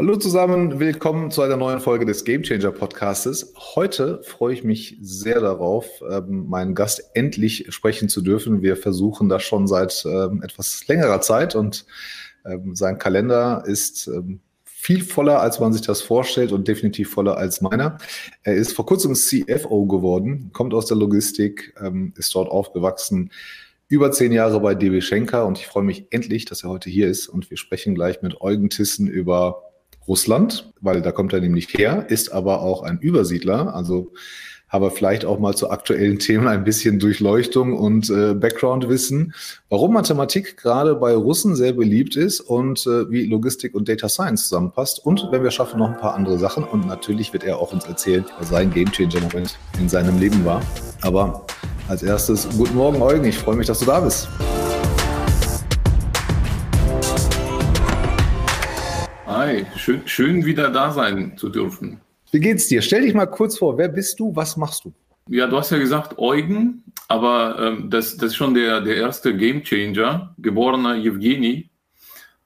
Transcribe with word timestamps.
Hallo 0.00 0.16
zusammen, 0.16 0.80
willkommen 0.80 1.30
zu 1.30 1.42
einer 1.42 1.58
neuen 1.58 1.78
Folge 1.78 2.06
des 2.06 2.24
Game 2.24 2.42
Changer 2.42 2.72
Podcastes. 2.72 3.52
Heute 3.74 4.22
freue 4.22 4.54
ich 4.54 4.64
mich 4.64 4.96
sehr 5.02 5.40
darauf, 5.40 5.86
ähm, 6.10 6.48
meinen 6.48 6.74
Gast 6.74 7.10
endlich 7.12 7.66
sprechen 7.68 8.08
zu 8.08 8.22
dürfen. 8.22 8.62
Wir 8.62 8.78
versuchen 8.78 9.28
das 9.28 9.42
schon 9.42 9.68
seit 9.68 10.02
ähm, 10.06 10.42
etwas 10.42 10.88
längerer 10.88 11.20
Zeit 11.20 11.54
und 11.54 11.84
ähm, 12.46 12.74
sein 12.74 12.96
Kalender 12.96 13.62
ist 13.66 14.10
viel 14.64 15.04
voller, 15.04 15.42
als 15.42 15.60
man 15.60 15.74
sich 15.74 15.82
das 15.82 16.00
vorstellt 16.00 16.52
und 16.52 16.66
definitiv 16.66 17.10
voller 17.10 17.36
als 17.36 17.60
meiner. 17.60 17.98
Er 18.42 18.54
ist 18.54 18.72
vor 18.72 18.86
kurzem 18.86 19.14
CFO 19.14 19.84
geworden, 19.84 20.48
kommt 20.54 20.72
aus 20.72 20.86
der 20.86 20.96
Logistik, 20.96 21.74
ist 22.16 22.34
dort 22.34 22.50
aufgewachsen, 22.50 23.30
über 23.88 24.10
zehn 24.12 24.32
Jahre 24.32 24.60
bei 24.60 24.74
DB 24.74 25.02
Schenker 25.02 25.44
und 25.44 25.58
ich 25.58 25.66
freue 25.66 25.82
mich 25.82 26.06
endlich, 26.08 26.46
dass 26.46 26.64
er 26.64 26.70
heute 26.70 26.88
hier 26.88 27.08
ist 27.08 27.28
und 27.28 27.50
wir 27.50 27.58
sprechen 27.58 27.94
gleich 27.94 28.22
mit 28.22 28.40
Eugen 28.40 28.70
Tissen 28.70 29.06
über 29.06 29.69
Russland, 30.08 30.72
weil 30.80 31.02
da 31.02 31.12
kommt 31.12 31.32
er 31.32 31.40
nämlich 31.40 31.72
her, 31.74 32.06
ist 32.08 32.32
aber 32.32 32.62
auch 32.62 32.82
ein 32.82 32.98
Übersiedler, 32.98 33.74
also 33.74 34.12
habe 34.70 34.90
vielleicht 34.92 35.24
auch 35.24 35.38
mal 35.38 35.54
zu 35.54 35.70
aktuellen 35.70 36.18
Themen 36.20 36.46
ein 36.46 36.64
bisschen 36.64 37.00
Durchleuchtung 37.00 37.76
und 37.76 38.08
äh, 38.08 38.34
Background-Wissen, 38.34 39.34
warum 39.68 39.94
Mathematik 39.94 40.56
gerade 40.56 40.94
bei 40.94 41.12
Russen 41.14 41.56
sehr 41.56 41.72
beliebt 41.72 42.16
ist 42.16 42.40
und 42.40 42.86
äh, 42.86 43.10
wie 43.10 43.26
Logistik 43.26 43.74
und 43.74 43.88
Data 43.88 44.08
Science 44.08 44.44
zusammenpasst. 44.44 45.04
Und 45.04 45.26
wenn 45.32 45.42
wir 45.42 45.50
schaffen, 45.50 45.80
noch 45.80 45.88
ein 45.88 45.98
paar 45.98 46.14
andere 46.14 46.38
Sachen. 46.38 46.62
Und 46.62 46.86
natürlich 46.86 47.32
wird 47.32 47.42
er 47.42 47.58
auch 47.58 47.72
uns 47.72 47.84
erzählen, 47.84 48.24
was 48.38 48.50
sein 48.50 48.70
Gamechanger-Moment 48.70 49.58
in 49.80 49.88
seinem 49.88 50.20
Leben 50.20 50.44
war. 50.44 50.62
Aber 51.02 51.44
als 51.88 52.04
erstes, 52.04 52.48
guten 52.56 52.76
Morgen, 52.76 53.02
Eugen. 53.02 53.24
Ich 53.24 53.38
freue 53.38 53.56
mich, 53.56 53.66
dass 53.66 53.80
du 53.80 53.86
da 53.86 53.98
bist. 53.98 54.28
Hi, 59.40 59.64
schön, 59.74 60.02
schön 60.04 60.44
wieder 60.44 60.68
da 60.68 60.90
sein 60.90 61.32
zu 61.38 61.48
dürfen. 61.48 61.98
Wie 62.30 62.40
geht's 62.40 62.68
dir? 62.68 62.82
Stell 62.82 63.00
dich 63.00 63.14
mal 63.14 63.24
kurz 63.24 63.56
vor, 63.56 63.78
wer 63.78 63.88
bist 63.88 64.20
du, 64.20 64.36
was 64.36 64.58
machst 64.58 64.84
du? 64.84 64.92
Ja, 65.28 65.46
du 65.46 65.56
hast 65.56 65.70
ja 65.70 65.78
gesagt 65.78 66.18
Eugen, 66.18 66.84
aber 67.08 67.58
ähm, 67.58 67.88
das, 67.88 68.18
das 68.18 68.32
ist 68.32 68.36
schon 68.36 68.52
der, 68.52 68.82
der 68.82 68.96
erste 68.96 69.34
Gamechanger, 69.34 70.34
geborener 70.36 70.94
Jewgeni, 70.96 71.70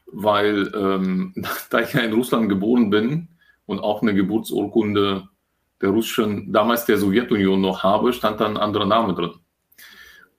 weil 0.06 0.70
ähm, 0.73 1.34
da 1.70 1.81
ich 1.81 1.92
ja 1.95 2.03
in 2.03 2.12
Russland 2.12 2.48
geboren 2.48 2.91
bin 2.91 3.27
und 3.67 3.81
auch 3.81 4.01
eine 4.01 4.14
Geburtsurkunde 4.14 5.25
der 5.81 5.89
russischen, 5.89 6.53
damals 6.53 6.84
der 6.84 6.98
Sowjetunion 6.98 7.61
noch 7.61 7.83
habe, 7.83 8.12
stand 8.12 8.39
dann 8.39 8.53
ein 8.53 8.62
anderer 8.62 8.86
Name 8.86 9.14
drin. 9.14 9.33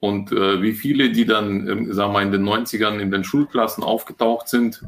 Und 0.00 0.32
äh, 0.32 0.62
wie 0.62 0.72
viele, 0.72 1.10
die 1.10 1.26
dann, 1.26 1.68
ähm, 1.68 1.92
sagen 1.92 2.12
wir 2.14 2.20
mal, 2.20 2.22
in 2.22 2.32
den 2.32 2.48
90ern 2.48 2.98
in 2.98 3.10
den 3.10 3.24
Schulklassen 3.24 3.84
aufgetaucht 3.84 4.48
sind, 4.48 4.82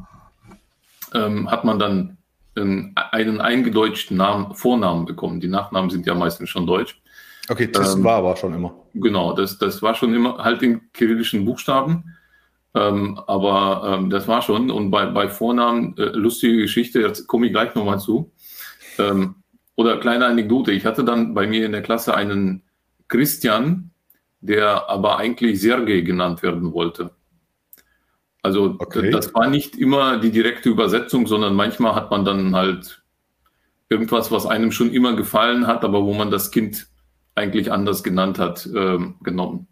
ähm, 1.14 1.50
hat 1.50 1.64
man 1.64 1.78
dann 1.78 2.18
ähm, 2.56 2.92
einen 2.94 3.40
eingedeutschten 3.40 4.16
Namen, 4.16 4.54
Vornamen 4.54 5.04
bekommen. 5.04 5.40
Die 5.40 5.48
Nachnamen 5.48 5.90
sind 5.90 6.06
ja 6.06 6.14
meistens 6.14 6.50
schon 6.50 6.66
deutsch. 6.66 7.00
Okay, 7.48 7.70
das 7.70 7.94
ähm, 7.94 8.04
war 8.04 8.16
aber 8.16 8.36
schon 8.36 8.54
immer. 8.54 8.74
Genau, 8.94 9.32
das, 9.32 9.58
das 9.58 9.80
war 9.80 9.94
schon 9.94 10.14
immer 10.14 10.38
halt 10.38 10.62
in 10.62 10.92
kyrillischen 10.92 11.44
Buchstaben. 11.44 12.16
Ähm, 12.74 13.18
aber 13.26 13.98
ähm, 13.98 14.10
das 14.10 14.28
war 14.28 14.42
schon. 14.42 14.70
Und 14.70 14.90
bei, 14.90 15.06
bei 15.06 15.28
Vornamen, 15.28 15.96
äh, 15.96 16.04
lustige 16.06 16.58
Geschichte, 16.58 17.00
jetzt 17.00 17.26
komme 17.26 17.46
ich 17.46 17.52
gleich 17.52 17.74
nochmal 17.74 17.98
zu. 17.98 18.32
Ähm, 18.98 19.36
oder 19.76 19.98
kleine 19.98 20.26
Anekdote. 20.26 20.72
Ich 20.72 20.84
hatte 20.84 21.04
dann 21.04 21.34
bei 21.34 21.46
mir 21.46 21.64
in 21.64 21.72
der 21.72 21.82
Klasse 21.82 22.14
einen 22.14 22.62
Christian, 23.08 23.90
der 24.40 24.88
aber 24.90 25.18
eigentlich 25.18 25.60
Sergei 25.60 26.00
genannt 26.00 26.42
werden 26.42 26.72
wollte. 26.72 27.10
Also 28.48 28.76
okay. 28.78 29.10
das 29.10 29.34
war 29.34 29.46
nicht 29.46 29.76
immer 29.76 30.16
die 30.18 30.30
direkte 30.30 30.70
Übersetzung, 30.70 31.26
sondern 31.26 31.54
manchmal 31.54 31.94
hat 31.94 32.10
man 32.10 32.24
dann 32.24 32.56
halt 32.56 33.02
irgendwas, 33.90 34.32
was 34.32 34.46
einem 34.46 34.72
schon 34.72 34.90
immer 34.90 35.14
gefallen 35.14 35.66
hat, 35.66 35.84
aber 35.84 36.02
wo 36.06 36.14
man 36.14 36.30
das 36.30 36.50
Kind 36.50 36.88
eigentlich 37.34 37.70
anders 37.70 38.02
genannt 38.02 38.38
hat, 38.38 38.66
ähm, 38.74 39.16
genommen. 39.22 39.66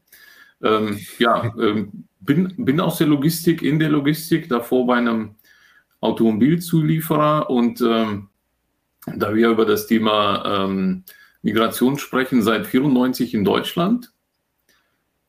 Ähm, 0.62 1.00
ja, 1.18 1.54
ähm, 1.58 2.04
bin, 2.20 2.52
bin 2.58 2.78
aus 2.78 2.98
der 2.98 3.06
Logistik, 3.06 3.62
in 3.62 3.78
der 3.78 3.88
Logistik, 3.88 4.50
davor 4.50 4.86
bei 4.86 4.96
einem 4.96 5.36
Automobilzulieferer 6.02 7.48
und 7.48 7.80
ähm, 7.80 8.28
da 9.06 9.34
wir 9.34 9.48
über 9.48 9.64
das 9.64 9.86
Thema 9.86 10.66
ähm, 10.66 11.04
Migration 11.40 11.98
sprechen, 11.98 12.42
seit 12.42 12.66
94 12.66 13.32
in 13.32 13.42
Deutschland. 13.42 14.12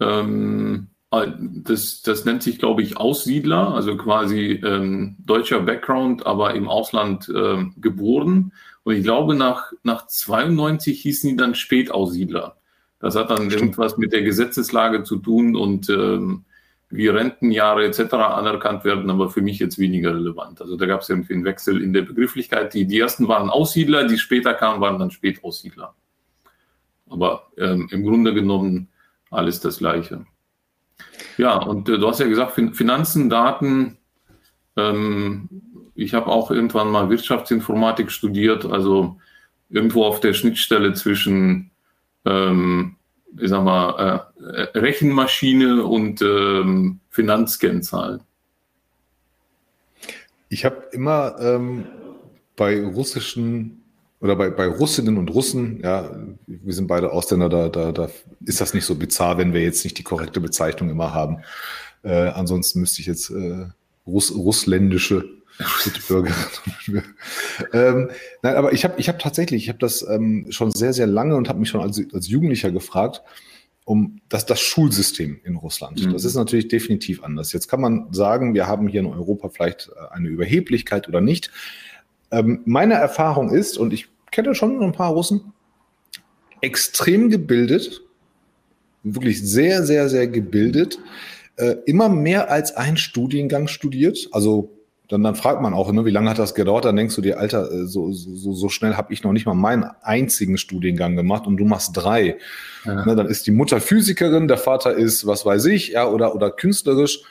Ähm, 0.02 0.88
äh, 0.90 0.97
das, 1.10 2.02
das 2.02 2.26
nennt 2.26 2.44
sich, 2.44 2.60
glaube 2.60 2.82
ich, 2.82 2.98
Aussiedler, 2.98 3.74
also 3.74 3.96
quasi 3.96 4.62
ähm, 4.64 5.16
deutscher 5.20 5.62
Background, 5.62 6.26
aber 6.26 6.54
im 6.54 6.68
Ausland 6.68 7.30
äh, 7.30 7.64
geboren. 7.78 8.52
Und 8.84 8.96
ich 8.96 9.04
glaube, 9.04 9.36
nach, 9.36 9.72
nach 9.84 10.08
92 10.08 11.02
hießen 11.02 11.30
die 11.30 11.38
dann 11.38 11.56
Spätaussiedler. 11.56 12.58
Das 13.00 13.16
hat 13.16 13.30
dann 13.30 13.50
Stimmt. 13.50 13.54
irgendwas 13.54 13.98
mit 13.98 14.12
der 14.12 14.24
Gesetzeslage 14.24 15.04
zu 15.04 15.18
tun 15.18 15.56
und 15.56 15.90
ähm, 15.90 16.44
wie 16.90 17.08
Rentenjahre 17.08 17.86
etc. 17.86 18.14
anerkannt 18.14 18.84
werden, 18.84 19.10
aber 19.10 19.30
für 19.30 19.42
mich 19.42 19.60
jetzt 19.60 19.78
weniger 19.78 20.16
relevant. 20.16 20.62
Also 20.62 20.78
da 20.78 20.86
gab 20.86 21.02
es 21.02 21.10
irgendwie 21.10 21.34
einen 21.34 21.46
Wechsel 21.46 21.82
in 21.82 21.94
der 21.94 22.02
Begrifflichkeit. 22.02 22.74
Die, 22.74 22.86
die 22.86 23.00
ersten 23.00 23.28
waren 23.28 23.50
Aussiedler, 23.50 24.08
die 24.08 24.18
später 24.18 24.54
kamen, 24.54 24.82
waren 24.82 25.00
dann 25.00 25.12
Spätaussiedler. 25.12 25.94
Aber 27.10 27.48
ähm, 27.58 27.88
im 27.92 28.04
Grunde 28.04 28.34
genommen 28.34 28.90
alles 29.30 29.60
das 29.60 29.80
Gleiche. 29.80 30.26
Ja, 31.38 31.58
und 31.58 31.88
äh, 31.90 31.98
du 31.98 32.08
hast 32.08 32.20
ja 32.20 32.28
gesagt, 32.28 32.54
fin 32.54 32.74
Finanzen, 32.74 33.30
Daten. 33.30 33.98
Ähm, 34.76 35.50
ich 35.96 36.14
habe 36.14 36.28
auch 36.28 36.52
irgendwann 36.52 36.92
mal 36.92 37.10
Wirtschaftsinformatik 37.10 38.12
studiert, 38.12 38.66
also 38.66 39.18
irgendwo 39.70 40.06
auf 40.06 40.20
der 40.20 40.34
Schnittstelle 40.34 40.94
zwischen, 40.94 41.72
ähm, 42.26 42.96
ich 43.40 43.50
sag 43.50 43.64
mal, 43.64 44.28
äh, 44.40 44.78
Rechenmaschine 44.78 45.84
und 45.84 46.22
ähm, 46.22 47.00
Finanzkennzahlen. 47.10 48.22
Ich 50.50 50.66
habe 50.66 50.88
immer 50.92 51.36
ähm, 51.40 51.86
bei 52.56 52.84
russischen 52.84 53.77
oder 54.20 54.36
bei, 54.36 54.50
bei 54.50 54.68
Russinnen 54.68 55.18
und 55.18 55.30
Russen, 55.30 55.80
ja, 55.82 56.12
wir 56.48 56.74
sind 56.74 56.88
beide 56.88 57.12
Ausländer, 57.12 57.50
da, 57.50 57.70
da, 57.70 57.92
da 57.92 58.10
ist 58.46 58.62
das 58.62 58.74
nicht 58.74 58.86
so 58.86 58.96
bizarr, 58.96 59.38
wenn 59.38 59.54
wir 59.54 59.62
jetzt 59.62 59.84
nicht 59.84 59.98
die 59.98 60.04
korrekte 60.04 60.42
Bezeichnung 60.42 60.90
immer 60.90 61.14
haben. 61.14 61.40
Äh, 62.04 62.30
ansonsten 62.30 62.80
müsste 62.80 63.02
ich 63.02 63.08
jetzt 63.08 63.30
äh, 63.30 63.68
Russ, 64.08 64.34
russländische 64.34 65.26
Mitbürger. 65.86 66.34
ähm, 67.74 68.10
nein, 68.42 68.56
aber 68.56 68.74
ich 68.74 68.84
habe 68.84 68.96
ich 69.00 69.10
hab 69.10 69.20
tatsächlich, 69.20 69.64
ich 69.64 69.70
habe 69.70 69.80
das 69.80 70.08
ähm, 70.08 70.48
schon 70.50 70.72
sehr, 70.72 70.94
sehr 70.94 71.08
lange 71.08 71.36
und 71.36 71.50
habe 71.50 71.60
mich 71.60 71.70
schon 71.70 71.82
als, 71.82 72.02
als 72.14 72.28
Jugendlicher 72.28 72.72
gefragt, 72.72 73.22
um 73.86 74.20
das, 74.30 74.46
das 74.46 74.60
Schulsystem 74.60 75.40
in 75.44 75.56
Russland. 75.56 76.06
Mhm. 76.06 76.14
Das 76.14 76.26
ist 76.26 76.36
natürlich 76.36 76.68
definitiv 76.68 77.24
anders. 77.24 77.54
Jetzt 77.54 77.68
kann 77.68 77.82
man 77.82 78.12
sagen, 78.14 78.54
wir 78.54 78.68
haben 78.68 78.88
hier 78.88 79.00
in 79.00 79.08
Europa 79.08 79.50
vielleicht 79.50 79.90
äh, 79.96 80.14
eine 80.14 80.28
Überheblichkeit 80.28 81.08
oder 81.08 81.22
nicht. 81.22 81.52
Ähm, 82.32 82.62
meine 82.66 82.96
Erfahrung 82.96 83.50
ist, 83.52 83.78
und 83.78 83.94
ich 83.94 84.08
kenne 84.32 84.56
schon 84.56 84.82
ein 84.82 84.92
paar 84.92 85.12
Russen, 85.12 85.54
extrem 86.62 87.30
gebildet, 87.30 88.02
wirklich 89.04 89.42
sehr, 89.42 89.84
sehr, 89.84 90.10
sehr 90.10 90.28
gebildet, 90.28 91.00
äh, 91.56 91.76
immer 91.86 92.10
mehr 92.10 92.52
als 92.52 92.76
ein 92.76 92.98
Studiengang 92.98 93.68
studiert. 93.68 94.28
Also 94.32 94.72
dann, 95.08 95.24
dann 95.24 95.36
fragt 95.36 95.62
man 95.62 95.74
auch, 95.74 95.92
ne, 95.92 96.04
wie 96.06 96.12
lange 96.12 96.30
hat 96.30 96.40
das 96.40 96.54
gedauert? 96.54 96.86
Dann 96.86 96.98
denkst 96.98 97.16
du 97.16 97.22
dir, 97.22 97.40
Alter, 97.40 97.72
äh, 97.72 97.86
so, 97.86 98.12
so, 98.12 98.54
so 98.54 98.70
schnell 98.70 98.96
habe 98.96 99.14
ich 99.14 99.24
noch 99.24 99.32
nicht 99.32 99.46
mal 99.46 99.54
meinen 99.54 99.86
einzigen 100.02 100.58
Studiengang 100.58 101.16
gemacht 101.16 101.48
und 101.48 101.58
du 101.58 101.66
machst 101.66 101.92
drei. 101.94 102.38
Ja. 102.84 103.06
Ne, 103.06 103.16
dann 103.16 103.28
ist 103.28 103.48
die 103.48 103.52
Mutter 103.52 103.80
Physikerin, 103.80 104.48
der 104.48 104.58
Vater 104.58 104.94
ist, 104.96 105.26
was 105.26 105.46
weiß 105.46 105.66
ich, 105.66 105.90
ja, 105.90 106.10
oder, 106.10 106.36
oder 106.36 106.52
künstlerisch 106.52 107.22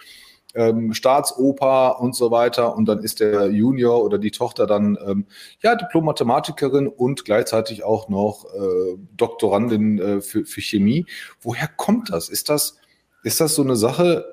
ähm, 0.54 0.94
Staatsoper 0.94 2.00
und 2.00 2.14
so 2.14 2.30
weiter. 2.30 2.76
Und 2.76 2.86
dann 2.86 3.00
ist 3.00 3.20
der 3.20 3.50
Junior 3.50 4.02
oder 4.02 4.18
die 4.18 4.30
Tochter 4.30 4.66
dann 4.66 4.98
ähm, 5.06 5.26
ja 5.62 5.74
Diplom-Mathematikerin 5.74 6.88
und 6.88 7.24
gleichzeitig 7.24 7.84
auch 7.84 8.08
noch 8.08 8.46
äh, 8.54 8.96
Doktorandin 9.16 9.98
äh, 9.98 10.20
für, 10.20 10.44
für 10.44 10.60
Chemie. 10.60 11.06
Woher 11.40 11.68
kommt 11.68 12.10
das? 12.10 12.28
Ist 12.28 12.48
das, 12.48 12.78
ist 13.22 13.40
das 13.40 13.54
so 13.54 13.62
eine 13.62 13.76
Sache, 13.76 14.24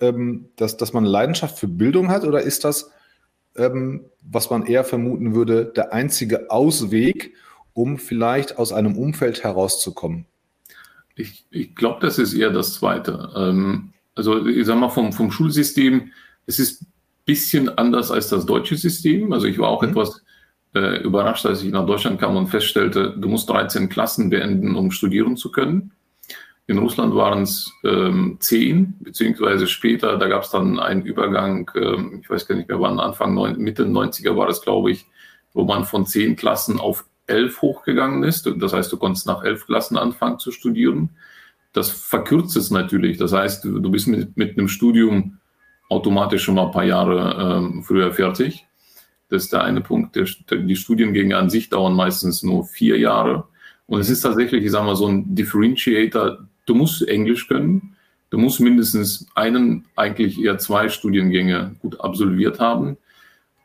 ähm, 0.00 0.48
dass, 0.56 0.76
dass 0.76 0.92
man 0.92 1.04
Leidenschaft 1.04 1.58
für 1.58 1.68
Bildung 1.68 2.10
hat 2.10 2.24
oder 2.24 2.42
ist 2.42 2.64
das, 2.64 2.90
ähm, 3.56 4.04
was 4.20 4.50
man 4.50 4.66
eher 4.66 4.84
vermuten 4.84 5.34
würde, 5.34 5.64
der 5.64 5.92
einzige 5.92 6.50
Ausweg, 6.50 7.34
um 7.72 7.98
vielleicht 7.98 8.58
aus 8.58 8.72
einem 8.72 8.96
Umfeld 8.96 9.44
herauszukommen? 9.44 10.26
Ich, 11.14 11.46
ich 11.50 11.74
glaube, 11.74 11.98
das 12.00 12.18
ist 12.18 12.34
eher 12.34 12.50
das 12.50 12.74
Zweite. 12.74 13.30
Ähm, 13.36 13.92
also 14.18 14.46
ich 14.46 14.66
sag 14.66 14.78
mal 14.78 14.90
vom, 14.90 15.12
vom 15.12 15.30
Schulsystem, 15.30 16.12
es 16.46 16.58
ist 16.58 16.82
ein 16.82 16.86
bisschen 17.24 17.68
anders 17.78 18.10
als 18.10 18.28
das 18.28 18.44
deutsche 18.44 18.76
System. 18.76 19.32
Also 19.32 19.46
ich 19.46 19.58
war 19.58 19.68
auch 19.68 19.82
mhm. 19.82 19.90
etwas 19.90 20.22
äh, 20.74 21.00
überrascht, 21.02 21.46
als 21.46 21.62
ich 21.62 21.70
nach 21.70 21.86
Deutschland 21.86 22.20
kam 22.20 22.36
und 22.36 22.48
feststellte, 22.48 23.14
du 23.16 23.28
musst 23.28 23.48
13 23.48 23.88
Klassen 23.88 24.28
beenden, 24.28 24.74
um 24.74 24.90
studieren 24.90 25.36
zu 25.36 25.50
können. 25.50 25.92
In 26.66 26.78
Russland 26.78 27.14
waren 27.14 27.44
es 27.44 27.72
ähm, 27.84 28.36
zehn, 28.40 28.94
beziehungsweise 29.00 29.66
später, 29.66 30.18
da 30.18 30.28
gab 30.28 30.42
es 30.42 30.50
dann 30.50 30.78
einen 30.78 31.02
Übergang, 31.02 31.70
ähm, 31.74 32.18
ich 32.20 32.28
weiß 32.28 32.46
gar 32.46 32.56
nicht 32.56 32.68
mehr 32.68 32.80
wann, 32.80 33.00
Anfang, 33.00 33.32
neun, 33.32 33.56
Mitte 33.56 33.84
90er 33.84 34.36
war 34.36 34.46
das, 34.46 34.60
glaube 34.60 34.90
ich, 34.90 35.06
wo 35.54 35.64
man 35.64 35.84
von 35.84 36.04
zehn 36.04 36.36
Klassen 36.36 36.78
auf 36.78 37.06
elf 37.26 37.62
hochgegangen 37.62 38.22
ist. 38.24 38.50
Das 38.58 38.72
heißt, 38.72 38.92
du 38.92 38.96
konntest 38.98 39.26
nach 39.26 39.44
elf 39.44 39.64
Klassen 39.66 39.96
anfangen 39.96 40.38
zu 40.38 40.50
studieren. 40.50 41.10
Das 41.78 41.90
verkürzt 41.90 42.56
es 42.56 42.70
natürlich. 42.70 43.18
Das 43.18 43.32
heißt, 43.32 43.64
du 43.64 43.90
bist 43.90 44.08
mit, 44.08 44.36
mit 44.36 44.58
einem 44.58 44.68
Studium 44.68 45.38
automatisch 45.88 46.42
schon 46.42 46.56
mal 46.56 46.66
ein 46.66 46.72
paar 46.72 46.84
Jahre 46.84 47.58
ähm, 47.58 47.82
früher 47.82 48.12
fertig. 48.12 48.66
Das 49.28 49.44
ist 49.44 49.52
der 49.52 49.62
eine 49.62 49.80
Punkt. 49.80 50.16
Der, 50.16 50.24
die 50.58 50.76
Studiengänge 50.76 51.36
an 51.36 51.50
sich 51.50 51.68
dauern 51.68 51.94
meistens 51.94 52.42
nur 52.42 52.64
vier 52.64 52.98
Jahre. 52.98 53.44
Und 53.86 54.00
es 54.00 54.10
ist 54.10 54.22
tatsächlich, 54.22 54.64
ich 54.64 54.70
sage 54.70 54.86
mal, 54.86 54.96
so 54.96 55.06
ein 55.06 55.34
Differentiator 55.34 56.38
du 56.68 56.74
musst 56.74 57.06
Englisch 57.08 57.48
können, 57.48 57.96
du 58.30 58.38
musst 58.38 58.60
mindestens 58.60 59.26
einen, 59.34 59.86
eigentlich 59.96 60.40
eher 60.40 60.58
zwei 60.58 60.88
Studiengänge 60.88 61.76
gut 61.80 62.00
absolviert 62.00 62.60
haben. 62.60 62.96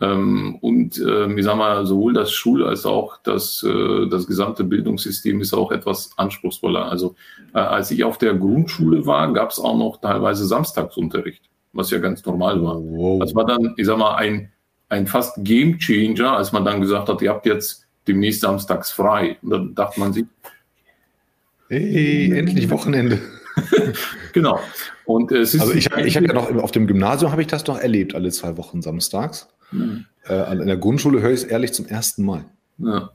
Ähm, 0.04 0.58
und 0.60 0.98
äh, 0.98 1.32
ich 1.34 1.46
sag 1.46 1.56
mal, 1.56 1.86
sowohl 1.86 2.14
das 2.14 2.32
Schul- 2.32 2.66
als 2.66 2.86
auch 2.86 3.18
das, 3.24 3.64
äh, 3.64 4.08
das 4.08 4.28
gesamte 4.28 4.64
Bildungssystem 4.66 5.40
ist 5.40 5.54
auch 5.54 5.72
etwas 5.72 6.12
anspruchsvoller. 6.18 6.90
Also 6.90 7.16
äh, 7.54 7.60
als 7.60 7.90
ich 7.92 8.04
auf 8.04 8.18
der 8.18 8.34
Grundschule 8.34 9.06
war, 9.06 9.32
gab 9.32 9.52
es 9.52 9.60
auch 9.60 9.78
noch 9.78 10.02
teilweise 10.02 10.46
Samstagsunterricht, 10.46 11.44
was 11.72 11.90
ja 11.92 12.00
ganz 12.00 12.26
normal 12.26 12.62
war. 12.62 12.82
Wow. 12.82 13.20
Das 13.20 13.34
war 13.34 13.46
dann, 13.46 13.76
ich 13.78 13.86
sag 13.86 13.98
mal, 13.98 14.16
ein, 14.16 14.52
ein 14.90 15.08
fast 15.08 15.38
Game 15.40 15.80
Changer, 15.80 16.36
als 16.36 16.52
man 16.52 16.66
dann 16.66 16.82
gesagt 16.82 17.08
hat, 17.08 17.22
ihr 17.22 17.30
habt 17.30 17.46
jetzt 17.46 17.86
demnächst 18.08 18.42
samstags 18.42 18.92
frei. 18.92 19.38
Und 19.42 19.50
dann 19.52 19.76
dachte 19.76 20.00
man 20.00 20.12
sich, 20.12 20.26
Hey, 21.70 22.38
endlich 22.38 22.70
Wochenende. 22.70 23.20
genau. 24.34 24.60
Und 25.06 25.32
es 25.32 25.54
ist 25.54 25.62
also 25.62 25.74
ich, 25.74 25.90
ich 25.92 26.16
habe 26.16 26.28
ja 26.28 26.34
noch 26.34 26.54
auf 26.56 26.72
dem 26.72 26.88
Gymnasium 26.88 27.32
habe 27.32 27.42
ich 27.42 27.48
das 27.48 27.66
noch 27.66 27.80
erlebt, 27.80 28.16
alle 28.16 28.30
zwei 28.32 28.58
Wochen 28.58 28.82
samstags. 28.82 29.48
Mhm. 29.74 30.06
Äh, 30.28 30.54
in 30.54 30.68
der 30.68 30.78
Grundschule 30.78 31.22
höre 31.22 31.32
ich 31.32 31.42
es 31.42 31.44
ehrlich 31.44 31.74
zum 31.74 31.86
ersten 31.86 32.26
Mal. 32.26 32.46
Ja. 32.78 33.10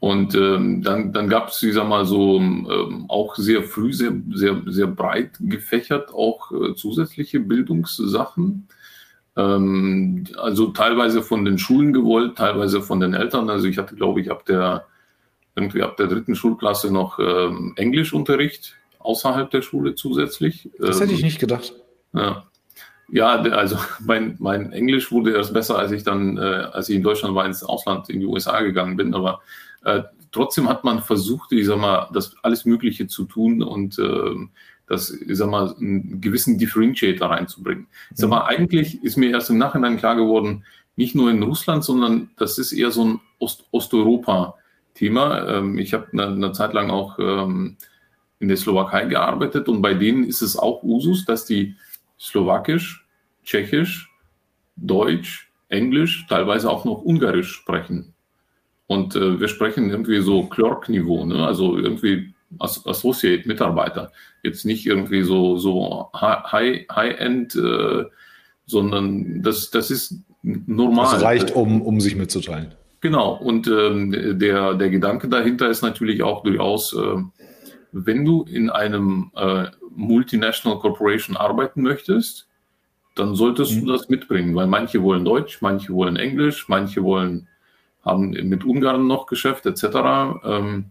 Und 0.00 0.34
ähm, 0.34 0.82
dann, 0.82 1.12
dann 1.12 1.28
gab 1.28 1.48
es, 1.48 1.62
ich 1.62 1.72
sag 1.72 1.88
mal 1.88 2.04
so, 2.04 2.36
ähm, 2.36 3.06
auch 3.08 3.36
sehr 3.36 3.62
früh, 3.62 3.92
sehr, 3.92 4.12
sehr, 4.34 4.60
sehr 4.66 4.86
breit 4.86 5.30
gefächert 5.40 6.12
auch 6.12 6.52
äh, 6.52 6.74
zusätzliche 6.74 7.40
Bildungssachen. 7.40 8.68
Ähm, 9.36 10.24
also 10.36 10.68
teilweise 10.68 11.22
von 11.22 11.44
den 11.44 11.58
Schulen 11.58 11.92
gewollt, 11.92 12.36
teilweise 12.36 12.82
von 12.82 13.00
den 13.00 13.14
Eltern. 13.14 13.48
Also 13.48 13.66
ich 13.66 13.78
hatte, 13.78 13.94
glaube 13.94 14.20
ich, 14.20 14.30
ab 14.30 14.44
der 14.44 14.84
irgendwie 15.56 15.82
ab 15.82 15.96
der 15.96 16.08
dritten 16.08 16.34
Schulklasse 16.34 16.92
noch 16.92 17.18
ähm, 17.18 17.72
Englischunterricht 17.76 18.76
außerhalb 18.98 19.50
der 19.50 19.62
Schule 19.62 19.94
zusätzlich. 19.94 20.70
Das 20.78 21.00
hätte 21.00 21.12
ich 21.12 21.20
ähm, 21.20 21.26
nicht 21.26 21.38
gedacht. 21.38 21.74
Ja. 22.12 22.44
Ja, 23.08 23.36
also 23.36 23.76
mein, 24.04 24.36
mein 24.38 24.72
Englisch 24.72 25.12
wurde 25.12 25.34
erst 25.34 25.52
besser, 25.52 25.78
als 25.78 25.92
ich 25.92 26.02
dann, 26.02 26.36
äh, 26.38 26.68
als 26.72 26.88
ich 26.88 26.96
in 26.96 27.02
Deutschland 27.02 27.34
war, 27.34 27.46
ins 27.46 27.62
Ausland, 27.62 28.08
in 28.10 28.20
die 28.20 28.26
USA 28.26 28.60
gegangen 28.62 28.96
bin. 28.96 29.14
Aber 29.14 29.40
äh, 29.84 30.02
trotzdem 30.32 30.68
hat 30.68 30.84
man 30.84 31.00
versucht, 31.00 31.52
ich 31.52 31.66
sag 31.66 31.78
mal, 31.78 32.08
das 32.12 32.36
alles 32.42 32.64
Mögliche 32.64 33.06
zu 33.06 33.24
tun 33.24 33.62
und 33.62 33.98
äh, 33.98 34.34
das, 34.86 35.10
ich 35.10 35.36
sag 35.36 35.48
mal, 35.48 35.74
einen 35.78 36.20
gewissen 36.20 36.58
Differentiator 36.58 37.30
reinzubringen. 37.30 37.86
Ich 38.10 38.18
sag 38.18 38.30
mal, 38.30 38.44
eigentlich 38.44 39.02
ist 39.02 39.16
mir 39.16 39.30
erst 39.30 39.50
im 39.50 39.58
Nachhinein 39.58 39.96
klar 39.96 40.16
geworden, 40.16 40.64
nicht 40.96 41.14
nur 41.14 41.30
in 41.30 41.42
Russland, 41.42 41.82
sondern 41.84 42.30
das 42.36 42.58
ist 42.58 42.72
eher 42.72 42.90
so 42.90 43.04
ein 43.04 43.20
Ost 43.38 43.64
Osteuropa- 43.72 44.54
Thema. 44.94 45.46
Ähm, 45.48 45.78
ich 45.78 45.92
habe 45.92 46.06
eine, 46.12 46.28
eine, 46.28 46.52
Zeit 46.52 46.72
lang 46.72 46.90
auch 46.90 47.18
ähm, 47.18 47.76
in 48.38 48.48
der 48.48 48.56
Slowakei 48.56 49.06
gearbeitet 49.06 49.68
und 49.68 49.82
bei 49.82 49.94
denen 49.94 50.24
ist 50.24 50.40
es 50.40 50.56
auch 50.56 50.82
Usus, 50.82 51.24
dass 51.24 51.44
die 51.44 51.76
Slowakisch, 52.24 53.06
Tschechisch, 53.44 54.10
Deutsch, 54.76 55.52
Englisch, 55.68 56.26
teilweise 56.28 56.70
auch 56.70 56.84
noch 56.84 57.02
Ungarisch 57.02 57.52
sprechen. 57.52 58.14
Und 58.86 59.14
äh, 59.14 59.40
wir 59.40 59.48
sprechen 59.48 59.90
irgendwie 59.90 60.20
so 60.20 60.44
Clerk-Niveau, 60.44 61.24
ne? 61.26 61.46
also 61.46 61.76
irgendwie 61.76 62.34
Associate, 62.58 63.46
Mitarbeiter. 63.46 64.12
Jetzt 64.42 64.64
nicht 64.64 64.86
irgendwie 64.86 65.22
so, 65.22 65.56
so 65.56 66.10
High-End, 66.14 67.54
high 67.54 67.64
äh, 67.64 68.04
sondern 68.66 69.42
das, 69.42 69.70
das 69.70 69.90
ist 69.90 70.20
normal. 70.42 71.12
Das 71.12 71.22
reicht, 71.22 71.50
um, 71.52 71.82
um 71.82 72.00
sich 72.00 72.16
mitzuteilen. 72.16 72.74
Genau, 73.00 73.34
und 73.34 73.66
ähm, 73.66 74.38
der, 74.38 74.74
der 74.74 74.88
Gedanke 74.88 75.28
dahinter 75.28 75.68
ist 75.68 75.82
natürlich 75.82 76.22
auch 76.22 76.42
durchaus, 76.42 76.94
äh, 76.94 77.16
wenn 77.94 78.24
du 78.24 78.42
in 78.42 78.70
einem 78.70 79.30
äh, 79.36 79.66
Multinational 79.94 80.80
Corporation 80.80 81.36
arbeiten 81.36 81.82
möchtest, 81.82 82.48
dann 83.14 83.36
solltest 83.36 83.72
mhm. 83.76 83.86
du 83.86 83.92
das 83.92 84.08
mitbringen, 84.08 84.54
weil 84.56 84.66
manche 84.66 85.00
wollen 85.02 85.24
Deutsch, 85.24 85.62
manche 85.62 85.92
wollen 85.92 86.16
Englisch, 86.16 86.68
manche 86.68 87.04
wollen, 87.04 87.46
haben 88.04 88.30
mit 88.30 88.64
Ungarn 88.64 89.06
noch 89.06 89.26
Geschäft 89.26 89.64
etc. 89.66 89.84
Ähm, 90.44 90.86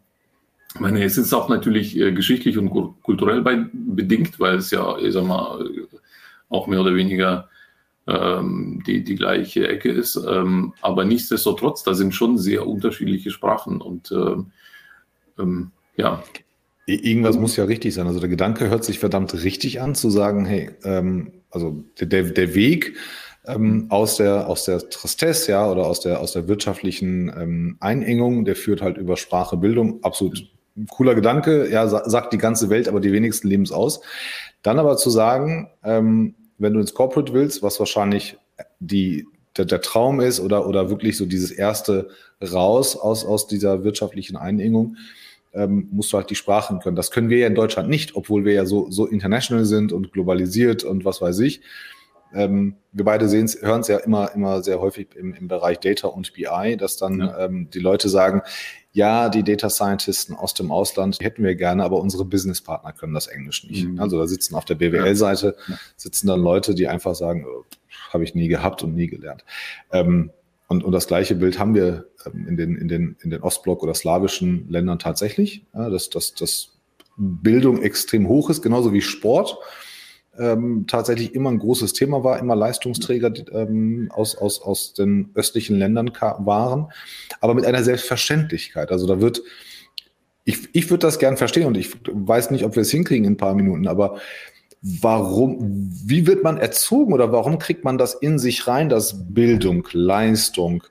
ich 0.73 0.79
meine, 0.79 1.03
es 1.03 1.17
ist 1.17 1.33
auch 1.33 1.49
natürlich 1.49 1.99
äh, 1.99 2.13
geschichtlich 2.13 2.57
und 2.57 2.69
kulturell 3.03 3.41
bei, 3.41 3.65
bedingt, 3.73 4.39
weil 4.39 4.55
es 4.55 4.71
ja, 4.71 4.97
ich 4.97 5.13
sag 5.13 5.25
mal, 5.25 5.69
auch 6.49 6.67
mehr 6.67 6.79
oder 6.79 6.95
weniger 6.95 7.49
ähm, 8.07 8.81
die, 8.87 9.03
die 9.03 9.15
gleiche 9.15 9.67
Ecke 9.67 9.91
ist. 9.91 10.15
Ähm, 10.15 10.73
aber 10.81 11.03
nichtsdestotrotz, 11.03 11.83
da 11.83 11.93
sind 11.93 12.15
schon 12.15 12.37
sehr 12.37 12.65
unterschiedliche 12.65 13.29
Sprachen 13.29 13.81
und 13.81 14.11
ähm, 14.11 14.51
ähm 15.37 15.71
ja. 15.95 16.23
Irgendwas 16.85 17.37
muss 17.37 17.55
ja 17.55 17.63
richtig 17.63 17.93
sein. 17.93 18.07
Also 18.07 18.19
der 18.19 18.29
Gedanke 18.29 18.69
hört 18.69 18.83
sich 18.83 18.99
verdammt 18.99 19.33
richtig 19.43 19.81
an, 19.81 19.95
zu 19.95 20.09
sagen, 20.09 20.45
hey, 20.45 20.71
ähm, 20.83 21.31
also 21.49 21.83
der, 21.99 22.23
der 22.23 22.55
Weg 22.55 22.97
ähm, 23.45 23.87
aus 23.89 24.17
der 24.17 24.47
aus 24.47 24.65
der 24.65 24.89
Tristesse, 24.89 25.51
ja, 25.51 25.69
oder 25.69 25.85
aus 25.85 26.01
der 26.01 26.19
aus 26.19 26.33
der 26.33 26.47
wirtschaftlichen 26.47 27.29
ähm, 27.29 27.77
Einengung, 27.79 28.45
der 28.45 28.55
führt 28.55 28.81
halt 28.81 28.97
über 28.97 29.17
Sprache, 29.17 29.57
Bildung, 29.57 30.03
absolut 30.03 30.49
cooler 30.89 31.15
Gedanke, 31.15 31.69
ja, 31.69 31.87
sagt 31.87 32.33
die 32.33 32.37
ganze 32.37 32.69
Welt, 32.69 32.87
aber 32.87 32.99
die 32.99 33.11
wenigsten 33.11 33.47
leben 33.47 33.63
es 33.63 33.71
aus. 33.71 34.01
Dann 34.61 34.79
aber 34.79 34.97
zu 34.97 35.09
sagen, 35.09 35.69
ähm, 35.83 36.35
wenn 36.57 36.73
du 36.73 36.79
ins 36.79 36.93
Corporate 36.93 37.33
willst, 37.33 37.61
was 37.61 37.79
wahrscheinlich 37.79 38.37
die, 38.79 39.27
der, 39.57 39.65
der, 39.65 39.81
Traum 39.81 40.19
ist 40.19 40.39
oder, 40.39 40.67
oder 40.67 40.89
wirklich 40.89 41.17
so 41.17 41.25
dieses 41.25 41.51
erste 41.51 42.09
raus 42.41 42.95
aus, 42.95 43.25
aus 43.25 43.47
dieser 43.47 43.83
wirtschaftlichen 43.83 44.35
Einengung, 44.35 44.97
ähm, 45.53 45.87
musst 45.91 46.11
du 46.13 46.17
halt 46.17 46.29
die 46.29 46.35
Sprachen 46.35 46.79
können. 46.79 46.95
Das 46.95 47.11
können 47.11 47.29
wir 47.29 47.37
ja 47.37 47.47
in 47.47 47.55
Deutschland 47.55 47.89
nicht, 47.89 48.15
obwohl 48.15 48.45
wir 48.45 48.53
ja 48.53 48.65
so, 48.65 48.89
so 48.89 49.05
international 49.05 49.65
sind 49.65 49.93
und 49.93 50.11
globalisiert 50.11 50.83
und 50.83 51.05
was 51.05 51.21
weiß 51.21 51.39
ich. 51.39 51.61
Ähm, 52.33 52.75
wir 52.91 53.05
beide 53.05 53.29
hören 53.29 53.81
es 53.81 53.87
ja 53.87 53.97
immer, 53.97 54.33
immer 54.33 54.63
sehr 54.63 54.79
häufig 54.79 55.15
im, 55.15 55.33
im 55.33 55.47
Bereich 55.47 55.79
Data 55.79 56.07
und 56.07 56.33
BI, 56.33 56.77
dass 56.77 56.97
dann 56.97 57.19
ja. 57.19 57.45
ähm, 57.45 57.69
die 57.71 57.79
Leute 57.79 58.09
sagen, 58.09 58.41
ja, 58.91 59.29
die 59.29 59.43
Data 59.43 59.69
Scientisten 59.69 60.35
aus 60.35 60.53
dem 60.53 60.71
Ausland 60.71 61.19
hätten 61.19 61.43
wir 61.43 61.55
gerne, 61.55 61.83
aber 61.83 61.99
unsere 61.99 62.25
Businesspartner 62.25 62.93
können 62.93 63.13
das 63.13 63.27
Englisch 63.27 63.67
nicht. 63.67 63.87
Mhm. 63.87 63.99
Also 63.99 64.19
da 64.19 64.27
sitzen 64.27 64.55
auf 64.55 64.65
der 64.65 64.75
BWL-Seite, 64.75 65.55
sitzen 65.95 66.27
dann 66.27 66.41
Leute, 66.41 66.75
die 66.75 66.87
einfach 66.87 67.15
sagen, 67.15 67.45
oh, 67.47 67.65
habe 68.11 68.23
ich 68.23 68.35
nie 68.35 68.47
gehabt 68.47 68.83
und 68.83 68.95
nie 68.95 69.07
gelernt. 69.07 69.43
Ähm, 69.91 70.31
und, 70.73 70.83
und 70.83 70.91
das 70.91 71.07
gleiche 71.07 71.35
Bild 71.35 71.59
haben 71.59 71.75
wir 71.75 72.07
ähm, 72.25 72.47
in, 72.47 72.57
den, 72.57 72.75
in, 72.75 72.87
den, 72.87 73.15
in 73.21 73.29
den 73.29 73.41
Ostblock- 73.41 73.83
oder 73.83 73.93
slawischen 73.93 74.67
Ländern 74.69 74.97
tatsächlich, 74.97 75.65
ja, 75.73 75.89
dass, 75.89 76.09
dass, 76.09 76.33
dass 76.33 76.73
Bildung 77.15 77.83
extrem 77.83 78.27
hoch 78.27 78.49
ist, 78.49 78.63
genauso 78.63 78.91
wie 78.91 79.01
Sport 79.01 79.55
ähm, 80.35 80.85
tatsächlich 80.87 81.35
immer 81.35 81.51
ein 81.51 81.59
großes 81.59 81.93
Thema 81.93 82.23
war, 82.23 82.39
immer 82.39 82.55
Leistungsträger 82.55 83.31
ähm, 83.51 84.09
aus, 84.11 84.35
aus, 84.35 84.63
aus 84.63 84.93
den 84.93 85.29
östlichen 85.35 85.77
Ländern 85.77 86.11
waren, 86.39 86.87
aber 87.39 87.53
mit 87.53 87.65
einer 87.65 87.83
Selbstverständlichkeit. 87.83 88.91
Also 88.91 89.05
da 89.05 89.21
wird, 89.21 89.43
ich, 90.43 90.69
ich 90.73 90.89
würde 90.89 91.05
das 91.05 91.19
gern 91.19 91.37
verstehen 91.37 91.67
und 91.67 91.77
ich 91.77 91.91
weiß 92.11 92.49
nicht, 92.49 92.65
ob 92.65 92.75
wir 92.75 92.81
es 92.81 92.89
hinkriegen 92.89 93.25
in 93.25 93.33
ein 93.33 93.37
paar 93.37 93.53
Minuten, 93.53 93.87
aber 93.87 94.19
warum, 94.83 95.57
wie 96.05 96.27
wird 96.27 96.43
man 96.43 96.57
erzogen 96.57 97.13
oder 97.13 97.31
warum 97.31 97.57
kriegt 97.57 97.85
man 97.85 97.97
das 97.97 98.13
in 98.13 98.37
sich 98.37 98.67
rein, 98.67 98.89
dass 98.89 99.33
Bildung, 99.33 99.87
Leistung 99.93 100.83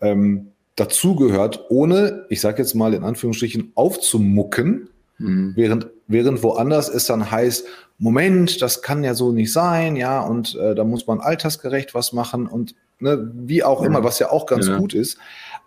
ähm, 0.00 0.52
dazugehört, 0.76 1.66
ohne, 1.68 2.24
ich 2.30 2.40
sage 2.40 2.62
jetzt 2.62 2.74
mal 2.74 2.94
in 2.94 3.04
Anführungsstrichen, 3.04 3.72
aufzumucken, 3.74 4.88
mhm. 5.18 5.52
während, 5.54 5.88
während 6.06 6.42
woanders 6.42 6.88
es 6.88 7.06
dann 7.06 7.30
heißt, 7.30 7.66
Moment, 7.98 8.60
das 8.60 8.82
kann 8.82 9.04
ja 9.04 9.14
so 9.14 9.30
nicht 9.30 9.52
sein, 9.52 9.94
ja, 9.94 10.20
und 10.20 10.56
äh, 10.56 10.74
da 10.74 10.82
muss 10.82 11.06
man 11.06 11.20
altersgerecht 11.20 11.94
was 11.94 12.12
machen 12.12 12.46
und 12.46 12.74
ne, 12.98 13.30
wie 13.34 13.62
auch 13.62 13.82
immer, 13.82 14.02
was 14.02 14.18
ja 14.18 14.30
auch 14.30 14.46
ganz 14.46 14.66
ja. 14.66 14.78
gut 14.78 14.94
ist. 14.94 15.18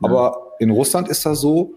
Aber 0.01 0.35
ja. 0.35 0.55
in 0.59 0.71
Russland 0.71 1.07
ist 1.07 1.25
das 1.25 1.39
so, 1.39 1.75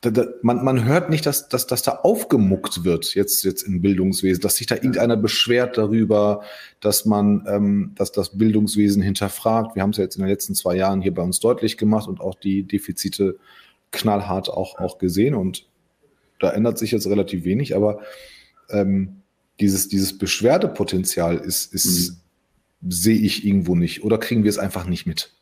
da, 0.00 0.10
da, 0.10 0.26
man, 0.42 0.64
man 0.64 0.84
hört 0.84 1.10
nicht, 1.10 1.26
dass, 1.26 1.48
dass, 1.48 1.66
dass 1.66 1.82
da 1.82 1.92
aufgemuckt 2.02 2.84
wird, 2.84 3.14
jetzt, 3.14 3.42
jetzt 3.42 3.62
im 3.62 3.80
Bildungswesen, 3.80 4.40
dass 4.40 4.56
sich 4.56 4.66
da 4.66 4.76
irgendeiner 4.76 5.16
beschwert 5.16 5.76
darüber, 5.76 6.42
dass 6.80 7.04
man 7.04 7.44
ähm, 7.48 7.92
dass 7.96 8.12
das 8.12 8.38
Bildungswesen 8.38 9.02
hinterfragt. 9.02 9.74
Wir 9.74 9.82
haben 9.82 9.90
es 9.90 9.96
ja 9.96 10.04
jetzt 10.04 10.16
in 10.16 10.22
den 10.22 10.30
letzten 10.30 10.54
zwei 10.54 10.76
Jahren 10.76 11.02
hier 11.02 11.12
bei 11.12 11.22
uns 11.22 11.40
deutlich 11.40 11.76
gemacht 11.78 12.08
und 12.08 12.20
auch 12.20 12.36
die 12.36 12.62
Defizite 12.62 13.38
knallhart 13.90 14.48
auch, 14.48 14.78
auch 14.78 14.98
gesehen. 14.98 15.34
Und 15.34 15.66
da 16.38 16.50
ändert 16.50 16.78
sich 16.78 16.92
jetzt 16.92 17.08
relativ 17.08 17.44
wenig, 17.44 17.74
aber 17.74 18.00
ähm, 18.70 19.22
dieses, 19.58 19.88
dieses 19.88 20.16
Beschwerdepotenzial 20.16 21.38
ist, 21.38 21.74
ist 21.74 22.12
mhm. 22.80 22.90
sehe 22.90 23.18
ich 23.18 23.44
irgendwo 23.44 23.74
nicht. 23.74 24.04
Oder 24.04 24.18
kriegen 24.18 24.44
wir 24.44 24.50
es 24.50 24.58
einfach 24.58 24.86
nicht 24.86 25.06
mit? 25.06 25.32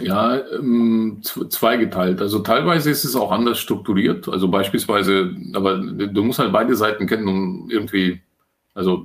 Ja, 0.00 0.36
ähm, 0.50 1.20
zweigeteilt. 1.22 2.20
Also 2.20 2.40
teilweise 2.40 2.90
ist 2.90 3.04
es 3.04 3.16
auch 3.16 3.30
anders 3.30 3.58
strukturiert. 3.58 4.28
Also 4.28 4.48
beispielsweise, 4.48 5.34
aber 5.54 5.78
du 5.78 6.22
musst 6.22 6.38
halt 6.38 6.52
beide 6.52 6.74
Seiten 6.74 7.06
kennen, 7.06 7.28
um 7.28 7.70
irgendwie, 7.70 8.20
also 8.74 9.04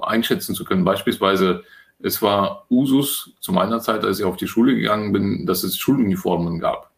einschätzen 0.00 0.54
zu 0.54 0.64
können. 0.64 0.84
Beispielsweise, 0.84 1.62
es 2.00 2.22
war 2.22 2.66
Usus 2.70 3.32
zu 3.40 3.52
meiner 3.52 3.80
Zeit, 3.80 4.04
als 4.04 4.18
ich 4.18 4.24
auf 4.24 4.36
die 4.36 4.46
Schule 4.46 4.74
gegangen 4.74 5.12
bin, 5.12 5.46
dass 5.46 5.62
es 5.62 5.76
Schuluniformen 5.76 6.58
gab. 6.58 6.90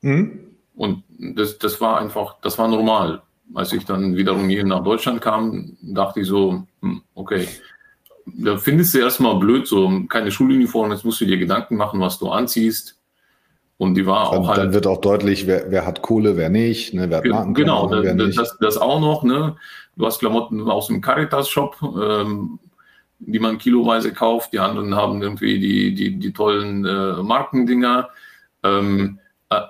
Mhm. 0.00 0.40
Und 0.74 1.04
das, 1.18 1.58
das 1.58 1.80
war 1.80 2.00
einfach, 2.00 2.36
das 2.40 2.58
war 2.58 2.68
normal. 2.68 3.22
Als 3.54 3.72
ich 3.72 3.84
dann 3.84 4.16
wiederum 4.16 4.48
hier 4.48 4.64
nach 4.64 4.82
Deutschland 4.82 5.20
kam, 5.20 5.76
dachte 5.82 6.20
ich 6.20 6.26
so, 6.26 6.66
hm, 6.80 7.02
okay, 7.14 7.46
da 8.26 8.56
findest 8.56 8.94
du 8.94 8.98
erstmal 8.98 9.36
blöd, 9.36 9.66
so 9.66 10.04
keine 10.08 10.30
Schuluniform, 10.30 10.92
jetzt 10.92 11.04
musst 11.04 11.20
du 11.20 11.24
dir 11.24 11.38
Gedanken 11.38 11.76
machen, 11.76 12.00
was 12.00 12.18
du 12.18 12.30
anziehst. 12.30 12.98
Und 13.78 13.94
die 13.94 14.06
war 14.06 14.30
dann, 14.30 14.40
auch 14.40 14.48
halt. 14.48 14.58
Dann 14.58 14.74
wird 14.74 14.86
auch 14.86 15.00
deutlich, 15.00 15.46
wer, 15.46 15.70
wer 15.70 15.84
hat 15.84 16.02
Kohle, 16.02 16.36
wer 16.36 16.50
nicht, 16.50 16.94
ne, 16.94 17.10
wer 17.10 17.18
hat 17.18 17.26
Marken. 17.26 17.54
Genau, 17.54 17.90
wer 17.90 18.14
das, 18.14 18.36
das, 18.36 18.56
das, 18.60 18.78
auch 18.78 19.00
noch, 19.00 19.24
ne? 19.24 19.56
Du 19.96 20.06
hast 20.06 20.20
Klamotten 20.20 20.70
aus 20.70 20.86
dem 20.86 21.00
Caritas-Shop, 21.00 21.76
ähm, 21.82 22.60
die 23.18 23.38
man 23.38 23.58
kiloweise 23.58 24.12
kauft, 24.12 24.52
die 24.52 24.58
anderen 24.58 24.94
haben 24.94 25.20
irgendwie 25.20 25.58
die, 25.58 25.94
die, 25.94 26.16
die 26.18 26.32
tollen 26.32 26.84
äh, 26.84 27.22
Markendinger. 27.22 28.10
Ähm, 28.62 29.18
äh, 29.50 29.60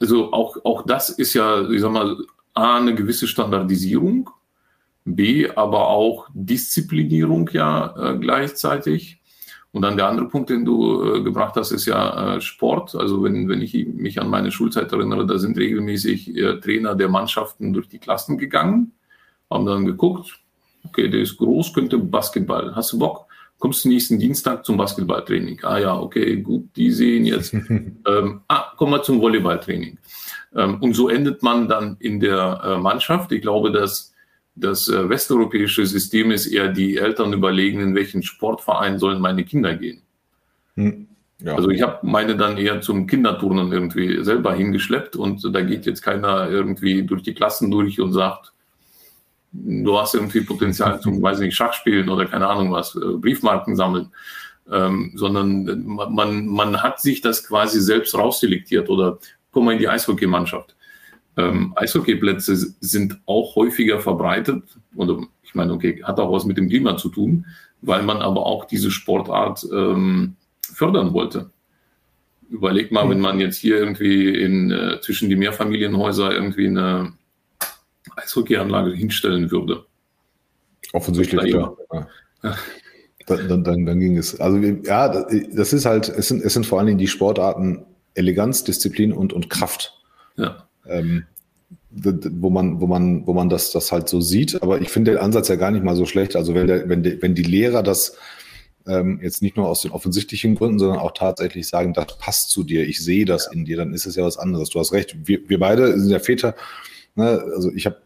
also 0.00 0.32
auch, 0.32 0.56
auch 0.64 0.84
das 0.84 1.08
ist 1.08 1.34
ja, 1.34 1.68
ich 1.70 1.80
sag 1.80 1.92
mal, 1.92 2.16
A, 2.54 2.76
eine 2.76 2.94
gewisse 2.94 3.26
Standardisierung 3.26 4.30
B, 5.14 5.48
aber 5.50 5.88
auch 5.88 6.28
Disziplinierung 6.32 7.50
ja 7.52 7.94
äh, 7.96 8.18
gleichzeitig. 8.18 9.20
Und 9.70 9.82
dann 9.82 9.96
der 9.96 10.08
andere 10.08 10.28
Punkt, 10.28 10.50
den 10.50 10.64
du 10.64 11.02
äh, 11.02 11.22
gebracht 11.22 11.54
hast, 11.56 11.72
ist 11.72 11.86
ja 11.86 12.36
äh, 12.36 12.40
Sport. 12.40 12.94
Also 12.94 13.22
wenn, 13.22 13.48
wenn 13.48 13.60
ich 13.60 13.74
mich 13.86 14.20
an 14.20 14.30
meine 14.30 14.50
Schulzeit 14.50 14.90
erinnere, 14.92 15.26
da 15.26 15.38
sind 15.38 15.58
regelmäßig 15.58 16.36
äh, 16.36 16.60
Trainer 16.60 16.94
der 16.94 17.08
Mannschaften 17.08 17.72
durch 17.72 17.88
die 17.88 17.98
Klassen 17.98 18.38
gegangen, 18.38 18.92
haben 19.50 19.66
dann 19.66 19.84
geguckt, 19.84 20.38
okay, 20.84 21.08
der 21.08 21.20
ist 21.20 21.36
groß, 21.36 21.74
könnte 21.74 21.98
Basketball. 21.98 22.74
Hast 22.74 22.92
du 22.92 22.98
Bock? 22.98 23.26
Kommst 23.58 23.84
du 23.84 23.88
nächsten 23.88 24.18
Dienstag 24.18 24.64
zum 24.64 24.76
Basketballtraining? 24.76 25.60
Ah 25.64 25.78
ja, 25.78 25.98
okay, 25.98 26.36
gut, 26.36 26.68
die 26.76 26.92
sehen 26.92 27.24
jetzt. 27.26 27.52
ähm, 28.06 28.40
ah, 28.46 28.72
komm 28.76 28.90
mal 28.90 29.02
zum 29.02 29.20
Volleyballtraining. 29.20 29.98
Ähm, 30.54 30.78
und 30.80 30.94
so 30.94 31.08
endet 31.08 31.42
man 31.42 31.68
dann 31.68 31.96
in 31.98 32.20
der 32.20 32.60
äh, 32.64 32.78
Mannschaft. 32.78 33.32
Ich 33.32 33.42
glaube, 33.42 33.72
dass 33.72 34.07
das 34.60 34.88
äh, 34.88 35.08
westeuropäische 35.08 35.86
System 35.86 36.30
ist 36.30 36.46
eher, 36.46 36.68
die 36.68 36.96
Eltern 36.96 37.32
überlegen, 37.32 37.80
in 37.80 37.94
welchen 37.94 38.22
Sportverein 38.22 38.98
sollen 38.98 39.20
meine 39.20 39.44
Kinder 39.44 39.74
gehen. 39.74 40.02
Hm. 40.74 41.08
Ja. 41.40 41.54
Also 41.54 41.70
ich 41.70 41.82
habe 41.82 41.98
meine 42.02 42.36
dann 42.36 42.58
eher 42.58 42.80
zum 42.80 43.06
Kinderturnen 43.06 43.72
irgendwie 43.72 44.24
selber 44.24 44.54
hingeschleppt 44.54 45.14
und 45.14 45.54
da 45.54 45.60
geht 45.60 45.86
jetzt 45.86 46.02
keiner 46.02 46.50
irgendwie 46.50 47.04
durch 47.04 47.22
die 47.22 47.34
Klassen 47.34 47.70
durch 47.70 48.00
und 48.00 48.12
sagt, 48.12 48.52
du 49.52 49.96
hast 49.96 50.14
irgendwie 50.14 50.40
Potenzial 50.40 51.00
zum, 51.00 51.22
weiß 51.22 51.38
nicht, 51.38 51.54
Schachspielen 51.54 52.08
oder 52.08 52.26
keine 52.26 52.48
Ahnung 52.48 52.72
was, 52.72 52.96
äh, 52.96 53.16
Briefmarken 53.18 53.76
sammeln, 53.76 54.10
ähm, 54.70 55.12
sondern 55.14 55.84
man, 55.86 56.46
man 56.46 56.82
hat 56.82 57.00
sich 57.00 57.20
das 57.20 57.46
quasi 57.46 57.80
selbst 57.80 58.16
rausselektiert 58.16 58.88
oder 58.90 59.18
komm 59.52 59.66
mal 59.66 59.72
in 59.72 59.78
die 59.78 59.88
Eishockeymannschaft. 59.88 60.74
Ähm, 61.38 61.72
Eishockeyplätze 61.76 62.56
sind 62.80 63.20
auch 63.26 63.54
häufiger 63.54 64.00
verbreitet. 64.00 64.64
Oder 64.96 65.20
ich 65.44 65.54
meine, 65.54 65.72
okay, 65.72 66.02
hat 66.02 66.18
auch 66.18 66.32
was 66.32 66.44
mit 66.44 66.58
dem 66.58 66.68
Klima 66.68 66.96
zu 66.96 67.10
tun, 67.10 67.46
weil 67.80 68.02
man 68.02 68.18
aber 68.18 68.44
auch 68.44 68.64
diese 68.64 68.90
Sportart 68.90 69.64
ähm, 69.72 70.34
fördern 70.60 71.12
wollte. 71.12 71.50
Überleg 72.50 72.90
mal, 72.90 73.04
mhm. 73.04 73.10
wenn 73.10 73.20
man 73.20 73.40
jetzt 73.40 73.56
hier 73.56 73.76
irgendwie 73.76 74.34
in, 74.34 74.72
äh, 74.72 75.00
zwischen 75.00 75.28
die 75.28 75.36
Mehrfamilienhäuser 75.36 76.32
irgendwie 76.32 76.66
eine 76.66 77.12
Eishockeyanlage 78.16 78.90
hinstellen 78.90 79.52
würde. 79.52 79.84
Offensichtlich, 80.92 81.54
ja. 81.54 81.72
ja. 82.42 82.56
Dann, 83.26 83.62
dann, 83.62 83.86
dann, 83.86 84.00
ging 84.00 84.16
es. 84.16 84.40
Also 84.40 84.58
ja, 84.58 85.26
das 85.52 85.72
ist 85.72 85.84
halt, 85.84 86.08
es 86.08 86.28
sind, 86.28 86.42
es 86.42 86.54
sind 86.54 86.66
vor 86.66 86.78
allen 86.78 86.86
Dingen 86.86 86.98
die 86.98 87.06
Sportarten 87.06 87.84
Eleganz, 88.14 88.64
Disziplin 88.64 89.12
und, 89.12 89.32
und 89.32 89.50
Kraft. 89.50 90.02
Ja 90.36 90.67
ähm, 90.88 91.24
wo 91.90 92.50
man, 92.50 92.80
wo 92.80 92.86
man, 92.86 93.26
wo 93.26 93.32
man 93.32 93.48
das, 93.48 93.72
das 93.72 93.92
halt 93.92 94.08
so 94.08 94.20
sieht. 94.20 94.62
Aber 94.62 94.80
ich 94.80 94.90
finde 94.90 95.12
den 95.12 95.20
Ansatz 95.20 95.48
ja 95.48 95.56
gar 95.56 95.70
nicht 95.70 95.84
mal 95.84 95.96
so 95.96 96.06
schlecht. 96.06 96.36
Also 96.36 96.54
wenn, 96.54 96.66
der, 96.66 96.88
wenn, 96.88 97.02
die, 97.02 97.20
wenn 97.20 97.34
die 97.34 97.42
Lehrer 97.42 97.82
das 97.82 98.16
ähm, 98.86 99.20
jetzt 99.22 99.42
nicht 99.42 99.56
nur 99.56 99.68
aus 99.68 99.82
den 99.82 99.90
offensichtlichen 99.90 100.54
Gründen, 100.54 100.78
sondern 100.78 100.98
auch 100.98 101.12
tatsächlich 101.12 101.68
sagen, 101.68 101.92
das 101.92 102.18
passt 102.18 102.50
zu 102.50 102.64
dir, 102.64 102.86
ich 102.86 103.02
sehe 103.02 103.24
das 103.24 103.50
in 103.52 103.64
dir, 103.64 103.76
dann 103.76 103.92
ist 103.92 104.06
es 104.06 104.16
ja 104.16 104.24
was 104.24 104.38
anderes. 104.38 104.70
Du 104.70 104.80
hast 104.80 104.92
recht. 104.92 105.16
Wir, 105.24 105.40
wir 105.48 105.58
beide 105.58 105.98
sind 105.98 106.10
ja 106.10 106.18
Väter. 106.18 106.54
Ne? 107.14 107.42
Also 107.54 107.72
ich 107.72 107.86
habe, 107.86 107.96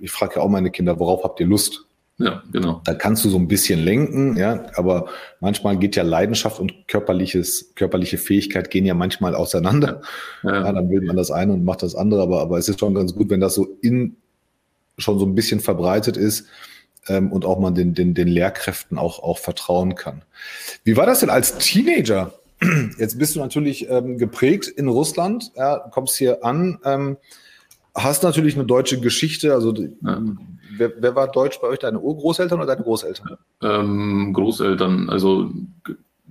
ich 0.00 0.10
frage 0.10 0.36
ja 0.36 0.42
auch 0.42 0.48
meine 0.48 0.70
Kinder, 0.70 0.98
worauf 0.98 1.24
habt 1.24 1.40
ihr 1.40 1.46
Lust? 1.46 1.87
Ja, 2.18 2.42
genau. 2.50 2.80
Da 2.84 2.94
kannst 2.94 3.24
du 3.24 3.30
so 3.30 3.38
ein 3.38 3.46
bisschen 3.46 3.78
lenken, 3.78 4.36
ja, 4.36 4.66
aber 4.74 5.06
manchmal 5.40 5.78
geht 5.78 5.94
ja 5.94 6.02
Leidenschaft 6.02 6.58
und 6.58 6.88
körperliches, 6.88 7.72
körperliche 7.76 8.18
Fähigkeit 8.18 8.70
gehen 8.70 8.84
ja 8.84 8.94
manchmal 8.94 9.36
auseinander. 9.36 10.02
Ja. 10.42 10.64
ja. 10.64 10.72
dann 10.72 10.90
will 10.90 11.00
man 11.02 11.16
das 11.16 11.30
eine 11.30 11.52
und 11.52 11.64
macht 11.64 11.84
das 11.84 11.94
andere, 11.94 12.22
aber, 12.22 12.40
aber 12.40 12.58
es 12.58 12.68
ist 12.68 12.80
schon 12.80 12.94
ganz 12.94 13.14
gut, 13.14 13.30
wenn 13.30 13.40
das 13.40 13.54
so 13.54 13.68
in 13.82 14.16
schon 14.98 15.20
so 15.20 15.26
ein 15.26 15.36
bisschen 15.36 15.60
verbreitet 15.60 16.16
ist 16.16 16.46
ähm, 17.06 17.30
und 17.30 17.44
auch 17.44 17.60
man 17.60 17.76
den, 17.76 17.94
den, 17.94 18.14
den 18.14 18.26
Lehrkräften 18.26 18.98
auch, 18.98 19.22
auch 19.22 19.38
vertrauen 19.38 19.94
kann. 19.94 20.22
Wie 20.82 20.96
war 20.96 21.06
das 21.06 21.20
denn 21.20 21.30
als 21.30 21.58
Teenager? 21.58 22.32
Jetzt 22.98 23.18
bist 23.20 23.36
du 23.36 23.40
natürlich 23.40 23.88
ähm, 23.88 24.18
geprägt 24.18 24.66
in 24.66 24.88
Russland, 24.88 25.52
ja, 25.56 25.78
kommst 25.78 26.16
hier 26.16 26.44
an, 26.44 26.78
ähm, 26.84 27.16
hast 28.02 28.22
natürlich 28.22 28.56
eine 28.56 28.66
deutsche 28.66 29.00
Geschichte, 29.00 29.52
also 29.52 29.74
ja 29.74 30.20
wer, 30.78 30.92
wer, 30.98 31.14
war 31.14 31.28
deutsch 31.28 31.60
bei 31.60 31.68
euch? 31.68 31.78
Deine 31.78 32.00
Urgroßeltern 32.00 32.58
oder 32.58 32.66
deine 32.66 32.82
Großeltern? 32.82 33.36
Ähm, 33.62 34.32
Großeltern, 34.32 35.10
also 35.10 35.52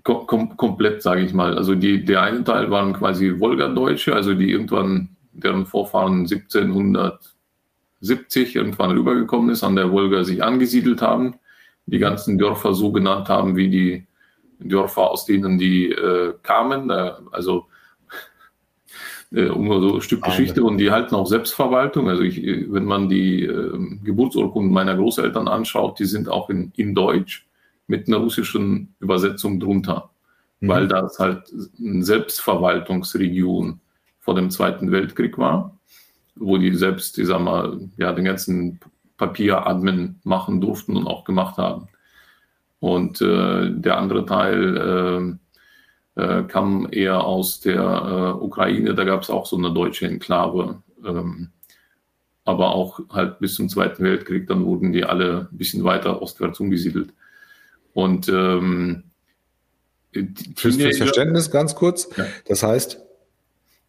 kom 0.03 0.55
komplett, 0.55 1.01
sage 1.01 1.21
ich 1.21 1.33
mal. 1.33 1.57
Also 1.57 1.73
die, 1.75 2.05
der 2.05 2.21
eine 2.21 2.41
Teil 2.43 2.69
waren 2.71 2.93
quasi 2.93 3.39
Wolgadeutsche, 3.39 4.15
also 4.15 4.33
die 4.33 4.51
irgendwann, 4.51 5.09
deren 5.33 5.65
Vorfahren 5.65 6.25
1770 6.25 8.55
irgendwann 8.55 8.91
rübergekommen 8.91 9.49
ist, 9.49 9.63
an 9.63 9.75
der 9.75 9.91
Wolga 9.91 10.23
sich 10.23 10.43
angesiedelt 10.43 11.01
haben, 11.01 11.35
die 11.85 11.99
ganzen 11.99 12.37
Dörfer 12.37 12.73
so 12.73 12.93
genannt 12.93 13.27
haben, 13.27 13.57
wie 13.57 13.69
die 13.69 14.07
Dörfer, 14.59 15.11
aus 15.11 15.25
denen 15.25 15.57
die 15.57 15.91
äh, 15.91 16.33
kamen. 16.41 16.89
Äh, 16.89 17.11
also 17.31 17.65
äh, 19.31 19.47
um 19.47 19.67
so 19.81 19.95
ein 19.95 20.01
Stück 20.01 20.23
Geschichte 20.23 20.63
und 20.63 20.77
die 20.77 20.91
halten 20.91 21.15
auch 21.15 21.27
Selbstverwaltung. 21.27 22.09
Also 22.09 22.23
ich, 22.23 22.41
wenn 22.71 22.85
man 22.85 23.09
die 23.09 23.43
äh, 23.43 23.97
Geburtsurkunden 24.03 24.71
meiner 24.71 24.95
Großeltern 24.95 25.47
anschaut, 25.47 25.99
die 25.99 26.05
sind 26.05 26.29
auch 26.29 26.49
in, 26.49 26.71
in 26.75 26.95
Deutsch 26.95 27.45
mit 27.87 28.07
einer 28.07 28.17
russischen 28.17 28.95
Übersetzung 28.99 29.59
drunter, 29.59 30.09
mhm. 30.59 30.67
weil 30.67 30.87
das 30.87 31.19
halt 31.19 31.51
eine 31.79 32.03
Selbstverwaltungsregion 32.03 33.79
vor 34.19 34.35
dem 34.35 34.49
Zweiten 34.49 34.91
Weltkrieg 34.91 35.37
war, 35.37 35.77
wo 36.35 36.57
die 36.57 36.73
selbst, 36.75 37.17
ich 37.17 37.27
sag 37.27 37.41
mal, 37.41 37.79
ja, 37.97 38.13
den 38.13 38.25
ganzen 38.25 38.79
Papieradmin 39.17 40.19
machen 40.23 40.61
durften 40.61 40.95
und 40.95 41.07
auch 41.07 41.23
gemacht 41.23 41.57
haben. 41.57 41.87
Und 42.79 43.21
äh, 43.21 43.71
der 43.71 43.97
andere 43.97 44.25
Teil 44.25 45.37
äh, 46.17 46.39
äh, 46.39 46.43
kam 46.43 46.87
eher 46.91 47.23
aus 47.23 47.59
der 47.59 47.81
äh, 47.81 48.43
Ukraine. 48.43 48.95
Da 48.95 49.03
gab 49.03 49.21
es 49.21 49.29
auch 49.29 49.45
so 49.45 49.57
eine 49.57 49.71
deutsche 49.71 50.07
Enklave. 50.07 50.81
Ähm, 51.05 51.49
aber 52.43 52.73
auch 52.73 52.99
halt 53.09 53.39
bis 53.39 53.55
zum 53.55 53.69
Zweiten 53.69 54.03
Weltkrieg, 54.03 54.47
dann 54.47 54.65
wurden 54.65 54.93
die 54.93 55.03
alle 55.03 55.49
ein 55.51 55.57
bisschen 55.57 55.83
weiter 55.83 56.21
ostwärts 56.21 56.59
umgesiedelt. 56.59 57.13
Und 57.93 58.29
ähm, 58.29 59.03
Fürs, 60.55 60.77
fürs 60.77 60.97
Verständnis 60.97 61.51
ganz 61.51 61.75
kurz. 61.75 62.09
Ja. 62.17 62.25
Das 62.47 62.63
heißt, 62.63 62.99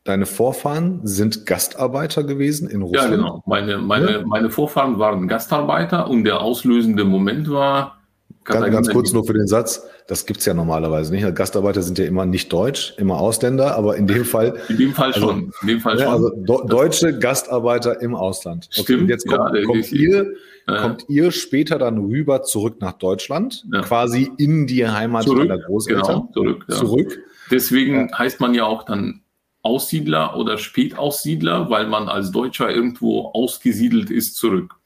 deine 0.04 0.26
Vorfahren 0.26 1.00
sind 1.06 1.46
Gastarbeiter 1.46 2.24
gewesen 2.24 2.68
in 2.68 2.82
Russland? 2.82 3.10
Ja, 3.10 3.16
genau. 3.16 3.42
Meine, 3.46 3.78
meine, 3.78 4.12
ja. 4.12 4.26
meine 4.26 4.50
Vorfahren 4.50 4.98
waren 4.98 5.28
Gastarbeiter 5.28 6.08
und 6.08 6.24
der 6.24 6.40
auslösende 6.40 7.04
Moment 7.04 7.50
war, 7.50 7.97
Ganz, 8.44 8.72
ganz 8.72 8.88
kurz 8.88 9.12
nur 9.12 9.24
für 9.24 9.34
den 9.34 9.46
Satz, 9.46 9.86
das 10.06 10.24
gibt 10.24 10.40
es 10.40 10.46
ja 10.46 10.54
normalerweise 10.54 11.14
nicht. 11.14 11.34
Gastarbeiter 11.34 11.82
sind 11.82 11.98
ja 11.98 12.06
immer 12.06 12.24
nicht 12.24 12.52
deutsch, 12.52 12.94
immer 12.96 13.20
Ausländer, 13.20 13.76
aber 13.76 13.96
in 13.96 14.06
dem 14.06 14.24
Fall. 14.24 14.58
In 14.68 14.78
dem 14.78 14.92
Fall 14.92 15.12
also, 15.12 15.28
schon. 15.28 15.52
In 15.62 15.68
dem 15.68 15.80
Fall 15.80 15.98
schon. 15.98 16.08
Also 16.08 16.30
do, 16.30 16.64
deutsche 16.66 17.18
Gastarbeiter 17.18 18.00
im 18.00 18.14
Ausland. 18.14 18.68
Okay, 18.72 18.82
Stimmt, 18.82 19.10
jetzt 19.10 19.28
kommt, 19.28 19.54
ja, 19.54 19.64
kommt 19.64 19.92
ihr, 19.92 20.32
äh, 20.66 20.80
kommt 20.80 21.04
ihr 21.08 21.30
später 21.30 21.78
dann 21.78 21.98
rüber 21.98 22.42
zurück 22.42 22.76
nach 22.80 22.92
Deutschland, 22.92 23.66
ja. 23.72 23.82
quasi 23.82 24.30
in 24.38 24.66
die 24.66 24.88
Heimat 24.88 25.24
zurück, 25.24 25.48
deiner 25.48 25.62
Großeltern. 25.62 26.06
Genau, 26.06 26.30
zurück. 26.32 26.64
Ja. 26.68 26.76
zurück. 26.76 27.18
Deswegen 27.50 28.10
heißt 28.16 28.40
man 28.40 28.54
ja 28.54 28.64
auch 28.64 28.84
dann 28.84 29.22
Aussiedler 29.62 30.36
oder 30.36 30.56
Spätaussiedler, 30.56 31.68
weil 31.68 31.86
man 31.86 32.08
als 32.08 32.30
Deutscher 32.30 32.70
irgendwo 32.70 33.26
ausgesiedelt 33.32 34.10
ist, 34.10 34.36
zurück. 34.36 34.77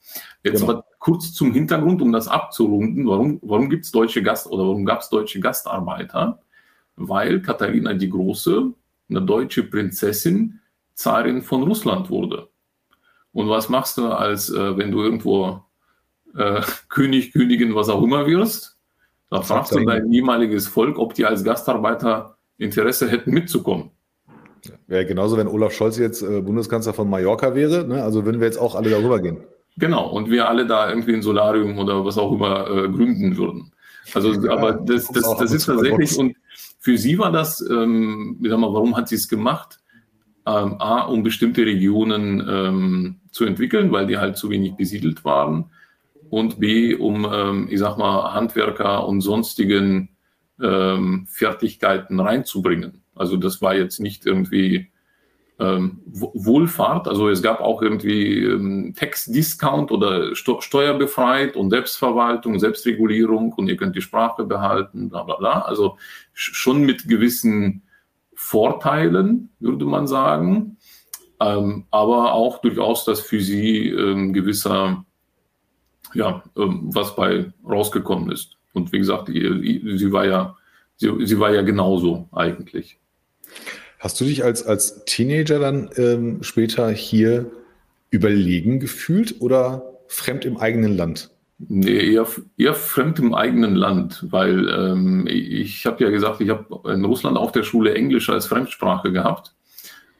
Jetzt 0.43 0.59
genau. 0.59 0.73
aber 0.73 0.85
kurz 0.99 1.33
zum 1.33 1.53
Hintergrund, 1.53 2.01
um 2.01 2.11
das 2.11 2.27
abzurunden, 2.27 3.07
warum, 3.07 3.39
warum 3.41 3.69
gibt 3.69 3.85
es 3.85 3.91
deutsche 3.91 4.21
Gast 4.21 4.47
oder 4.47 4.63
warum 4.63 4.85
gab 4.85 4.99
es 4.99 5.09
deutsche 5.09 5.39
Gastarbeiter? 5.39 6.41
Weil 6.95 7.41
Katharina 7.41 7.93
die 7.93 8.09
Große, 8.09 8.71
eine 9.09 9.21
deutsche 9.21 9.63
Prinzessin, 9.63 10.59
Zarin 10.95 11.41
von 11.41 11.63
Russland 11.63 12.09
wurde. 12.09 12.49
Und 13.31 13.49
was 13.49 13.69
machst 13.69 13.97
du, 13.97 14.07
als 14.07 14.49
äh, 14.49 14.77
wenn 14.77 14.91
du 14.91 15.01
irgendwo 15.01 15.63
äh, 16.35 16.61
König, 16.89 17.31
Königin, 17.31 17.73
was 17.73 17.89
auch 17.89 18.03
immer 18.03 18.27
wirst? 18.27 18.77
Da 19.29 19.41
fragst 19.41 19.73
du 19.73 19.83
dein 19.83 20.11
ehemaliges 20.13 20.67
Volk, 20.67 20.99
ob 20.99 21.15
die 21.15 21.25
als 21.25 21.43
Gastarbeiter 21.43 22.37
Interesse 22.57 23.09
hätten 23.09 23.31
mitzukommen. 23.31 23.89
Wäre 24.85 25.05
genauso, 25.07 25.37
wenn 25.37 25.47
Olaf 25.47 25.73
Scholz 25.73 25.97
jetzt 25.97 26.21
äh, 26.21 26.41
Bundeskanzler 26.41 26.93
von 26.93 27.09
Mallorca 27.09 27.55
wäre. 27.55 27.87
Ne? 27.87 28.03
Also 28.03 28.25
würden 28.25 28.39
wir 28.39 28.47
jetzt 28.47 28.59
auch 28.59 28.75
alle 28.75 28.91
darüber 28.91 29.19
gehen. 29.19 29.43
Genau, 29.77 30.07
und 30.09 30.29
wir 30.29 30.47
alle 30.47 30.65
da 30.67 30.89
irgendwie 30.89 31.13
ein 31.13 31.21
Solarium 31.21 31.77
oder 31.79 32.05
was 32.05 32.17
auch 32.17 32.31
immer 32.31 32.67
äh, 32.69 32.89
gründen 32.89 33.37
würden. 33.37 33.71
Also, 34.13 34.33
ja, 34.33 34.51
aber 34.51 34.73
das, 34.73 35.07
das, 35.07 35.23
das, 35.23 35.37
das 35.37 35.51
ist 35.51 35.65
tatsächlich, 35.65 36.17
und 36.17 36.35
für 36.79 36.97
sie 36.97 37.17
war 37.17 37.31
das, 37.31 37.61
ähm, 37.69 38.37
wie 38.39 38.49
sag 38.49 38.59
mal, 38.59 38.73
warum 38.73 38.95
hat 38.95 39.07
sie 39.07 39.15
es 39.15 39.27
gemacht? 39.27 39.79
Ähm, 40.45 40.75
A, 40.79 41.03
um 41.03 41.23
bestimmte 41.23 41.65
Regionen 41.65 42.45
ähm, 42.47 43.15
zu 43.31 43.45
entwickeln, 43.45 43.91
weil 43.91 44.05
die 44.05 44.17
halt 44.17 44.37
zu 44.37 44.49
wenig 44.49 44.73
besiedelt 44.73 45.23
waren. 45.23 45.71
Und 46.29 46.59
B, 46.59 46.93
um, 46.95 47.25
ähm, 47.31 47.67
ich 47.71 47.79
sag 47.79 47.97
mal, 47.97 48.33
Handwerker 48.33 49.07
und 49.07 49.21
sonstigen 49.21 50.09
ähm, 50.61 51.25
Fertigkeiten 51.29 52.19
reinzubringen. 52.19 53.01
Also 53.15 53.37
das 53.37 53.61
war 53.61 53.75
jetzt 53.75 53.99
nicht 53.99 54.25
irgendwie 54.25 54.91
ähm, 55.59 56.01
Wohlfahrt. 56.05 57.07
Also 57.07 57.29
es 57.29 57.41
gab 57.41 57.59
auch 57.61 57.81
irgendwie 57.81 58.43
ähm, 58.43 58.93
Tax-Discount 58.97 59.91
oder 59.91 60.35
Sto 60.35 60.61
steuerbefreit 60.61 61.55
und 61.55 61.69
Selbstverwaltung, 61.69 62.59
Selbstregulierung 62.59 63.53
und 63.53 63.67
ihr 63.67 63.77
könnt 63.77 63.95
die 63.95 64.01
Sprache 64.01 64.43
behalten, 64.43 65.09
bla 65.09 65.23
bla 65.23 65.35
bla. 65.35 65.61
Also 65.61 65.97
schon 66.33 66.81
mit 66.81 67.07
gewissen 67.07 67.83
Vorteilen, 68.33 69.49
würde 69.59 69.85
man 69.85 70.07
sagen. 70.07 70.77
Ähm, 71.39 71.85
aber 71.91 72.33
auch 72.33 72.59
durchaus, 72.59 73.05
dass 73.05 73.21
für 73.21 73.41
sie 73.41 73.89
ähm, 73.89 74.33
gewisser, 74.33 75.05
ja, 76.13 76.43
ähm, 76.57 76.89
was 76.93 77.15
bei 77.15 77.51
rausgekommen 77.67 78.31
ist. 78.31 78.57
Und 78.73 78.91
wie 78.91 78.99
gesagt, 78.99 79.27
sie 79.27 80.11
war 80.11 80.25
ja, 80.25 80.55
sie, 80.95 81.11
sie 81.25 81.39
war 81.39 81.53
ja 81.53 81.61
genauso 81.61 82.27
eigentlich. 82.31 82.99
Hast 84.03 84.19
du 84.19 84.25
dich 84.25 84.43
als, 84.43 84.65
als 84.65 85.05
Teenager 85.05 85.59
dann 85.59 85.89
ähm, 85.95 86.43
später 86.43 86.89
hier 86.89 87.49
überlegen 88.09 88.81
gefühlt 88.81 89.39
oder 89.39 89.93
fremd 90.07 90.43
im 90.43 90.57
eigenen 90.57 90.97
Land? 90.97 91.29
Nee, 91.57 92.11
eher, 92.11 92.27
eher 92.57 92.73
fremd 92.73 93.19
im 93.19 93.33
eigenen 93.33 93.75
Land, 93.75 94.25
weil 94.29 94.67
ähm, 94.67 95.25
ich 95.25 95.85
habe 95.85 96.03
ja 96.03 96.09
gesagt, 96.09 96.41
ich 96.41 96.49
habe 96.49 96.91
in 96.91 97.05
Russland 97.05 97.37
auf 97.37 97.53
der 97.53 97.63
Schule 97.63 97.95
Englisch 97.95 98.29
als 98.29 98.45
Fremdsprache 98.45 99.13
gehabt. 99.13 99.55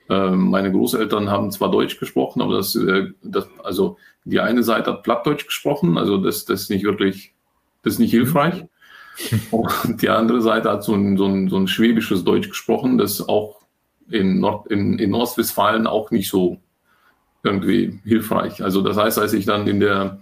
Ähm, 0.10 0.50
meine 0.50 0.72
Großeltern 0.72 1.30
haben 1.30 1.52
zwar 1.52 1.70
Deutsch 1.70 2.00
gesprochen, 2.00 2.42
aber 2.42 2.56
das, 2.56 2.76
äh, 2.76 3.08
das, 3.22 3.50
also 3.66 3.98
die 4.24 4.40
eine 4.40 4.64
Seite 4.64 4.92
hat 4.92 5.04
Plattdeutsch 5.04 5.46
gesprochen, 5.46 5.98
also 5.98 6.16
das, 6.16 6.46
das 6.46 6.62
ist 6.62 6.70
nicht 6.70 6.86
wirklich, 6.86 7.34
das 7.82 7.96
ist 7.96 8.00
nicht 8.00 8.12
hilfreich. 8.12 8.64
Und 9.52 10.02
die 10.02 10.10
andere 10.10 10.42
Seite 10.42 10.72
hat 10.72 10.86
so 10.86 10.94
ein, 10.94 11.18
so 11.18 11.26
ein, 11.26 11.50
so 11.50 11.58
ein 11.58 11.68
schwäbisches 11.68 12.24
Deutsch 12.24 12.48
gesprochen, 12.48 12.98
das 12.98 13.28
auch 13.28 13.63
in, 14.10 14.40
Nord, 14.40 14.68
in, 14.68 15.00
in 15.00 15.14
Ostwestfalen 15.14 15.88
auch 15.88 16.12
nicht 16.12 16.30
so 16.30 16.60
irgendwie 17.44 18.00
hilfreich. 18.04 18.64
Also 18.64 18.82
das 18.82 18.98
heißt, 18.98 19.20
als 19.20 19.34
ich 19.34 19.46
dann 19.46 19.68
in 19.68 19.80
der, 19.80 20.22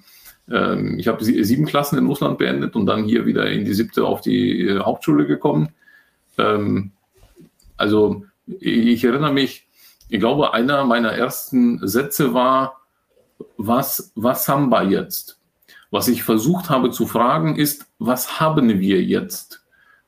ähm, 0.49 0.97
ich 0.97 1.07
habe 1.07 1.23
sieben 1.23 1.65
Klassen 1.65 1.97
in 1.97 2.07
Russland 2.07 2.37
beendet 2.37 2.75
und 2.75 2.85
dann 2.85 3.03
hier 3.03 3.25
wieder 3.25 3.49
in 3.49 3.65
die 3.65 3.73
siebte 3.73 4.05
auf 4.05 4.21
die 4.21 4.67
äh, 4.67 4.79
Hauptschule 4.79 5.27
gekommen. 5.27 5.69
Ähm, 6.37 6.91
also 7.77 8.25
ich 8.47 9.03
erinnere 9.03 9.33
mich, 9.33 9.67
ich 10.09 10.19
glaube, 10.19 10.53
einer 10.53 10.83
meiner 10.83 11.13
ersten 11.13 11.87
Sätze 11.87 12.33
war, 12.33 12.81
was, 13.57 14.11
was 14.15 14.47
haben 14.47 14.69
wir 14.69 14.83
jetzt? 14.83 15.39
Was 15.89 16.07
ich 16.07 16.23
versucht 16.23 16.69
habe 16.69 16.91
zu 16.91 17.05
fragen 17.05 17.55
ist, 17.55 17.85
was 17.99 18.39
haben 18.39 18.79
wir 18.79 19.03
jetzt? 19.03 19.60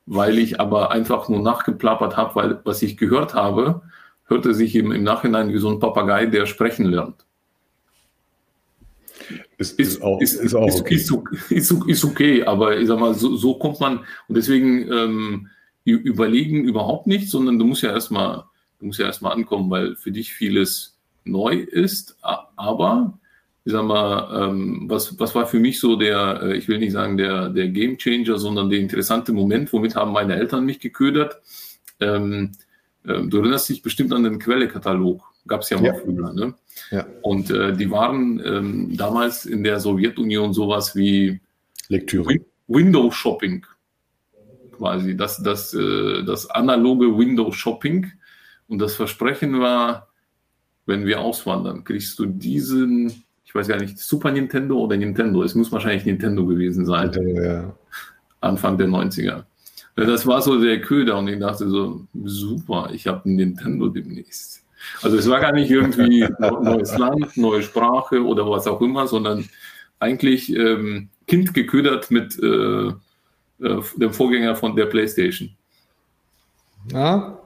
Weil 0.05 0.37
ich 0.37 0.59
aber 0.59 0.91
einfach 0.91 1.29
nur 1.29 1.41
nachgeplappert 1.41 2.17
habe, 2.17 2.35
weil 2.35 2.59
was 2.63 2.81
ich 2.81 2.97
gehört 2.97 3.33
habe, 3.33 3.81
hörte 4.25 4.53
sich 4.53 4.75
im, 4.75 4.91
im 4.91 5.03
Nachhinein 5.03 5.53
wie 5.53 5.59
so 5.59 5.69
ein 5.69 5.79
Papagei, 5.79 6.25
der 6.25 6.45
sprechen 6.45 6.85
lernt. 6.85 7.25
Ist, 9.57 9.79
ist, 9.79 10.01
auch, 10.01 10.19
ist, 10.19 10.33
ist, 10.33 10.55
auch 10.55 10.73
okay. 10.79 10.95
Ist, 10.95 11.11
ist, 11.49 11.71
ist, 11.71 12.03
okay, 12.03 12.43
aber 12.43 12.77
ich 12.77 12.87
sag 12.87 12.99
mal, 12.99 13.13
so, 13.13 13.35
so 13.35 13.55
kommt 13.55 13.79
man 13.79 13.99
und 14.27 14.35
deswegen 14.35 14.91
ähm, 14.91 15.49
überlegen 15.85 16.63
überhaupt 16.63 17.07
nicht, 17.07 17.29
sondern 17.29 17.59
du 17.59 17.65
musst 17.65 17.83
ja 17.83 17.91
erstmal, 17.91 18.43
du 18.79 18.87
musst 18.87 18.99
ja 18.99 19.05
erstmal 19.05 19.33
ankommen, 19.33 19.69
weil 19.69 19.95
für 19.95 20.11
dich 20.11 20.33
vieles 20.33 20.97
neu 21.23 21.55
ist, 21.55 22.17
aber 22.21 23.17
ich 23.65 23.71
sag 23.71 23.83
mal, 23.85 24.49
ähm, 24.49 24.85
was, 24.89 25.17
was 25.19 25.33
war 25.35 25.47
für 25.47 25.59
mich 25.59 25.79
so 25.79 25.95
der, 25.95 26.41
äh, 26.43 26.57
ich 26.57 26.67
will 26.67 26.79
nicht 26.79 26.91
sagen 26.91 27.17
der, 27.17 27.49
der 27.49 27.69
Game 27.69 27.97
Changer, 27.97 28.37
sondern 28.37 28.69
der 28.69 28.79
interessante 28.79 29.31
Moment, 29.31 29.71
womit 29.71 29.95
haben 29.95 30.11
meine 30.11 30.35
Eltern 30.35 30.65
mich 30.65 30.79
geködert. 30.79 31.41
Ähm, 31.99 32.51
äh, 33.05 33.21
du 33.21 33.37
erinnerst 33.37 33.69
dich 33.69 33.81
bestimmt 33.81 34.11
an 34.11 34.23
den 34.23 34.39
Quellekatalog, 34.39 35.23
gab 35.47 35.61
es 35.61 35.69
ja 35.69 35.77
mal 35.77 35.87
ja. 35.87 35.93
früher. 35.93 36.33
Ne? 36.33 36.53
Ja. 36.91 37.07
Und 37.21 37.51
äh, 37.51 37.73
die 37.73 37.89
waren 37.89 38.41
ähm, 38.45 38.97
damals 38.97 39.45
in 39.45 39.63
der 39.63 39.79
Sowjetunion 39.79 40.53
sowas 40.53 40.95
wie 40.95 41.39
Lektüre. 41.87 42.27
Win 42.27 42.45
Window 42.67 43.11
Shopping 43.11 43.65
quasi, 44.73 45.15
das, 45.15 45.41
das, 45.41 45.73
äh, 45.73 46.23
das 46.23 46.49
analoge 46.49 47.17
Window 47.17 47.51
Shopping. 47.51 48.11
Und 48.67 48.79
das 48.79 48.95
Versprechen 48.95 49.59
war, 49.59 50.09
wenn 50.85 51.05
wir 51.05 51.21
auswandern, 51.21 51.83
kriegst 51.83 52.19
du 52.19 52.25
diesen 52.25 53.23
ich 53.53 53.55
weiß 53.55 53.67
gar 53.67 53.77
nicht, 53.77 53.99
Super 53.99 54.31
Nintendo 54.31 54.79
oder 54.79 54.97
Nintendo. 54.97 55.43
Es 55.43 55.53
muss 55.53 55.71
wahrscheinlich 55.71 56.05
Nintendo 56.05 56.43
gewesen 56.43 56.87
sein. 56.87 57.11
Ja. 57.35 57.71
Anfang 58.41 58.79
der 58.79 58.87
90er. 58.87 59.43
Das 59.95 60.25
war 60.25 60.41
so 60.41 60.59
der 60.59 60.81
Köder 60.81 61.19
und 61.19 61.27
ich 61.27 61.39
dachte 61.39 61.69
so, 61.69 62.07
super, 62.23 62.89
ich 62.91 63.05
habe 63.05 63.29
ein 63.29 63.35
Nintendo 63.35 63.89
demnächst. 63.89 64.63
Also 65.03 65.17
es 65.17 65.29
war 65.29 65.39
gar 65.39 65.51
nicht 65.51 65.69
irgendwie 65.69 66.27
neues 66.39 66.97
Land, 66.97 67.37
neue 67.37 67.61
Sprache 67.61 68.23
oder 68.23 68.49
was 68.49 68.65
auch 68.65 68.81
immer, 68.81 69.07
sondern 69.07 69.47
eigentlich 69.99 70.51
ähm, 70.55 71.09
Kind 71.27 71.53
geködert 71.53 72.09
mit 72.09 72.35
äh, 72.41 72.87
äh, 72.87 73.81
dem 73.97 74.13
Vorgänger 74.13 74.55
von 74.55 74.75
der 74.75 74.87
PlayStation. 74.87 75.51
Ja, 76.91 77.37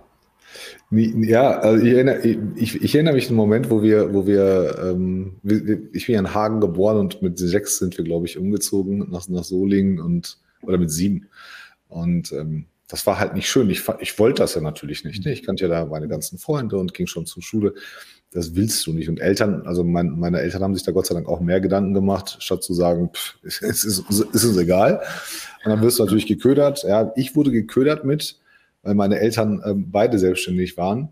ja, 0.90 1.60
also 1.60 1.86
ich, 1.86 1.94
erinnere, 1.94 2.26
ich, 2.56 2.82
ich 2.82 2.96
erinnere 2.96 3.16
mich 3.16 3.26
an 3.26 3.32
einen 3.32 3.38
Moment, 3.38 3.70
wo 3.70 3.82
wir, 3.84 4.14
wo 4.14 4.26
wir, 4.26 4.78
ähm, 4.82 5.36
ich 5.92 6.06
bin 6.06 6.14
ja 6.14 6.20
in 6.20 6.34
Hagen 6.34 6.62
geboren 6.62 6.98
und 6.98 7.22
mit 7.22 7.38
sechs 7.38 7.78
sind 7.78 7.98
wir, 7.98 8.06
glaube 8.06 8.26
ich, 8.26 8.38
umgezogen 8.38 9.10
nach, 9.10 9.28
nach 9.28 9.44
Solingen 9.44 10.00
und 10.00 10.38
oder 10.62 10.78
mit 10.78 10.90
sieben. 10.90 11.28
Und 11.90 12.32
ähm, 12.32 12.68
das 12.88 13.06
war 13.06 13.20
halt 13.20 13.34
nicht 13.34 13.50
schön. 13.50 13.70
Ich, 13.70 13.84
ich 14.00 14.18
wollte 14.18 14.42
das 14.44 14.56
ja 14.56 14.62
natürlich 14.62 15.04
nicht. 15.04 15.26
Ne? 15.26 15.34
Ich 15.34 15.44
kannte 15.44 15.64
ja 15.64 15.70
da 15.70 15.86
meine 15.86 16.08
ganzen 16.08 16.38
Freunde 16.38 16.78
und 16.78 16.94
ging 16.94 17.08
schon 17.08 17.26
zur 17.26 17.44
Schule. 17.44 17.74
Das 18.32 18.56
willst 18.56 18.86
du 18.88 18.94
nicht. 18.94 19.10
Und 19.10 19.20
Eltern, 19.20 19.64
also 19.66 19.84
mein, 19.84 20.18
meine 20.18 20.40
Eltern 20.40 20.64
haben 20.64 20.76
sich 20.76 20.84
da 20.84 20.92
Gott 20.92 21.06
sei 21.06 21.16
Dank 21.16 21.28
auch 21.28 21.42
mehr 21.42 21.60
Gedanken 21.60 21.94
gemacht, 21.94 22.38
statt 22.40 22.64
zu 22.64 22.74
sagen, 22.74 23.10
pff, 23.14 23.36
es 23.44 23.62
ist, 23.62 24.10
ist 24.10 24.46
uns 24.46 24.58
egal. 24.58 25.02
Und 25.66 25.72
dann 25.72 25.82
wirst 25.82 26.00
du 26.00 26.04
natürlich 26.04 26.28
geködert. 26.28 26.84
Ja, 26.84 27.12
ich 27.16 27.36
wurde 27.36 27.52
geködert 27.52 28.06
mit, 28.06 28.40
weil 28.88 28.96
meine 28.96 29.20
Eltern 29.20 29.62
ähm, 29.66 29.92
beide 29.92 30.18
selbstständig 30.18 30.78
waren. 30.78 31.10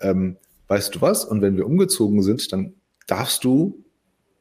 Ähm, 0.00 0.36
weißt 0.66 0.96
du 0.96 1.00
was? 1.00 1.24
Und 1.24 1.40
wenn 1.40 1.56
wir 1.56 1.66
umgezogen 1.66 2.20
sind, 2.22 2.52
dann 2.52 2.74
darfst 3.06 3.44
du 3.44 3.84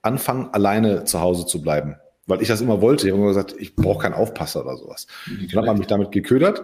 anfangen, 0.02 0.50
alleine 0.52 1.04
zu 1.04 1.22
Hause 1.22 1.46
zu 1.46 1.62
bleiben. 1.62 1.96
Weil 2.26 2.42
ich 2.42 2.48
das 2.48 2.60
immer 2.60 2.82
wollte. 2.82 3.06
Ich 3.06 3.12
habe 3.12 3.22
immer 3.22 3.30
gesagt, 3.30 3.56
ich 3.60 3.76
brauche 3.76 4.02
keinen 4.02 4.14
Aufpasser 4.16 4.66
oder 4.66 4.78
sowas. 4.78 5.06
Dann 5.28 5.60
hat 5.60 5.66
man 5.68 5.78
mich 5.78 5.88
damit 5.88 6.12
geködert. 6.12 6.64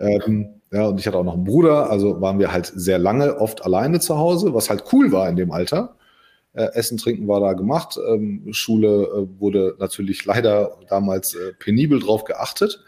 Ähm, 0.00 0.60
ja, 0.72 0.86
und 0.86 0.98
ich 0.98 1.06
hatte 1.06 1.18
auch 1.18 1.24
noch 1.24 1.34
einen 1.34 1.44
Bruder, 1.44 1.90
also 1.90 2.20
waren 2.20 2.38
wir 2.38 2.50
halt 2.50 2.66
sehr 2.66 2.98
lange 2.98 3.38
oft 3.38 3.64
alleine 3.64 4.00
zu 4.00 4.18
Hause, 4.18 4.54
was 4.54 4.70
halt 4.70 4.84
cool 4.92 5.12
war 5.12 5.28
in 5.28 5.36
dem 5.36 5.52
Alter. 5.52 5.94
Äh, 6.54 6.70
Essen, 6.72 6.98
Trinken 6.98 7.28
war 7.28 7.40
da 7.40 7.52
gemacht. 7.52 7.98
Ähm, 8.08 8.48
Schule 8.50 8.88
äh, 8.88 9.40
wurde 9.40 9.76
natürlich 9.78 10.24
leider 10.24 10.78
damals 10.88 11.34
äh, 11.34 11.52
penibel 11.58 12.00
drauf 12.00 12.24
geachtet. 12.24 12.82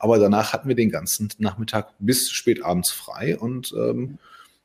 Aber 0.00 0.18
danach 0.18 0.52
hatten 0.52 0.66
wir 0.66 0.74
den 0.74 0.90
ganzen 0.90 1.28
Nachmittag 1.38 1.92
bis 1.98 2.30
spät 2.30 2.64
abends 2.64 2.90
frei 2.90 3.38
und 3.38 3.72
ähm, 3.76 4.18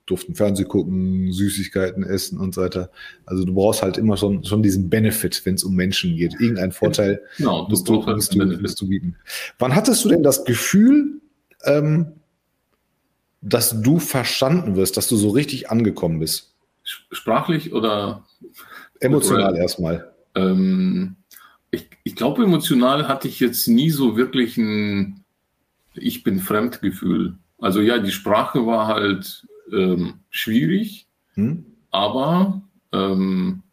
durften 0.06 0.34
Fernsehen 0.34 0.68
gucken, 0.70 1.32
Süßigkeiten 1.32 2.04
essen 2.04 2.40
und 2.40 2.56
so 2.56 2.62
weiter. 2.62 2.90
Also 3.26 3.44
du 3.44 3.54
brauchst 3.54 3.82
halt 3.82 3.98
immer 3.98 4.16
schon, 4.16 4.46
schon 4.46 4.64
diesen 4.64 4.90
Benefit, 4.90 5.46
wenn 5.46 5.56
es 5.56 5.64
um 5.64 5.76
Menschen 5.76 6.16
geht. 6.16 6.34
Irgendein 6.40 6.72
Vorteil 6.72 7.22
genau, 7.38 7.68
musst, 7.68 7.88
du, 7.88 8.02
musst, 8.02 8.34
du, 8.34 8.46
musst 8.46 8.80
du 8.80 8.88
bieten. 8.88 9.18
Wann 9.60 9.76
hattest 9.76 10.06
du 10.06 10.10
denn 10.10 10.24
das 10.24 10.46
Gefühl, 10.46 11.20
ähm, 11.66 12.14
dass 13.42 13.82
du 13.82 14.00
verstanden 14.00 14.78
wirst, 14.78 14.96
dass 14.96 15.10
du 15.10 15.18
so 15.18 15.30
richtig 15.30 15.70
angekommen 15.70 16.20
bist? 16.20 16.56
Sprachlich 17.12 17.74
oder? 17.74 18.24
Emotional 19.02 19.52
oder, 19.52 19.62
erstmal. 19.62 20.14
Ähm, 20.36 21.18
ich, 21.72 21.90
ich 22.04 22.16
glaube, 22.16 22.44
emotional 22.44 23.08
hatte 23.10 23.28
ich 23.28 23.40
jetzt 23.40 23.68
nie 23.68 23.90
so 23.90 24.16
wirklich 24.16 24.58
ein 24.58 25.25
Ich 25.98 26.24
bin 26.24 26.40
Fremdgefühl. 26.40 27.38
Also 27.60 27.82
ja, 27.82 28.00
die 28.00 28.12
Sprache 28.12 28.66
war 28.66 28.88
halt 28.88 29.48
ähm, 29.72 30.20
schwierig, 30.30 31.08
hm? 31.34 31.66
aber 31.92 32.62
ähm, 32.92 33.64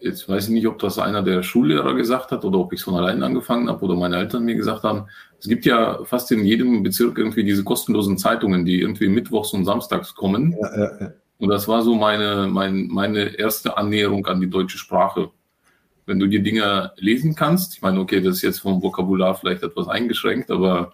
jetzt 0.00 0.28
weiß 0.28 0.48
ich 0.48 0.50
nicht, 0.50 0.66
ob 0.66 0.78
das 0.78 0.98
einer 0.98 1.22
der 1.22 1.42
Schullehrer 1.42 1.94
gesagt 1.94 2.30
hat 2.30 2.44
oder 2.44 2.58
ob 2.58 2.72
ich 2.72 2.80
es 2.80 2.84
von 2.84 2.94
allein 2.94 3.22
angefangen 3.22 3.68
habe 3.68 3.84
oder 3.84 3.96
meine 3.96 4.16
Eltern 4.16 4.44
mir 4.44 4.54
gesagt 4.54 4.82
haben. 4.82 5.06
Es 5.38 5.48
gibt 5.48 5.64
ja 5.64 6.04
fast 6.04 6.30
in 6.30 6.44
jedem 6.44 6.82
Bezirk 6.82 7.18
irgendwie 7.18 7.44
diese 7.44 7.64
kostenlosen 7.64 8.18
Zeitungen, 8.18 8.64
die 8.64 8.80
irgendwie 8.80 9.08
mittwochs 9.08 9.52
und 9.52 9.64
samstags 9.64 10.14
kommen. 10.14 10.54
Ja, 10.60 10.76
ja, 10.76 11.00
ja. 11.00 11.12
Und 11.38 11.48
das 11.48 11.66
war 11.68 11.82
so 11.82 11.94
meine, 11.94 12.48
mein, 12.50 12.88
meine 12.88 13.38
erste 13.38 13.76
Annäherung 13.76 14.26
an 14.26 14.40
die 14.40 14.50
deutsche 14.50 14.78
Sprache. 14.78 15.30
Wenn 16.06 16.18
du 16.18 16.26
die 16.26 16.42
Dinge 16.42 16.92
lesen 16.96 17.34
kannst, 17.34 17.74
ich 17.74 17.82
meine, 17.82 17.98
okay, 17.98 18.20
das 18.20 18.36
ist 18.36 18.42
jetzt 18.42 18.60
vom 18.60 18.82
Vokabular 18.82 19.34
vielleicht 19.34 19.62
etwas 19.62 19.88
eingeschränkt, 19.88 20.50
aber 20.50 20.92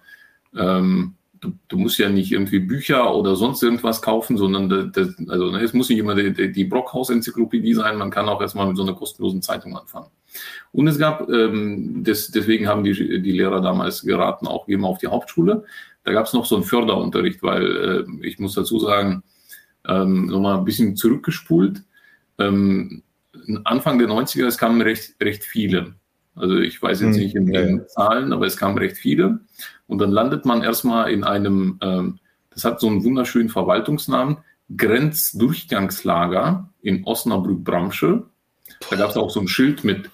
ähm, 0.57 1.15
du, 1.41 1.53
du, 1.69 1.79
musst 1.79 1.99
ja 1.99 2.09
nicht 2.09 2.33
irgendwie 2.33 2.59
Bücher 2.59 3.15
oder 3.15 3.37
sonst 3.37 3.63
irgendwas 3.63 4.03
kaufen, 4.03 4.37
sondern 4.37 4.93
das, 4.93 5.17
also 5.29 5.51
ne, 5.51 5.61
es 5.63 5.73
muss 5.73 5.89
nicht 5.89 5.99
immer 5.99 6.15
die, 6.15 6.53
die 6.53 6.65
Brockhaus-Enzyklopädie 6.65 7.75
sein, 7.75 7.97
man 7.97 8.11
kann 8.11 8.29
auch 8.29 8.41
erstmal 8.41 8.67
mit 8.67 8.77
so 8.77 8.83
einer 8.83 8.95
kostenlosen 8.95 9.43
Zeitung 9.43 9.77
anfangen. 9.77 10.09
Und 10.73 10.87
es 10.87 10.99
gab, 10.99 11.29
ähm, 11.29 12.03
das, 12.05 12.31
deswegen 12.31 12.69
haben 12.69 12.85
die, 12.85 12.93
die 13.23 13.33
Lehrer 13.33 13.61
damals 13.61 14.03
geraten, 14.03 14.47
auch 14.47 14.67
gehen 14.67 14.81
wir 14.81 14.89
auf 14.89 14.99
die 14.99 15.09
Hauptschule. 15.09 15.65
Da 16.05 16.13
gab 16.13 16.27
es 16.27 16.33
noch 16.33 16.47
so 16.47 16.57
einen 16.57 16.65
Förderunterricht, 16.65 17.43
weil 17.43 18.07
äh, 18.21 18.27
ich 18.27 18.39
muss 18.39 18.55
dazu 18.55 18.79
sagen, 18.79 19.23
ähm, 19.89 20.27
nochmal 20.27 20.59
ein 20.59 20.65
bisschen 20.65 20.97
zurückgespult. 20.97 21.83
Ähm, 22.39 23.03
Anfang 23.65 23.99
der 23.99 24.09
90er, 24.09 24.47
es 24.47 24.59
kamen 24.59 24.81
recht, 24.83 25.15
recht 25.21 25.45
viele. 25.45 25.95
Also 26.35 26.59
ich 26.59 26.81
weiß 26.81 27.01
jetzt 27.01 27.17
hm, 27.17 27.23
nicht 27.23 27.35
in 27.35 27.47
den 27.47 27.79
ja. 27.79 27.87
Zahlen, 27.87 28.33
aber 28.33 28.47
es 28.47 28.57
kamen 28.57 28.79
recht 28.79 28.97
viele. 28.97 29.41
Und 29.91 29.99
dann 29.99 30.13
landet 30.13 30.47
man 30.47 30.63
erstmal 30.63 31.11
in 31.11 31.25
einem, 31.25 31.77
ähm, 31.83 32.21
das 32.55 32.65
hat 32.65 32.79
so 32.79 32.87
einen 32.87 33.03
wunderschönen 33.03 33.49
Verwaltungsnamen, 33.49 34.37
Grenzdurchgangslager 34.77 36.69
in 36.81 37.05
Osnabrück-Bramsche. 37.05 38.23
Da 38.89 38.97
gab 38.97 39.11
es 39.11 39.17
auch 39.17 39.31
so 39.31 39.41
ein 39.41 39.49
Schild 39.49 39.83
mit 39.83 40.09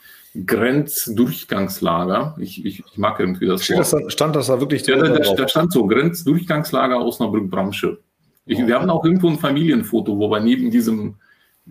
Grenzdurchgangslager. 0.47 2.37
Ich, 2.41 2.65
ich, 2.65 2.85
ich 2.91 2.97
mag 2.97 3.21
irgendwie 3.21 3.49
das 3.49 3.69
Wort. 3.69 3.81
Das, 3.81 4.13
stand 4.15 4.35
das 4.35 4.47
da 4.47 4.59
wirklich 4.61 4.87
ja, 4.87 4.97
da, 4.97 5.09
da, 5.09 5.35
da 5.35 5.47
stand 5.47 5.75
so 5.75 5.87
Grenzdurchgangslager 5.87 6.99
Osnabrück-Bramsche. 7.05 7.99
Ich, 8.47 8.59
oh. 8.59 8.67
Wir 8.67 8.81
haben 8.81 8.89
auch 8.89 9.05
irgendwo 9.05 9.29
ein 9.29 9.39
Familienfoto, 9.39 10.19
wo 10.19 10.31
wir 10.31 10.41
neben 10.41 10.71
diesem 10.71 11.17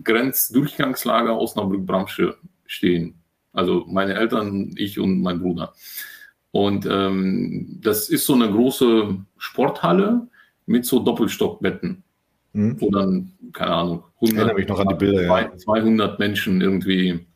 Grenzdurchgangslager 0.04 1.36
Osnabrück-Bramsche 1.36 2.36
stehen. 2.66 3.16
Also 3.52 3.84
meine 3.88 4.14
Eltern, 4.14 4.70
ich 4.76 5.00
und 5.00 5.22
mein 5.22 5.40
Bruder. 5.40 5.72
Und 6.56 6.88
ähm, 6.90 7.80
das 7.82 8.08
ist 8.08 8.24
so 8.24 8.32
eine 8.32 8.50
große 8.50 9.14
Sporthalle 9.36 10.26
mit 10.64 10.86
so 10.86 11.00
Doppelstockbetten, 11.00 12.02
mhm. 12.54 12.80
wo 12.80 12.90
dann, 12.90 13.32
keine 13.52 13.72
Ahnung, 13.72 14.04
100, 14.22 14.56
mich 14.56 14.66
noch 14.66 14.80
an 14.80 14.88
die 14.88 14.94
Bilder, 14.94 15.52
200 15.54 16.12
ja. 16.12 16.16
Menschen 16.18 16.62
irgendwie 16.62 17.26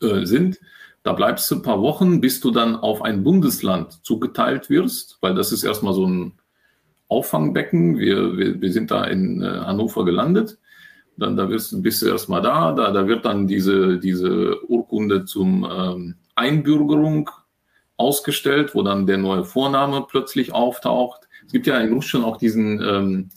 äh, 0.00 0.24
sind. 0.24 0.58
Da 1.02 1.12
bleibst 1.12 1.50
du 1.50 1.56
ein 1.56 1.62
paar 1.62 1.82
Wochen, 1.82 2.22
bis 2.22 2.40
du 2.40 2.50
dann 2.50 2.76
auf 2.76 3.02
ein 3.02 3.22
Bundesland 3.22 4.02
zugeteilt 4.02 4.70
wirst, 4.70 5.18
weil 5.20 5.34
das 5.34 5.52
ist 5.52 5.62
erstmal 5.62 5.92
so 5.92 6.06
ein 6.06 6.32
Auffangbecken. 7.08 7.98
Wir, 7.98 8.38
wir, 8.38 8.62
wir 8.62 8.72
sind 8.72 8.90
da 8.90 9.04
in 9.04 9.42
äh, 9.42 9.46
Hannover 9.46 10.06
gelandet. 10.06 10.56
Dann 11.18 11.36
da 11.36 11.50
wirst, 11.50 11.82
bist 11.82 12.00
du 12.00 12.06
erstmal 12.06 12.40
da, 12.40 12.72
da, 12.72 12.92
da 12.92 13.06
wird 13.06 13.26
dann 13.26 13.46
diese, 13.46 13.98
diese 13.98 14.64
Urkunde 14.70 15.26
zum 15.26 15.68
ähm, 15.70 16.14
Einbürgerung 16.34 17.28
ausgestellt, 17.96 18.74
wo 18.74 18.82
dann 18.82 19.06
der 19.06 19.18
neue 19.18 19.44
Vorname 19.44 20.06
plötzlich 20.08 20.52
auftaucht. 20.52 21.28
Es 21.46 21.52
gibt 21.52 21.66
ja 21.66 21.78
in 21.78 21.92
Russland 21.92 22.24
auch 22.24 22.36
diesen 22.36 22.82
ähm, 22.82 23.28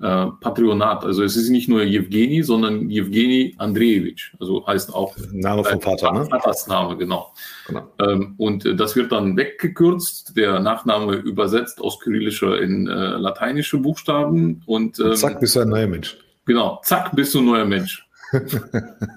äh, 0.00 0.26
Patronat. 0.40 1.04
Also 1.04 1.22
es 1.22 1.36
ist 1.36 1.48
nicht 1.50 1.68
nur 1.68 1.82
Jewgeni, 1.82 2.42
sondern 2.42 2.90
Jewgeni 2.90 3.54
Andrejewitsch. 3.58 4.34
Also 4.40 4.66
heißt 4.66 4.92
auch 4.92 5.16
Name 5.32 5.64
vom 5.64 5.80
Vater, 5.80 6.12
ne? 6.12 6.26
Vaters 6.26 6.66
Name, 6.66 6.96
genau. 6.96 7.32
genau. 7.66 7.88
Ähm, 8.00 8.34
und 8.36 8.66
äh, 8.66 8.74
das 8.74 8.96
wird 8.96 9.12
dann 9.12 9.36
weggekürzt, 9.36 10.36
der 10.36 10.60
Nachname 10.60 11.14
übersetzt 11.14 11.80
aus 11.80 12.00
kyrillischer 12.00 12.60
in 12.60 12.86
äh, 12.86 12.92
lateinische 12.92 13.78
Buchstaben 13.78 14.62
und, 14.66 14.98
ähm, 14.98 15.06
und 15.06 15.16
zack 15.16 15.40
bist 15.40 15.56
du 15.56 15.60
ein 15.60 15.68
neuer 15.68 15.86
Mensch. 15.86 16.18
Genau, 16.44 16.80
zack 16.82 17.14
bist 17.14 17.34
du 17.34 17.38
ein 17.38 17.46
neuer 17.46 17.64
Mensch. 17.64 18.06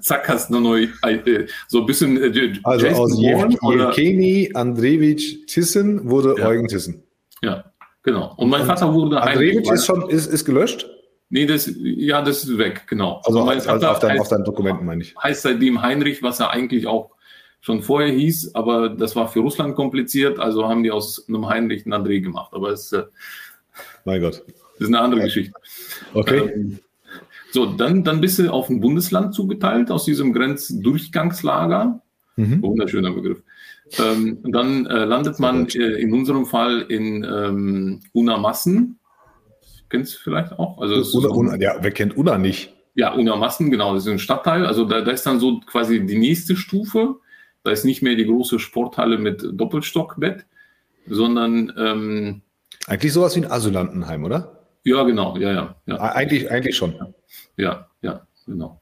Zack 0.02 0.28
hast 0.30 0.50
du 0.50 0.60
neue, 0.60 0.88
äh, 1.04 1.48
so 1.68 1.82
ein 1.82 1.86
bisschen 1.86 2.18
äh, 2.18 2.54
Also 2.64 2.86
Jason 2.86 3.04
aus 3.04 3.20
Jewgeni 3.20 4.52
Andrejewitsch 4.54 5.46
Tissen 5.48 6.10
wurde 6.10 6.36
ja. 6.38 6.48
Eugen 6.48 6.68
Tissen. 6.68 7.04
Ja, 7.42 7.64
Genau. 8.08 8.34
Und 8.38 8.50
mein 8.50 8.62
und 8.62 8.68
Vater 8.68 8.94
wurde 8.94 9.22
Heinrich. 9.22 9.70
ist 9.70 9.86
schon 9.86 10.10
ist, 10.10 10.28
ist 10.28 10.46
gelöscht? 10.46 10.90
Nee, 11.30 11.46
das, 11.46 11.70
ja, 11.76 12.22
das 12.22 12.46
ist 12.46 12.58
weg, 12.58 12.84
genau. 12.88 13.22
Also, 13.26 13.44
mein 13.44 13.58
also 13.58 13.70
Vater 13.70 13.92
auf, 13.92 14.00
dein, 14.00 14.12
heißt, 14.12 14.22
auf 14.22 14.28
deinen 14.30 14.46
Dokumenten 14.46 14.86
meine 14.86 15.02
ich. 15.02 15.14
Heißt 15.22 15.42
seitdem 15.42 15.82
Heinrich, 15.82 16.24
was 16.24 16.40
er 16.40 16.52
eigentlich 16.52 16.88
auch 16.88 17.12
schon 17.60 17.82
vorher 17.82 18.14
hieß, 18.14 18.56
aber 18.56 18.88
das 18.88 19.18
war 19.18 19.28
für 19.28 19.42
Russland 19.42 19.76
kompliziert, 19.76 20.40
also 20.40 20.70
haben 20.70 20.84
die 20.84 20.92
aus 20.92 21.28
einem 21.28 21.50
Heinrich 21.50 21.86
einen 21.86 22.02
André 22.02 22.22
gemacht. 22.22 22.54
Aber 22.54 22.70
es 22.70 22.94
äh, 22.94 23.04
mein 24.06 24.22
Gott. 24.22 24.42
Das 24.46 24.88
ist 24.88 24.88
eine 24.88 25.02
andere. 25.02 25.24
Geschichte. 25.24 25.52
Okay. 26.14 26.50
Ähm, 26.56 26.80
so, 27.52 27.66
dann, 27.66 28.04
dann 28.04 28.22
bist 28.22 28.40
du 28.40 28.52
auf 28.52 28.70
ein 28.70 28.82
Bundesland 28.82 29.34
zugeteilt 29.34 29.92
aus 29.92 30.06
diesem 30.06 30.34
Grenzdurchgangslager. 30.34 32.02
Mhm. 32.36 32.62
Wunderschöner 32.62 33.12
Begriff. 33.12 33.42
Ähm, 34.00 34.40
dann 34.44 34.86
äh, 34.86 35.06
landet 35.06 35.40
man 35.40 35.68
äh, 35.70 36.00
in 36.00 36.14
unserem 36.14 36.46
Fall 36.46 36.82
in 36.82 37.24
ähm, 37.24 38.02
Unamassen. 38.14 39.00
Kennst 39.90 40.16
du 40.16 40.20
vielleicht 40.20 40.52
auch? 40.60 40.80
Also 40.80 41.18
Una, 41.18 41.30
Una, 41.30 41.56
ja, 41.56 41.78
wer 41.80 41.92
kennt 41.92 42.18
Una 42.18 42.38
nicht? 42.38 42.74
Ja, 42.96 43.14
Unamassen, 43.14 43.72
genau, 43.72 43.94
das 43.94 44.06
ist 44.06 44.12
ein 44.12 44.20
Stadtteil. 44.20 44.66
Also 44.66 44.84
da, 44.86 45.02
da 45.02 45.12
ist 45.12 45.26
dann 45.26 45.40
so 45.40 45.62
quasi 45.62 46.06
die 46.06 46.18
nächste 46.18 46.56
Stufe. 46.56 47.16
Da 47.64 47.72
ist 47.72 47.86
nicht 47.86 48.02
mehr 48.02 48.16
die 48.16 48.26
große 48.26 48.60
Sporthalle 48.60 49.18
mit 49.18 49.48
Doppelstockbett, 49.54 50.46
sondern 51.08 51.72
ähm, 51.78 52.42
eigentlich 52.88 53.14
sowas 53.14 53.36
wie 53.36 53.42
ein 53.42 53.52
Asylantenheim, 53.52 54.24
oder? 54.24 54.66
Ja, 54.84 55.04
genau, 55.04 55.38
ja, 55.38 55.52
ja. 55.52 55.76
ja. 55.86 55.98
Eigentlich, 56.00 56.50
eigentlich 56.50 56.76
schon. 56.76 56.94
Ja, 56.94 57.10
ja, 58.02 58.28
genau. 58.46 58.82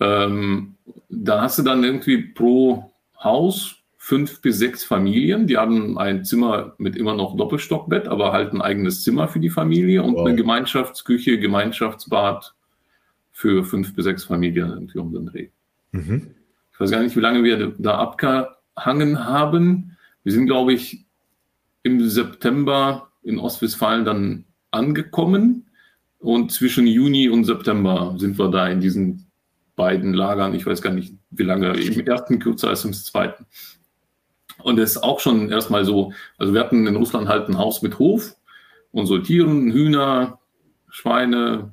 Ähm, 0.00 0.76
da 1.08 1.42
hast 1.42 1.58
du 1.58 1.62
dann 1.62 1.84
irgendwie 1.84 2.18
pro 2.18 2.92
Haus 3.22 3.76
fünf 3.96 4.40
bis 4.40 4.58
sechs 4.58 4.84
Familien. 4.84 5.46
Die 5.46 5.58
haben 5.58 5.98
ein 5.98 6.24
Zimmer 6.24 6.74
mit 6.78 6.96
immer 6.96 7.14
noch 7.14 7.36
Doppelstockbett, 7.36 8.08
aber 8.08 8.32
halt 8.32 8.52
ein 8.52 8.62
eigenes 8.62 9.02
Zimmer 9.02 9.28
für 9.28 9.40
die 9.40 9.50
Familie 9.50 10.02
und 10.02 10.14
wow. 10.14 10.26
eine 10.26 10.36
Gemeinschaftsküche, 10.36 11.38
Gemeinschaftsbad 11.38 12.54
für 13.32 13.64
fünf 13.64 13.94
bis 13.94 14.04
sechs 14.04 14.24
Familien 14.24 14.70
irgendwie 14.70 14.98
um 14.98 15.12
den 15.12 15.26
Dreh. 15.26 15.48
Mhm. 15.92 16.34
Ich 16.72 16.80
weiß 16.80 16.90
gar 16.90 17.02
nicht, 17.02 17.16
wie 17.16 17.20
lange 17.20 17.42
wir 17.42 17.74
da 17.78 17.98
abgehangen 17.98 19.24
haben. 19.24 19.96
Wir 20.22 20.32
sind, 20.32 20.46
glaube 20.46 20.72
ich, 20.72 21.04
im 21.82 22.08
September 22.08 23.10
in 23.22 23.38
Ostwestfalen 23.38 24.04
dann 24.04 24.44
angekommen 24.70 25.67
und 26.18 26.52
zwischen 26.52 26.86
Juni 26.86 27.28
und 27.28 27.44
September 27.44 28.14
sind 28.18 28.38
wir 28.38 28.48
da 28.48 28.68
in 28.68 28.80
diesen 28.80 29.26
beiden 29.76 30.14
Lagern. 30.14 30.54
Ich 30.54 30.66
weiß 30.66 30.82
gar 30.82 30.92
nicht, 30.92 31.14
wie 31.30 31.44
lange, 31.44 31.72
im 31.78 32.06
ersten 32.06 32.38
kürzer 32.40 32.68
als 32.68 32.84
im 32.84 32.92
zweiten. 32.92 33.46
Und 34.58 34.76
das 34.76 34.90
ist 34.90 35.02
auch 35.02 35.20
schon 35.20 35.50
erstmal 35.50 35.84
so, 35.84 36.12
also 36.36 36.52
wir 36.52 36.60
hatten 36.60 36.86
in 36.86 36.96
Russland 36.96 37.28
halt 37.28 37.48
ein 37.48 37.58
Haus 37.58 37.82
mit 37.82 37.98
Hof 38.00 38.34
und 38.90 39.06
so 39.06 39.18
Tieren, 39.18 39.70
Hühner, 39.70 40.40
Schweine, 40.88 41.72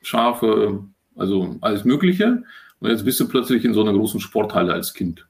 Schafe, 0.00 0.82
also 1.14 1.56
alles 1.60 1.84
Mögliche. 1.84 2.42
Und 2.80 2.90
jetzt 2.90 3.04
bist 3.04 3.20
du 3.20 3.28
plötzlich 3.28 3.64
in 3.64 3.74
so 3.74 3.82
einer 3.82 3.92
großen 3.92 4.20
Sporthalle 4.20 4.72
als 4.72 4.94
Kind. 4.94 5.26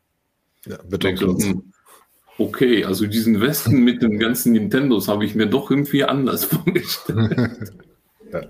Ja, 0.65 0.79
Betonklotz. 0.89 1.45
Hm, 1.45 1.73
okay, 2.39 2.85
also 2.85 3.07
diesen 3.07 3.41
Westen 3.41 3.83
mit 3.83 4.01
den 4.01 4.21
ganzen 4.21 4.53
Nintendos 4.53 5.09
habe 5.09 5.25
ich 5.25 5.35
mir 5.35 5.47
doch 5.47 5.71
irgendwie 5.73 6.05
anders 6.05 6.45
vorgestellt. 6.47 7.73
ja. 8.33 8.41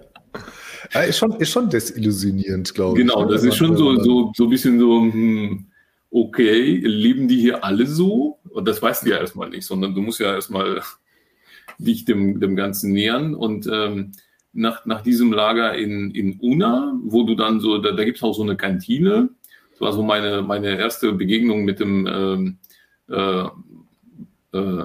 ja. 0.95 1.01
ist, 1.03 1.19
schon, 1.19 1.33
ist 1.41 1.51
schon 1.51 1.69
desillusionierend, 1.69 2.73
glaube 2.75 2.99
ich. 2.99 3.07
Genau, 3.07 3.25
das 3.25 3.45
ist 3.45 3.57
schon 3.57 3.77
so, 3.77 3.97
so, 4.03 4.33
so 4.35 4.45
ein 4.45 4.51
bisschen 4.51 4.79
so, 4.79 5.01
hm, 5.01 5.67
okay, 6.11 6.77
leben 6.77 7.29
die 7.29 7.41
hier 7.41 7.65
alle 7.65 7.87
so? 7.87 8.39
Und 8.51 8.69
das 8.69 8.81
weißt 8.81 9.05
du 9.05 9.11
ja 9.11 9.19
erstmal 9.19 9.49
nicht, 9.49 9.67
sondern 9.67 9.95
du 9.95 10.03
musst 10.03 10.21
ja 10.21 10.35
erstmal 10.35 10.83
dich 11.79 12.05
dem, 12.05 12.41
dem 12.41 12.55
Ganzen 12.55 12.93
nähern. 12.93 13.35
Und 13.35 13.69
ähm, 13.73 14.13
nach, 14.53 14.85
nach 14.85 15.01
diesem 15.03 15.33
Lager 15.33 15.75
in, 15.75 16.11
in 16.11 16.39
Una, 16.41 16.99
wo 17.03 17.25
du 17.25 17.35
dann 17.35 17.61
so, 17.61 17.79
da, 17.79 17.93
da 17.93 18.05
gibt 18.05 18.19
es 18.19 18.23
auch 18.23 18.35
so 18.35 18.43
eine 18.43 18.57
Kantine. 18.57 19.31
Das 19.73 19.81
war 19.81 19.93
so 19.93 20.03
meine, 20.03 20.43
meine 20.43 20.79
erste 20.79 21.13
Begegnung 21.13 21.65
mit 21.65 21.81
dem 21.81 22.07
ähm, 22.07 22.59
äh, 23.09 23.47
äh, 24.53 24.85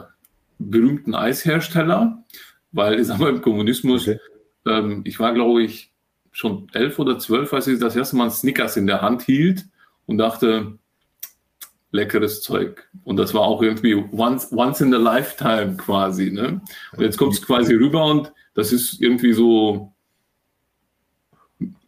berühmten 0.59 1.13
Eishersteller, 1.13 2.23
weil 2.71 2.99
ich 2.99 3.07
sag 3.07 3.19
mal, 3.19 3.29
im 3.29 3.41
Kommunismus, 3.41 4.07
okay. 4.07 4.19
Ähm, 4.67 5.01
ich 5.05 5.19
war, 5.19 5.33
glaube 5.33 5.63
ich, 5.63 5.91
schon 6.31 6.67
elf 6.73 6.99
oder 6.99 7.17
zwölf, 7.17 7.53
als 7.53 7.67
ich 7.67 7.79
das 7.79 7.95
erste 7.95 8.15
Mal 8.15 8.29
Snickers 8.29 8.77
in 8.77 8.87
der 8.87 9.01
Hand 9.01 9.23
hielt 9.23 9.65
und 10.05 10.17
dachte, 10.17 10.77
leckeres 11.91 12.41
Zeug. 12.41 12.87
Und 13.03 13.17
das 13.17 13.33
war 13.33 13.41
auch 13.41 13.61
irgendwie 13.61 13.95
once, 13.95 14.51
once 14.51 14.81
in 14.81 14.93
a 14.93 14.97
lifetime 14.97 15.77
quasi. 15.77 16.31
Ne? 16.31 16.61
Und 16.95 17.03
jetzt 17.03 17.17
kommt 17.17 17.33
es 17.33 17.41
quasi 17.41 17.73
rüber 17.73 18.05
und 18.05 18.31
das 18.53 18.71
ist 18.71 19.01
irgendwie 19.01 19.33
so, 19.33 19.93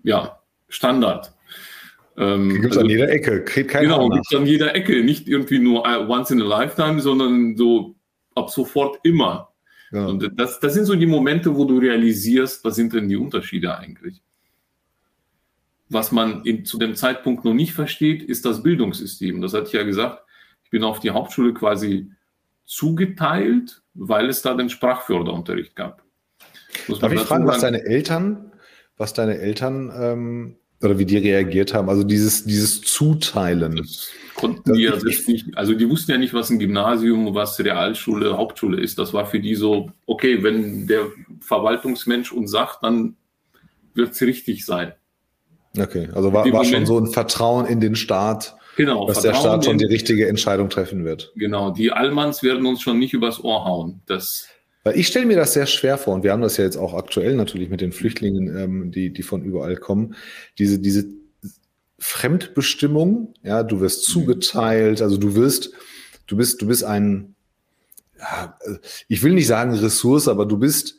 ja, 0.04 0.40
Standard. 0.68 1.34
Ähm, 2.18 2.50
gibt 2.50 2.66
es 2.74 2.78
also, 2.78 2.82
an 2.82 2.90
jeder 2.90 3.10
Ecke, 3.10 3.44
kriegt 3.44 3.72
keiner 3.72 3.84
Genau, 3.84 4.10
gibt 4.10 4.26
es 4.30 4.38
an 4.38 4.46
jeder 4.46 4.76
Ecke. 4.76 5.04
Nicht 5.04 5.28
irgendwie 5.28 5.60
nur 5.60 5.84
once 6.10 6.32
in 6.32 6.42
a 6.42 6.46
lifetime, 6.46 7.00
sondern 7.00 7.56
so 7.56 7.96
ab 8.36 8.50
sofort 8.50 9.00
immer. 9.04 9.50
Ja. 9.92 10.06
Und 10.06 10.32
das, 10.40 10.60
das 10.60 10.74
sind 10.74 10.86
so 10.86 10.96
die 10.96 11.06
Momente, 11.06 11.56
wo 11.56 11.66
du 11.66 11.78
realisierst, 11.80 12.64
was 12.64 12.76
sind 12.76 12.94
denn 12.94 13.10
die 13.10 13.16
Unterschiede 13.16 13.78
eigentlich. 13.78 14.22
Was 15.90 16.12
man 16.12 16.46
in, 16.46 16.66
zu 16.66 16.78
dem 16.78 16.96
Zeitpunkt 16.96 17.44
noch 17.44 17.54
nicht 17.54 17.74
versteht, 17.74 18.22
ist 18.22 18.46
das 18.46 18.62
Bildungssystem. 18.62 19.42
Das 19.42 19.54
hatte 19.54 19.68
ich 19.68 19.74
ja 19.74 19.84
gesagt. 19.84 20.24
Ich 20.64 20.70
bin 20.70 20.84
auf 20.84 21.00
die 21.00 21.10
Hauptschule 21.10 21.54
quasi 21.54 22.12
zugeteilt, 22.66 23.82
weil 23.96 24.30
es 24.30 24.44
da 24.44 24.54
den 24.54 24.70
Sprachförderunterricht 24.70 25.76
gab. 25.76 26.04
Darf 27.00 27.12
ich 27.12 27.22
fragen, 27.22 27.48
was 27.48 27.62
deine 27.62 27.82
Eltern, 27.82 28.52
was 28.98 29.14
deine 29.14 29.40
Eltern 29.40 29.92
ähm, 29.96 30.59
oder 30.82 30.98
wie 30.98 31.06
die 31.06 31.18
reagiert 31.18 31.74
haben? 31.74 31.90
Also 31.90 32.04
dieses, 32.04 32.46
dieses 32.46 32.82
Zuteilen. 32.82 33.76
Das 33.76 34.10
konnten 34.36 34.74
die 34.74 34.84
ja 34.84 34.96
nicht, 34.96 35.58
also 35.58 35.74
die 35.74 35.90
wussten 35.90 36.12
ja 36.12 36.18
nicht, 36.18 36.34
was 36.34 36.50
ein 36.50 36.60
Gymnasium, 36.60 37.36
was 37.36 37.60
Realschule, 37.60 38.38
Hauptschule 38.38 38.80
ist. 38.80 38.98
Das 38.98 39.14
war 39.14 39.26
für 39.26 39.40
die 39.40 39.56
so, 39.56 39.92
okay, 40.06 40.42
wenn 40.44 40.88
der 40.88 41.08
Verwaltungsmensch 41.42 42.32
uns 42.32 42.52
sagt, 42.52 42.84
dann 42.84 43.18
wird 43.94 44.12
es 44.12 44.22
richtig 44.22 44.66
sein. 44.66 44.94
Okay, 45.78 46.10
also 46.14 46.34
war, 46.34 46.52
war 46.52 46.66
schon 46.66 46.86
so 46.86 46.98
ein 47.00 47.08
Vertrauen 47.08 47.66
in 47.66 47.80
den 47.80 47.96
Staat, 47.96 48.56
genau, 48.76 49.08
dass 49.08 49.22
Vertrauen 49.22 49.34
der 49.34 49.50
Staat 49.50 49.66
schon 49.66 49.78
die 49.78 49.86
richtige 49.86 50.28
Entscheidung 50.28 50.70
treffen 50.70 51.06
wird. 51.06 51.32
Genau, 51.36 51.72
die 51.72 51.92
Allmanns 51.92 52.42
werden 52.42 52.66
uns 52.66 52.82
schon 52.82 52.98
nicht 52.98 53.14
übers 53.14 53.44
Ohr 53.44 53.66
hauen. 53.66 54.02
Das 54.08 54.48
weil 54.84 54.98
ich 54.98 55.08
stelle 55.08 55.26
mir 55.26 55.36
das 55.36 55.54
sehr 55.54 55.66
schwer 55.66 55.98
vor, 55.98 56.14
und 56.14 56.24
wir 56.24 56.32
haben 56.32 56.42
das 56.42 56.58
ja 56.58 56.64
jetzt 56.64 56.78
auch 56.78 56.94
aktuell 56.94 57.36
natürlich 57.36 57.70
mit 57.70 57.82
den 57.82 57.92
Flüchtlingen, 57.92 58.56
ähm, 58.58 58.92
die, 58.92 59.12
die 59.12 59.24
von 59.24 59.44
überall 59.44 59.76
kommen, 59.76 60.16
diese, 60.58 60.80
diese 60.80 61.06
Fremdbestimmung, 62.00 63.34
ja, 63.44 63.64
du 63.64 63.82
wirst 63.82 64.08
mhm. 64.08 64.14
zugeteilt, 64.14 65.02
also 65.02 65.18
du 65.18 65.36
wirst, 65.36 65.72
du 66.28 66.38
bist, 66.38 66.62
du 66.62 66.68
bist 66.68 66.84
ein, 66.84 67.36
ja, 68.18 68.58
ich 69.08 69.22
will 69.22 69.34
nicht 69.34 69.48
sagen 69.48 69.74
Ressource, 69.74 70.28
aber 70.28 70.46
du 70.46 70.58
bist, 70.58 70.96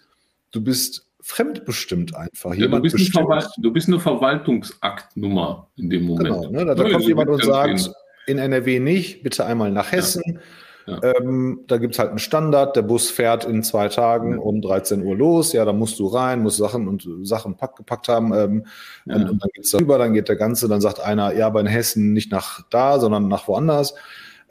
du 0.50 0.62
bist 0.62 1.06
fremdbestimmt 1.22 2.14
einfach. 2.14 2.54
Ja, 2.54 2.66
du, 2.66 2.80
bist 2.80 3.14
du 3.58 3.72
bist 3.72 3.88
eine 3.88 4.00
Verwaltungsaktnummer 4.00 5.68
in 5.76 5.90
dem 5.90 6.04
Moment. 6.04 6.28
Genau, 6.28 6.50
ne, 6.50 6.64
da, 6.64 6.74
da 6.74 6.90
kommt 6.90 7.04
jemand 7.04 7.30
und 7.30 7.44
sagt, 7.44 7.90
in 8.26 8.38
NRW 8.38 8.78
nicht, 8.80 9.22
bitte 9.22 9.44
einmal 9.44 9.70
nach 9.70 9.92
Hessen. 9.92 10.22
Ja. 10.26 10.40
Ja. 10.86 11.00
Ähm, 11.02 11.60
da 11.66 11.78
gibt 11.78 11.94
es 11.94 11.98
halt 11.98 12.10
einen 12.10 12.18
Standard, 12.18 12.76
der 12.76 12.82
Bus 12.82 13.10
fährt 13.10 13.44
in 13.44 13.62
zwei 13.62 13.88
Tagen 13.88 14.38
um 14.38 14.60
13 14.62 15.02
Uhr 15.02 15.16
los, 15.16 15.52
ja, 15.52 15.64
da 15.64 15.72
musst 15.72 15.98
du 15.98 16.06
rein, 16.06 16.42
musst 16.42 16.56
Sachen 16.56 16.88
und 16.88 17.06
Sachen 17.22 17.56
pack, 17.56 17.76
gepackt 17.76 18.08
haben 18.08 18.32
ähm, 18.34 18.66
ja. 19.04 19.16
und, 19.16 19.30
und, 19.30 19.42
dann 19.42 19.50
geht's 19.54 19.70
darüber, 19.70 19.98
dann 19.98 20.14
geht 20.14 20.28
der 20.28 20.36
Ganze, 20.36 20.68
dann 20.68 20.80
sagt 20.80 21.00
einer, 21.00 21.34
ja, 21.34 21.46
aber 21.46 21.60
in 21.60 21.66
Hessen 21.66 22.12
nicht 22.12 22.32
nach 22.32 22.62
da, 22.70 22.98
sondern 22.98 23.28
nach 23.28 23.46
woanders. 23.48 23.94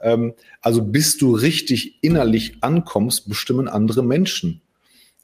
Ähm, 0.02 0.34
also 0.62 0.84
bis 0.84 1.18
du 1.18 1.34
richtig 1.34 2.04
innerlich 2.04 2.58
ankommst, 2.62 3.28
bestimmen 3.28 3.68
andere 3.68 4.04
Menschen 4.04 4.62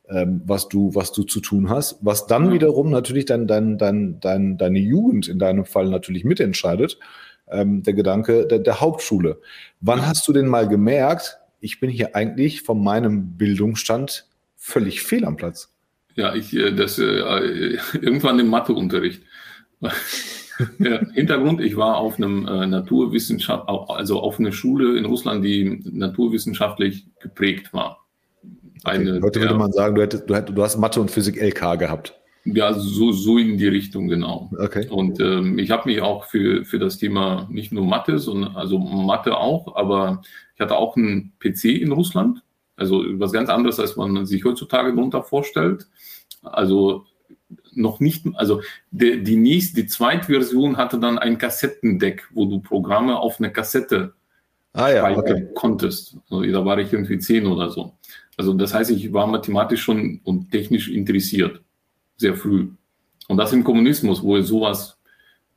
ähm, 0.10 0.41
was 0.46 0.68
du, 0.68 0.94
was 0.94 1.12
du 1.12 1.24
zu 1.24 1.39
tun 1.39 1.70
hast, 1.70 1.98
was 2.02 2.28
dann 2.28 2.52
wiederum 2.52 2.89
natürlich 2.89 3.26
dein, 3.26 3.48
dein, 3.48 3.78
dein, 3.78 4.20
dein, 4.20 4.58
deine 4.58 4.80
Jugend 4.80 5.28
in 5.28 5.39
deinem 5.39 5.65
Fall 5.65 5.89
natürlich 5.89 6.24
mitentscheidet. 6.24 7.00
Ähm, 7.48 7.84
der 7.84 7.94
Gedanke 7.94 8.48
der, 8.48 8.58
der 8.60 8.82
Hauptschule. 8.82 9.39
Wann 9.80 10.08
hast 10.08 10.28
du 10.28 10.34
denn 10.34 10.48
mal 10.48 10.68
gemerkt, 10.68 11.38
ich 11.60 11.80
bin 11.80 11.91
hier 11.91 12.15
eigentlich 12.15 12.63
von 12.63 12.84
meinem 12.84 13.38
Bildungsstand 13.38 14.28
völlig 14.56 15.04
fehl 15.04 15.26
am 15.26 15.38
Platz? 15.38 15.72
Ja, 16.15 16.34
ich, 16.34 16.56
äh, 16.56 16.72
das 16.72 16.98
äh, 16.98 17.78
irgendwann 17.94 18.39
im 18.39 18.48
Matheunterricht. 18.48 19.22
Hintergrund, 21.13 21.62
ich 21.62 21.76
war 21.76 21.98
auf 21.98 22.18
einem 22.18 22.48
äh, 22.48 22.65
Naturwissenschaft, 22.65 23.68
also 23.68 24.22
auf 24.22 24.39
einer 24.39 24.54
Schule 24.54 24.98
in 24.98 25.06
Russland, 25.06 25.44
die 25.44 25.84
naturwissenschaftlich 25.91 27.08
geprägt 27.20 27.74
war. 27.74 28.05
Eine, 28.83 29.21
Heute 29.21 29.41
würde 29.41 29.55
man 29.55 29.71
sagen, 29.71 29.95
du, 29.95 30.01
hättest, 30.01 30.29
du, 30.29 30.35
hättest, 30.35 30.57
du 30.57 30.63
hast 30.63 30.77
Mathe 30.77 31.01
und 31.01 31.09
Physik 31.09 31.41
LK 31.41 31.79
gehabt. 31.79 32.13
Ja, 32.45 32.73
so, 32.73 33.11
so 33.11 33.39
in 33.39 33.57
die 33.57 33.67
Richtung, 33.67 34.07
genau. 34.07 34.51
Okay. 34.59 34.88
Und 34.89 35.19
ähm, 35.19 35.57
ich 35.57 35.71
habe 35.71 35.89
mich 35.89 36.01
auch 36.01 36.25
für, 36.25 36.63
für 36.63 36.77
das 36.77 36.99
Thema 36.99 37.47
nicht 37.49 37.71
nur 37.71 37.85
Mathe, 37.85 38.19
sondern 38.19 38.55
also 38.55 38.77
Mathe 38.77 39.35
auch, 39.35 39.75
aber 39.75 40.21
ich 40.53 40.61
hatte 40.61 40.77
auch 40.77 40.95
einen 40.95 41.33
PC 41.39 41.65
in 41.65 41.91
Russland. 41.91 42.43
Also 42.75 43.03
was 43.19 43.31
ganz 43.31 43.49
anderes, 43.49 43.79
als 43.79 43.95
man 43.95 44.25
sich 44.27 44.45
heutzutage 44.45 44.93
darunter 44.93 45.23
vorstellt. 45.23 45.88
Also 46.43 47.05
noch 47.73 47.99
nicht, 47.99 48.25
also 48.35 48.61
die, 48.91 49.23
die 49.23 49.38
nächste, 49.38 49.81
die 49.81 49.88
zweite 49.88 50.27
Version 50.27 50.77
hatte 50.77 50.99
dann 50.99 51.17
ein 51.17 51.38
Kassettendeck, 51.38 52.27
wo 52.33 52.45
du 52.45 52.59
Programme 52.59 53.17
auf 53.17 53.39
eine 53.39 53.51
Kassette 53.51 54.13
ah, 54.73 54.89
ja, 54.89 55.17
okay. 55.17 55.47
konntest. 55.55 56.17
Also, 56.29 56.43
da 56.43 56.63
war 56.65 56.77
ich 56.77 56.93
irgendwie 56.93 57.17
zehn 57.17 57.47
oder 57.47 57.69
so. 57.69 57.93
Also 58.38 58.54
das 58.54 58.74
heißt, 58.74 58.91
ich 58.91 59.13
war 59.13 59.28
mathematisch 59.28 59.82
schon 59.82 60.19
und 60.24 60.52
technisch 60.52 60.89
interessiert, 60.89 61.62
sehr 62.17 62.36
früh. 62.36 62.69
Und 63.28 63.38
das 63.38 63.54
im 63.54 63.63
Kommunismus, 63.63 64.21
wo 64.21 64.38
es 64.38 64.48
sowas 64.48 64.98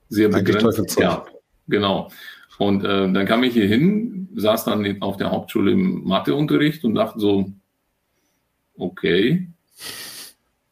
sehr 0.09 0.29
begrenzt. 0.29 0.99
Ja, 0.99 1.25
genau. 1.67 2.11
Und 2.59 2.85
äh, 2.85 3.13
dann 3.13 3.27
kam 3.27 3.45
ich 3.45 3.53
hier 3.53 3.69
hin, 3.69 4.29
saß 4.35 4.65
dann 4.65 5.01
auf 5.03 5.17
der 5.17 5.31
Hauptschule 5.31 5.73
im 5.73 6.05
Matheunterricht 6.05 6.85
und 6.85 6.95
dachte 6.95 7.21
so, 7.21 7.53
okay, 8.77 9.49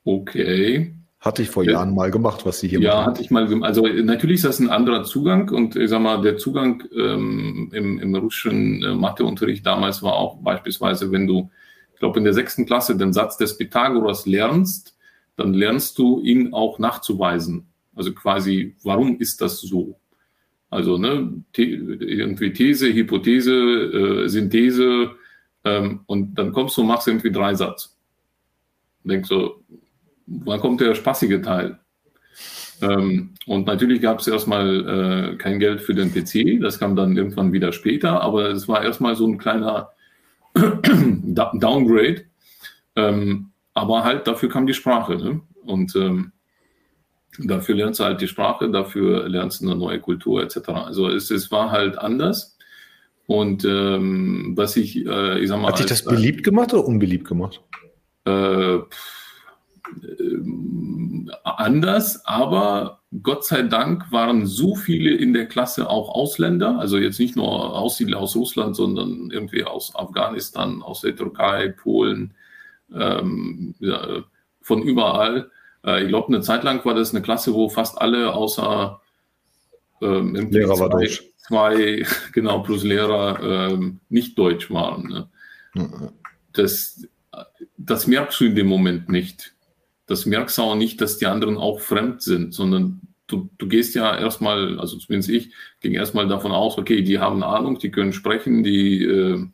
okay. 0.04 0.92
Hatte 1.20 1.42
ich 1.42 1.50
vor 1.50 1.64
Jahren 1.64 1.94
mal 1.94 2.10
gemacht, 2.10 2.46
was 2.46 2.60
Sie 2.60 2.68
hier 2.68 2.80
ja, 2.80 2.90
machen. 2.90 3.00
Ja, 3.00 3.06
hatte 3.06 3.22
ich 3.22 3.30
mal 3.30 3.46
gemacht. 3.46 3.68
Also 3.68 3.86
natürlich 3.86 4.36
ist 4.36 4.44
das 4.44 4.60
ein 4.60 4.70
anderer 4.70 5.04
Zugang 5.04 5.50
und 5.50 5.76
ich 5.76 5.90
sag 5.90 6.00
mal, 6.00 6.20
der 6.22 6.38
Zugang 6.38 6.84
ähm, 6.96 7.70
im, 7.72 7.98
im 7.98 8.14
russischen 8.14 8.82
äh, 8.82 8.94
Matheunterricht 8.94 9.66
damals 9.66 10.02
war 10.02 10.14
auch 10.14 10.36
beispielsweise, 10.36 11.10
wenn 11.10 11.26
du 11.26 11.50
ich 11.96 12.00
glaube, 12.00 12.18
in 12.18 12.24
der 12.24 12.34
sechsten 12.34 12.66
Klasse 12.66 12.94
den 12.94 13.14
Satz 13.14 13.38
des 13.38 13.56
Pythagoras 13.56 14.26
lernst, 14.26 14.98
dann 15.34 15.54
lernst 15.54 15.96
du 15.96 16.20
ihn 16.20 16.52
auch 16.52 16.78
nachzuweisen. 16.78 17.68
Also 17.94 18.12
quasi, 18.12 18.76
warum 18.82 19.18
ist 19.18 19.40
das 19.40 19.62
so? 19.62 19.98
Also 20.68 20.98
ne, 20.98 21.42
irgendwie 21.56 22.52
These, 22.52 22.92
Hypothese, 22.92 23.54
äh, 23.54 24.28
Synthese 24.28 25.12
ähm, 25.64 26.00
und 26.04 26.34
dann 26.34 26.52
kommst 26.52 26.76
du 26.76 26.82
und 26.82 26.88
machst 26.88 27.08
irgendwie 27.08 27.32
drei 27.32 27.54
Satz. 27.54 27.96
Denkst 29.02 29.30
so, 29.30 29.62
wann 30.26 30.60
kommt 30.60 30.82
der 30.82 30.94
spaßige 30.94 31.40
Teil? 31.40 31.78
Ähm, 32.82 33.32
und 33.46 33.66
natürlich 33.66 34.02
gab 34.02 34.18
es 34.18 34.26
erstmal 34.26 35.32
äh, 35.32 35.36
kein 35.38 35.60
Geld 35.60 35.80
für 35.80 35.94
den 35.94 36.12
PC, 36.12 36.60
das 36.60 36.78
kam 36.78 36.94
dann 36.94 37.16
irgendwann 37.16 37.54
wieder 37.54 37.72
später, 37.72 38.20
aber 38.20 38.50
es 38.50 38.68
war 38.68 38.84
erstmal 38.84 39.16
so 39.16 39.26
ein 39.26 39.38
kleiner 39.38 39.95
Downgrade. 40.56 42.24
Ähm, 42.96 43.50
aber 43.74 44.04
halt 44.04 44.26
dafür 44.26 44.48
kam 44.48 44.66
die 44.66 44.74
Sprache. 44.74 45.16
Ne? 45.16 45.40
Und 45.64 45.94
ähm, 45.96 46.32
dafür 47.38 47.74
lernst 47.74 48.00
du 48.00 48.04
halt 48.04 48.20
die 48.20 48.28
Sprache, 48.28 48.70
dafür 48.70 49.28
lernst 49.28 49.60
du 49.60 49.66
eine 49.66 49.76
neue 49.76 50.00
Kultur 50.00 50.42
etc. 50.42 50.68
Also 50.68 51.08
es, 51.08 51.30
es 51.30 51.50
war 51.50 51.70
halt 51.70 51.98
anders. 51.98 52.56
Und 53.26 53.64
ähm, 53.64 54.52
was 54.56 54.76
ich, 54.76 55.04
äh, 55.04 55.40
ich 55.40 55.48
sag 55.48 55.60
mal. 55.60 55.68
Hat 55.68 55.78
dich 55.78 55.86
das 55.86 56.04
beliebt 56.04 56.44
gemacht 56.44 56.72
oder 56.72 56.86
unbeliebt 56.86 57.26
gemacht? 57.26 57.60
Äh, 58.24 58.78
anders, 61.58 62.24
aber 62.26 63.00
Gott 63.22 63.44
sei 63.44 63.62
Dank 63.62 64.10
waren 64.12 64.46
so 64.46 64.74
viele 64.74 65.14
in 65.14 65.32
der 65.32 65.46
Klasse 65.46 65.88
auch 65.88 66.14
Ausländer, 66.14 66.78
also 66.78 66.98
jetzt 66.98 67.18
nicht 67.18 67.36
nur 67.36 67.76
Aussiedler 67.76 68.18
aus 68.18 68.36
Russland, 68.36 68.76
sondern 68.76 69.30
irgendwie 69.30 69.64
aus 69.64 69.94
Afghanistan, 69.94 70.82
aus 70.82 71.00
der 71.02 71.16
Türkei, 71.16 71.68
Polen, 71.68 72.34
ähm, 72.94 73.74
ja, 73.80 74.24
von 74.60 74.82
überall. 74.82 75.50
Äh, 75.84 76.02
ich 76.02 76.08
glaube, 76.08 76.28
eine 76.28 76.40
Zeit 76.40 76.64
lang 76.64 76.84
war 76.84 76.94
das 76.94 77.12
eine 77.14 77.22
Klasse, 77.22 77.54
wo 77.54 77.68
fast 77.68 78.00
alle 78.00 78.34
außer 78.34 79.00
ähm, 80.02 80.34
Lehrer 80.34 80.74
zwei, 80.74 80.80
war 80.80 80.90
Deutsch. 80.90 81.22
zwei, 81.38 82.06
genau, 82.32 82.60
plus 82.60 82.84
Lehrer 82.84 83.70
ähm, 83.70 84.00
nicht 84.08 84.38
Deutsch 84.38 84.70
waren. 84.70 85.08
Ne? 85.08 85.28
Mhm. 85.74 86.10
Das, 86.52 87.06
das 87.76 88.06
merkst 88.06 88.40
du 88.40 88.44
in 88.46 88.56
dem 88.56 88.66
Moment 88.66 89.08
nicht 89.08 89.55
das 90.06 90.26
merkst 90.26 90.58
du 90.58 90.62
auch 90.62 90.74
nicht, 90.76 91.00
dass 91.00 91.18
die 91.18 91.26
anderen 91.26 91.56
auch 91.56 91.80
fremd 91.80 92.22
sind, 92.22 92.54
sondern 92.54 93.00
du, 93.26 93.50
du 93.58 93.68
gehst 93.68 93.94
ja 93.94 94.16
erstmal, 94.16 94.78
also 94.78 94.96
zumindest 94.98 95.30
ich, 95.30 95.50
ging 95.80 95.94
erstmal 95.94 96.28
davon 96.28 96.52
aus, 96.52 96.78
okay, 96.78 97.02
die 97.02 97.18
haben 97.18 97.42
Ahnung, 97.42 97.78
die 97.78 97.90
können 97.90 98.12
sprechen, 98.12 98.62
die 98.62 99.02
äh, 99.02 99.44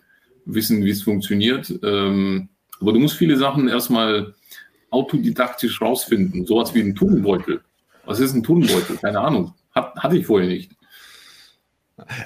wissen, 0.44 0.84
wie 0.84 0.90
es 0.90 1.02
funktioniert. 1.02 1.72
Ähm, 1.82 2.48
aber 2.80 2.92
du 2.92 2.98
musst 2.98 3.16
viele 3.16 3.36
Sachen 3.36 3.68
erstmal 3.68 4.34
autodidaktisch 4.90 5.80
rausfinden. 5.80 6.46
Sowas 6.46 6.74
wie 6.74 6.80
ein 6.80 6.94
Tunnelbeutel. 6.94 7.62
Was 8.04 8.20
ist 8.20 8.34
ein 8.34 8.42
Tunnelbeutel? 8.42 8.96
Keine 8.96 9.20
Ahnung. 9.20 9.54
Hat, 9.74 9.94
hatte 9.96 10.18
ich 10.18 10.26
vorher 10.26 10.48
nicht. 10.48 10.72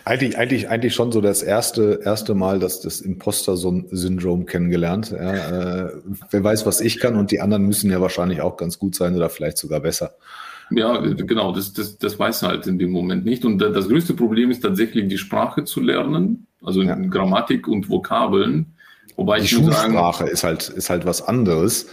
Eigentlich, 0.05 0.39
eigentlich, 0.39 0.69
eigentlich 0.69 0.95
schon 0.95 1.13
so 1.13 1.21
das 1.21 1.43
erste, 1.43 2.01
erste 2.05 2.35
Mal, 2.35 2.59
dass 2.59 2.81
das 2.81 3.01
Imposter-Syndrom 3.01 4.47
kennengelernt. 4.47 5.11
Ja, 5.11 5.87
äh, 5.87 5.93
wer 6.31 6.45
weiß, 6.45 6.67
was 6.67 6.81
ich 6.81 6.99
kann 6.99 7.17
und 7.17 7.31
die 7.31 7.41
anderen 7.41 7.67
müssen 7.67 7.91
ja 7.91 8.01
wahrscheinlich 8.01 8.41
auch 8.41 8.57
ganz 8.57 8.79
gut 8.79 8.95
sein 8.95 9.15
oder 9.15 9.29
vielleicht 9.29 9.59
sogar 9.59 9.81
besser. 9.81 10.15
Ja, 10.71 10.99
genau, 10.99 11.53
das, 11.53 11.73
das, 11.73 11.97
das 11.99 12.19
weiß 12.19 12.43
man 12.43 12.53
halt 12.53 12.67
in 12.67 12.79
dem 12.79 12.91
Moment 12.91 13.25
nicht. 13.25 13.45
Und 13.45 13.59
das 13.59 13.89
größte 13.89 14.15
Problem 14.15 14.51
ist 14.51 14.61
tatsächlich, 14.61 15.09
die 15.09 15.19
Sprache 15.19 15.65
zu 15.65 15.81
lernen, 15.81 16.47
also 16.63 16.83
ja. 16.83 16.97
Grammatik 16.97 17.69
und 17.69 17.89
Vokabeln. 17.89 18.75
Wobei 19.15 19.39
die 19.39 19.45
ich 19.45 19.51
Schulsprache 19.51 20.25
sagen, 20.25 20.31
ist 20.31 20.45
halt, 20.45 20.69
ist 20.69 20.91
halt 20.91 21.07
was 21.07 21.23
anderes. 21.23 21.87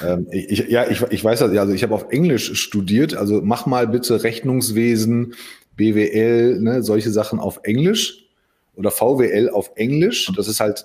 Ja, 0.00 0.14
ähm, 0.14 0.26
ich, 0.32 0.68
ja 0.68 0.88
ich, 0.88 1.00
ich 1.10 1.24
weiß, 1.24 1.42
also 1.42 1.72
ich 1.72 1.82
habe 1.82 1.94
auf 1.94 2.10
Englisch 2.10 2.60
studiert, 2.60 3.14
also 3.14 3.40
mach 3.42 3.66
mal 3.66 3.86
bitte 3.86 4.22
Rechnungswesen, 4.24 5.34
BWL, 5.78 6.60
ne, 6.60 6.82
solche 6.82 7.10
Sachen 7.10 7.38
auf 7.38 7.60
Englisch 7.62 8.26
oder 8.74 8.90
VWL 8.90 9.48
auf 9.48 9.72
Englisch. 9.76 10.30
Das 10.36 10.48
ist 10.48 10.60
halt 10.60 10.84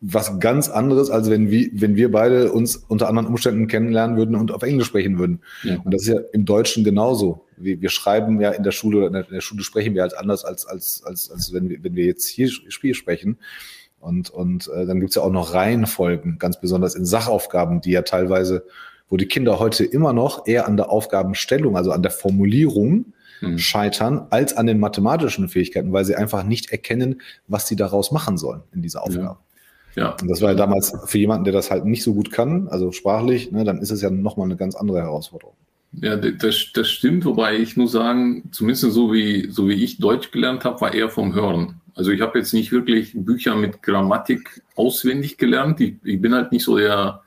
was 0.00 0.40
ganz 0.40 0.68
anderes, 0.68 1.10
als 1.10 1.30
wenn 1.30 1.50
wir, 1.50 1.68
wenn 1.72 1.96
wir 1.96 2.10
beide 2.10 2.52
uns 2.52 2.76
unter 2.76 3.08
anderen 3.08 3.28
Umständen 3.28 3.68
kennenlernen 3.68 4.16
würden 4.16 4.34
und 4.34 4.52
auf 4.52 4.62
Englisch 4.62 4.88
sprechen 4.88 5.18
würden. 5.18 5.40
Ja. 5.62 5.76
Und 5.84 5.94
das 5.94 6.02
ist 6.02 6.08
ja 6.08 6.20
im 6.32 6.44
Deutschen 6.44 6.84
genauso. 6.84 7.44
Wir, 7.56 7.80
wir 7.80 7.88
schreiben 7.88 8.40
ja 8.40 8.50
in 8.50 8.62
der 8.62 8.72
Schule 8.72 8.98
oder 8.98 9.06
in 9.06 9.32
der 9.32 9.40
Schule 9.40 9.62
sprechen 9.62 9.94
wir 9.94 10.02
halt 10.02 10.16
anders, 10.16 10.44
als, 10.44 10.66
als, 10.66 11.02
als, 11.04 11.30
als 11.30 11.52
wenn, 11.52 11.68
wir, 11.68 11.82
wenn 11.82 11.94
wir 11.94 12.06
jetzt 12.06 12.26
hier 12.26 12.48
Spiel 12.48 12.94
sprechen. 12.94 13.38
Und, 14.00 14.30
und 14.30 14.68
äh, 14.74 14.86
dann 14.86 15.00
gibt's 15.00 15.16
ja 15.16 15.22
auch 15.22 15.32
noch 15.32 15.54
Reihenfolgen, 15.54 16.38
ganz 16.38 16.60
besonders 16.60 16.94
in 16.94 17.04
Sachaufgaben, 17.04 17.80
die 17.80 17.90
ja 17.90 18.02
teilweise, 18.02 18.64
wo 19.08 19.16
die 19.16 19.26
Kinder 19.26 19.58
heute 19.58 19.84
immer 19.84 20.12
noch 20.12 20.46
eher 20.46 20.66
an 20.66 20.76
der 20.76 20.90
Aufgabenstellung, 20.90 21.76
also 21.76 21.92
an 21.92 22.02
der 22.02 22.12
Formulierung 22.12 23.12
mhm. 23.40 23.58
scheitern, 23.58 24.26
als 24.30 24.56
an 24.56 24.66
den 24.66 24.78
mathematischen 24.78 25.48
Fähigkeiten, 25.48 25.92
weil 25.92 26.04
sie 26.04 26.16
einfach 26.16 26.44
nicht 26.44 26.70
erkennen, 26.70 27.20
was 27.46 27.66
sie 27.66 27.76
daraus 27.76 28.12
machen 28.12 28.38
sollen 28.38 28.62
in 28.72 28.82
dieser 28.82 29.02
Aufgabe. 29.02 29.22
Ja. 29.22 29.38
Ja. 29.96 30.16
Und 30.20 30.28
das 30.28 30.40
war 30.40 30.50
ja 30.50 30.54
damals 30.54 30.96
für 31.06 31.18
jemanden, 31.18 31.44
der 31.44 31.52
das 31.52 31.70
halt 31.70 31.84
nicht 31.84 32.04
so 32.04 32.14
gut 32.14 32.30
kann, 32.30 32.68
also 32.68 32.92
sprachlich, 32.92 33.50
ne, 33.50 33.64
dann 33.64 33.78
ist 33.78 33.90
es 33.90 34.00
ja 34.00 34.10
nochmal 34.10 34.46
eine 34.46 34.56
ganz 34.56 34.76
andere 34.76 35.00
Herausforderung. 35.00 35.54
Ja, 35.92 36.16
das, 36.16 36.70
das 36.74 36.88
stimmt, 36.88 37.24
wobei 37.24 37.56
ich 37.56 37.76
muss 37.76 37.92
sagen, 37.92 38.44
zumindest 38.52 38.92
so 38.92 39.12
wie, 39.12 39.50
so 39.50 39.68
wie 39.68 39.82
ich 39.82 39.98
Deutsch 39.98 40.30
gelernt 40.30 40.64
habe, 40.64 40.80
war 40.82 40.94
eher 40.94 41.08
vom 41.08 41.34
Hören. 41.34 41.80
Also 41.94 42.10
ich 42.12 42.20
habe 42.20 42.38
jetzt 42.38 42.52
nicht 42.52 42.70
wirklich 42.70 43.12
Bücher 43.14 43.56
mit 43.56 43.82
Grammatik 43.82 44.62
auswendig 44.76 45.38
gelernt. 45.38 45.80
Ich, 45.80 45.96
ich 46.04 46.20
bin 46.20 46.34
halt 46.34 46.52
nicht 46.52 46.64
so 46.64 46.76
der 46.76 47.22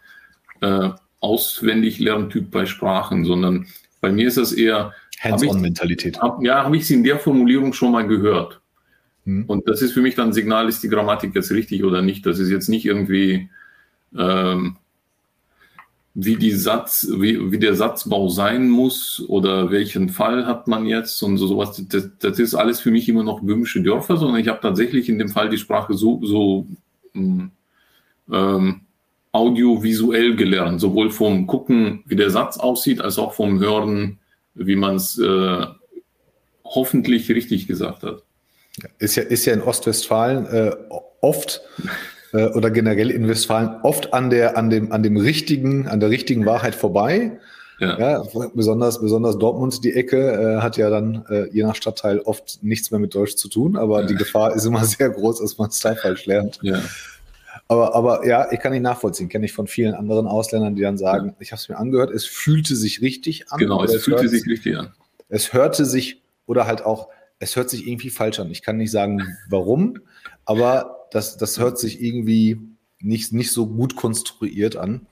äh, 0.62 0.90
auswendig 1.20 2.00
Lerntyp 2.00 2.52
bei 2.52 2.66
Sprachen, 2.66 3.26
sondern 3.26 3.68
bei 4.00 4.12
mir 4.12 4.28
ist 4.28 4.38
das 4.38 4.54
eher 4.54 4.94
Hands-on-Mentalität. 5.22 6.20
Hab, 6.20 6.44
ja, 6.44 6.64
habe 6.64 6.78
ich 6.78 6.88
sie 6.88 6.96
in 6.96 7.04
der 7.04 7.20
Formulierung 7.20 7.74
schon 7.74 7.92
mal 7.92 8.08
gehört. 8.08 8.62
Hm. 9.26 9.46
Und 9.46 9.68
das 9.68 9.82
ist 9.82 9.94
für 9.94 10.02
mich 10.02 10.16
dann 10.16 10.30
ein 10.30 10.34
Signal, 10.34 10.68
ist 10.68 10.84
die 10.84 10.90
Grammatik 10.90 11.36
jetzt 11.36 11.52
richtig 11.52 11.84
oder 11.84 12.02
nicht. 12.02 12.26
Das 12.26 12.40
ist 12.40 12.50
jetzt 12.50 12.70
nicht 12.70 12.86
irgendwie, 12.86 13.50
ähm, 14.18 14.78
wie, 16.14 16.36
die 16.36 16.52
Satz, 16.52 17.08
wie, 17.18 17.52
wie 17.52 17.60
der 17.60 17.76
Satzbau 17.76 18.30
sein 18.30 18.70
muss 18.70 19.24
oder 19.28 19.72
welchen 19.72 20.10
Fall 20.10 20.46
hat 20.46 20.68
man 20.68 20.86
jetzt 20.86 21.22
und 21.22 21.38
so 21.38 21.48
sowas. 21.48 21.82
Das, 21.88 22.10
das 22.20 22.40
ist 22.40 22.56
alles 22.56 22.80
für 22.80 22.92
mich 22.92 23.08
immer 23.08 23.24
noch 23.24 23.42
böhmische 23.42 23.82
Dörfer, 23.82 24.18
sondern 24.18 24.42
ich 24.42 24.48
habe 24.48 24.60
tatsächlich 24.62 25.08
in 25.08 25.20
dem 25.20 25.30
Fall 25.30 25.50
die 25.50 25.58
Sprache 25.58 25.94
so, 25.94 26.20
so 26.24 26.68
hm, 27.14 27.52
ähm, 28.32 28.82
audiovisuell 29.32 30.36
gelernt, 30.36 30.82
sowohl 30.82 31.10
vom 31.12 31.48
Gucken, 31.48 32.04
wie 32.06 32.16
der 32.16 32.32
Satz 32.32 32.58
aussieht, 32.58 33.00
als 33.02 33.18
auch 33.18 33.34
vom 33.34 33.60
Hören, 33.60 34.18
wie 34.54 34.76
man 34.76 34.96
es 34.96 35.18
äh, 35.18 35.66
hoffentlich 36.64 37.30
richtig 37.30 37.68
gesagt 37.68 38.04
hat. 38.04 38.24
Ist 39.00 39.16
ja, 39.16 39.24
ist 39.24 39.46
ja 39.46 39.54
in 39.54 39.62
Ostwestfalen 39.62 40.46
äh, 40.46 40.72
oft 41.22 41.62
äh, 42.34 42.48
oder 42.48 42.72
generell 42.72 43.12
in 43.12 43.28
Westfalen 43.28 43.82
oft 43.84 44.14
an 44.14 44.30
der, 44.30 44.58
an 44.58 44.70
dem, 44.70 44.92
an 44.92 45.04
dem 45.04 45.18
richtigen, 45.18 45.88
an 45.88 46.00
der 46.00 46.10
richtigen 46.10 46.46
Wahrheit 46.46 46.76
vorbei. 46.76 47.40
Ja. 47.80 47.98
ja 47.98 48.24
besonders, 48.54 49.02
besonders 49.02 49.40
Dortmund, 49.40 49.84
die 49.84 49.94
Ecke, 49.94 50.58
äh, 50.58 50.62
hat 50.62 50.78
ja 50.78 50.92
dann 50.92 51.26
äh, 51.30 51.50
je 51.52 51.64
nach 51.64 51.76
Stadtteil 51.76 52.20
oft 52.20 52.60
nichts 52.62 52.92
mehr 52.92 53.00
mit 53.00 53.16
Deutsch 53.16 53.36
zu 53.36 53.50
tun, 53.50 53.76
aber 53.76 54.02
ja. 54.02 54.08
die 54.08 54.16
Gefahr 54.16 54.56
ist 54.56 54.66
immer 54.66 54.86
sehr 54.86 55.10
groß, 55.10 55.40
dass 55.40 55.58
man 55.58 55.70
es 55.70 55.80
da 55.80 55.96
falsch 55.96 56.28
lernt. 56.28 56.60
Ja. 56.62 56.80
Aber, 57.72 57.96
aber 57.96 58.28
ja, 58.28 58.52
ich 58.52 58.60
kann 58.60 58.74
nicht 58.74 58.82
nachvollziehen. 58.82 59.30
Kenne 59.30 59.46
ich 59.46 59.54
von 59.54 59.66
vielen 59.66 59.94
anderen 59.94 60.28
Ausländern, 60.28 60.76
die 60.76 60.82
dann 60.82 60.98
sagen, 60.98 61.28
ja. 61.30 61.36
ich 61.40 61.54
habe 61.54 61.62
es 61.62 61.70
mir 61.70 61.78
angehört, 61.78 62.12
es 62.12 62.26
fühlte 62.26 62.76
sich 62.76 63.02
richtig 63.02 63.50
an. 63.50 63.60
Genau, 63.60 63.82
es, 63.82 64.04
fühlte 64.04 64.28
sich 64.28 64.46
richtig 64.46 64.78
an. 64.78 64.92
Es 65.30 65.54
hörte 65.54 65.86
sich 65.86 66.22
oder 66.46 66.68
halt 66.68 66.84
auch, 66.84 67.08
es 67.40 67.56
hört 67.56 67.70
sich 67.70 67.88
irgendwie 67.88 68.10
falsch 68.10 68.42
an. 68.42 68.52
Ich 68.52 68.62
kann 68.62 68.76
nicht 68.76 68.92
sagen, 68.92 69.26
warum, 69.48 70.00
aber 70.44 71.08
das, 71.12 71.38
das 71.38 71.60
hört 71.60 71.80
sich 71.80 72.02
irgendwie 72.04 72.60
nicht, 73.00 73.32
nicht 73.32 73.54
so 73.54 73.68
gut 73.68 73.96
konstruiert 73.96 74.76
an. 74.76 75.08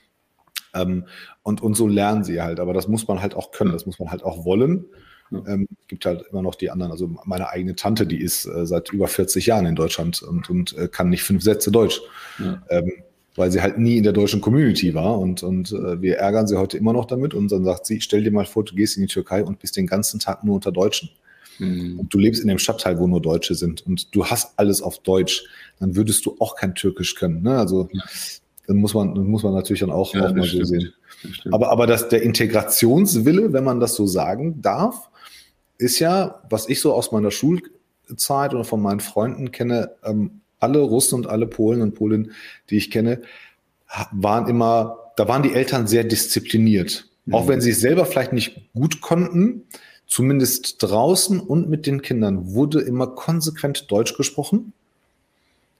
Ähm, 0.73 1.07
und, 1.43 1.61
und 1.61 1.75
so 1.75 1.87
lernen 1.87 2.25
sie 2.25 2.41
halt. 2.41 2.59
Aber 2.59 2.73
das 2.73 2.89
muss 2.89 3.07
man 3.07 3.21
halt 3.21 3.35
auch 3.35 3.51
können, 3.51 3.71
das 3.71 3.85
muss 3.85 3.99
man 3.99 4.11
halt 4.11 4.23
auch 4.23 4.43
wollen. 4.43 4.83
Ähm, 5.31 5.67
gibt 5.87 6.05
halt 6.05 6.25
immer 6.31 6.41
noch 6.41 6.55
die 6.55 6.71
anderen. 6.71 6.91
Also 6.91 7.09
meine 7.25 7.49
eigene 7.49 7.75
Tante, 7.75 8.07
die 8.07 8.21
ist 8.21 8.45
äh, 8.45 8.65
seit 8.65 8.91
über 8.91 9.07
40 9.07 9.45
Jahren 9.45 9.65
in 9.65 9.75
Deutschland 9.75 10.21
und, 10.21 10.49
und 10.49 10.77
äh, 10.77 10.87
kann 10.87 11.09
nicht 11.09 11.23
fünf 11.23 11.43
Sätze 11.43 11.71
Deutsch. 11.71 12.01
Ja. 12.39 12.61
Ähm, 12.69 12.91
weil 13.35 13.51
sie 13.51 13.61
halt 13.61 13.77
nie 13.77 13.97
in 13.97 14.03
der 14.03 14.11
deutschen 14.11 14.41
Community 14.41 14.93
war 14.93 15.17
und, 15.17 15.43
und 15.43 15.71
äh, 15.71 16.01
wir 16.01 16.17
ärgern 16.17 16.45
sie 16.45 16.57
heute 16.57 16.77
immer 16.77 16.91
noch 16.91 17.05
damit 17.05 17.33
und 17.33 17.49
dann 17.51 17.63
sagt 17.63 17.85
sie, 17.85 18.01
stell 18.01 18.21
dir 18.21 18.31
mal 18.31 18.45
vor, 18.45 18.65
du 18.65 18.75
gehst 18.75 18.97
in 18.97 19.03
die 19.03 19.07
Türkei 19.07 19.43
und 19.43 19.59
bist 19.59 19.77
den 19.77 19.87
ganzen 19.87 20.19
Tag 20.19 20.43
nur 20.43 20.55
unter 20.55 20.73
Deutschen. 20.73 21.09
Mhm. 21.57 21.99
Und 21.99 22.13
du 22.13 22.19
lebst 22.19 22.41
in 22.41 22.49
dem 22.49 22.59
Stadtteil, 22.59 22.99
wo 22.99 23.07
nur 23.07 23.21
Deutsche 23.21 23.55
sind 23.55 23.85
und 23.85 24.13
du 24.13 24.25
hast 24.25 24.57
alles 24.57 24.81
auf 24.81 24.99
Deutsch, 24.99 25.45
dann 25.79 25.95
würdest 25.95 26.25
du 26.25 26.35
auch 26.39 26.55
kein 26.55 26.75
Türkisch 26.75 27.15
können. 27.15 27.41
Ne? 27.41 27.57
Also 27.57 27.87
ja. 27.93 28.03
dann 28.67 28.77
muss 28.77 28.93
man, 28.93 29.15
dann 29.15 29.27
muss 29.27 29.43
man 29.43 29.53
natürlich 29.53 29.81
dann 29.81 29.91
auch, 29.91 30.13
ja, 30.13 30.27
auch 30.27 30.33
mal 30.33 30.43
so 30.43 30.63
sehen. 30.65 30.93
Aber, 31.51 31.69
aber 31.69 31.87
das, 31.87 32.09
der 32.09 32.21
Integrationswille, 32.23 33.53
wenn 33.53 33.63
man 33.63 33.79
das 33.79 33.95
so 33.95 34.05
sagen 34.05 34.61
darf, 34.61 35.08
ist 35.79 35.97
ja, 35.99 36.43
was 36.49 36.69
ich 36.69 36.81
so 36.81 36.93
aus 36.93 37.11
meiner 37.11 37.31
Schulzeit 37.31 38.53
oder 38.53 38.63
von 38.63 38.81
meinen 38.81 38.99
Freunden 38.99 39.51
kenne, 39.51 39.91
ähm, 40.03 40.41
alle 40.59 40.79
Russen 40.79 41.15
und 41.15 41.27
alle 41.27 41.47
Polen 41.47 41.81
und 41.81 41.95
Polen, 41.95 42.33
die 42.69 42.77
ich 42.77 42.91
kenne, 42.91 43.21
waren 44.11 44.47
immer, 44.47 45.11
da 45.15 45.27
waren 45.27 45.41
die 45.41 45.53
Eltern 45.53 45.87
sehr 45.87 46.03
diszipliniert. 46.03 47.07
Mhm. 47.25 47.33
Auch 47.33 47.47
wenn 47.47 47.61
sie 47.61 47.71
es 47.71 47.79
selber 47.79 48.05
vielleicht 48.05 48.33
nicht 48.33 48.61
gut 48.73 49.01
konnten, 49.01 49.63
zumindest 50.05 50.83
draußen 50.83 51.39
und 51.39 51.69
mit 51.69 51.85
den 51.85 52.01
Kindern 52.01 52.53
wurde 52.53 52.81
immer 52.81 53.07
konsequent 53.07 53.89
Deutsch 53.89 54.15
gesprochen, 54.17 54.73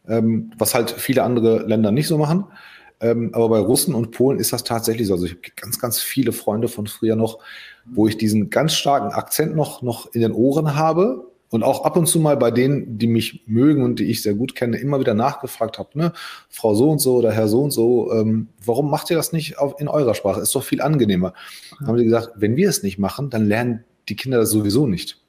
ähm, 0.07 0.53
was 0.57 0.73
halt 0.73 0.91
viele 0.91 1.23
andere 1.23 1.67
Länder 1.67 1.91
nicht 1.91 2.07
so 2.07 2.17
machen. 2.17 2.45
Ähm, 3.01 3.31
aber 3.33 3.49
bei 3.49 3.59
Russen 3.59 3.95
und 3.95 4.12
Polen 4.12 4.39
ist 4.39 4.51
das 4.53 4.63
tatsächlich 4.63 5.07
so. 5.07 5.13
Also 5.13 5.25
ich 5.25 5.31
habe 5.31 5.41
ganz, 5.55 5.79
ganz 5.79 5.99
viele 5.99 6.31
Freunde 6.31 6.67
von 6.67 6.88
früher 6.88 7.15
noch, 7.15 7.39
wo 7.85 8.07
ich 8.07 8.17
diesen 8.17 8.49
ganz 8.49 8.73
starken 8.73 9.13
Akzent 9.13 9.55
noch, 9.55 9.81
noch 9.81 10.13
in 10.13 10.21
den 10.21 10.33
Ohren 10.33 10.75
habe 10.75 11.25
und 11.49 11.63
auch 11.63 11.83
ab 11.83 11.97
und 11.97 12.07
zu 12.07 12.19
mal 12.19 12.38
bei 12.38 12.51
denen, 12.51 12.97
die 12.97 13.07
mich 13.07 13.43
mögen 13.47 13.83
und 13.83 13.99
die 13.99 14.05
ich 14.05 14.21
sehr 14.21 14.35
gut 14.35 14.53
kenne, 14.53 14.77
immer 14.77 14.99
wieder 14.99 15.13
nachgefragt 15.13 15.79
habe, 15.79 15.97
ne, 15.97 16.13
Frau 16.49 16.75
so 16.75 16.89
und 16.89 16.99
so 16.99 17.15
oder 17.15 17.31
Herr 17.31 17.47
so 17.47 17.62
und 17.63 17.71
so, 17.71 18.12
ähm, 18.13 18.49
warum 18.63 18.89
macht 18.89 19.09
ihr 19.09 19.17
das 19.17 19.33
nicht 19.33 19.57
auf, 19.57 19.79
in 19.79 19.88
eurer 19.88 20.13
Sprache? 20.13 20.41
Ist 20.41 20.53
doch 20.53 20.63
viel 20.63 20.81
angenehmer. 20.81 21.33
Dann 21.79 21.88
haben 21.88 21.97
sie 21.97 22.03
gesagt, 22.03 22.33
wenn 22.35 22.55
wir 22.55 22.69
es 22.69 22.83
nicht 22.83 22.99
machen, 22.99 23.29
dann 23.29 23.47
lernen 23.47 23.83
die 24.09 24.15
Kinder 24.15 24.39
das 24.39 24.51
sowieso 24.51 24.85
nicht. 24.85 25.21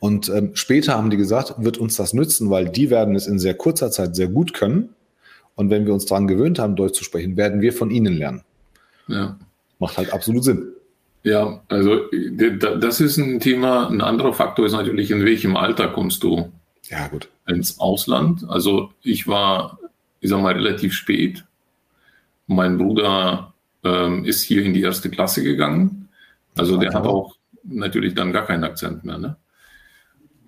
Und 0.00 0.28
ähm, 0.28 0.50
später 0.54 0.94
haben 0.94 1.10
die 1.10 1.16
gesagt, 1.16 1.54
wird 1.58 1.78
uns 1.78 1.96
das 1.96 2.12
nützen, 2.12 2.50
weil 2.50 2.68
die 2.68 2.88
werden 2.88 3.16
es 3.16 3.26
in 3.26 3.40
sehr 3.40 3.54
kurzer 3.54 3.90
Zeit 3.90 4.14
sehr 4.14 4.28
gut 4.28 4.54
können. 4.54 4.90
Und 5.58 5.70
wenn 5.70 5.86
wir 5.86 5.92
uns 5.92 6.06
daran 6.06 6.28
gewöhnt 6.28 6.60
haben, 6.60 6.76
Deutsch 6.76 6.96
zu 6.96 7.02
sprechen, 7.02 7.36
werden 7.36 7.60
wir 7.60 7.72
von 7.72 7.90
ihnen 7.90 8.16
lernen. 8.16 8.42
Ja. 9.08 9.36
Macht 9.80 9.98
halt 9.98 10.12
absolut 10.12 10.44
Sinn. 10.44 10.68
Ja, 11.24 11.64
also 11.66 12.02
das 12.78 13.00
ist 13.00 13.16
ein 13.16 13.40
Thema. 13.40 13.88
Ein 13.88 14.00
anderer 14.00 14.32
Faktor 14.32 14.66
ist 14.66 14.72
natürlich, 14.72 15.10
in 15.10 15.24
welchem 15.24 15.56
Alter 15.56 15.88
kommst 15.88 16.22
du 16.22 16.52
ja, 16.84 17.08
gut. 17.08 17.28
ins 17.48 17.80
Ausland? 17.80 18.48
Also 18.48 18.92
ich 19.02 19.26
war, 19.26 19.80
ich 20.20 20.30
sag 20.30 20.40
mal, 20.40 20.54
relativ 20.54 20.94
spät. 20.94 21.44
Mein 22.46 22.78
Bruder 22.78 23.52
ähm, 23.82 24.24
ist 24.24 24.42
hier 24.42 24.62
in 24.62 24.74
die 24.74 24.82
erste 24.82 25.10
Klasse 25.10 25.42
gegangen. 25.42 26.08
Also 26.56 26.76
der 26.76 26.94
hat 26.94 27.04
auch 27.04 27.34
natürlich 27.64 28.14
dann 28.14 28.32
gar 28.32 28.46
keinen 28.46 28.62
Akzent 28.62 29.04
mehr. 29.04 29.18
Ne? 29.18 29.36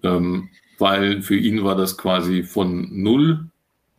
Ähm, 0.05 0.51
weil 0.79 1.21
für 1.23 1.37
ihn 1.37 1.65
war 1.65 1.75
das 1.75 1.99
quasi 1.99 2.45
von 2.45 2.89
null 2.93 3.50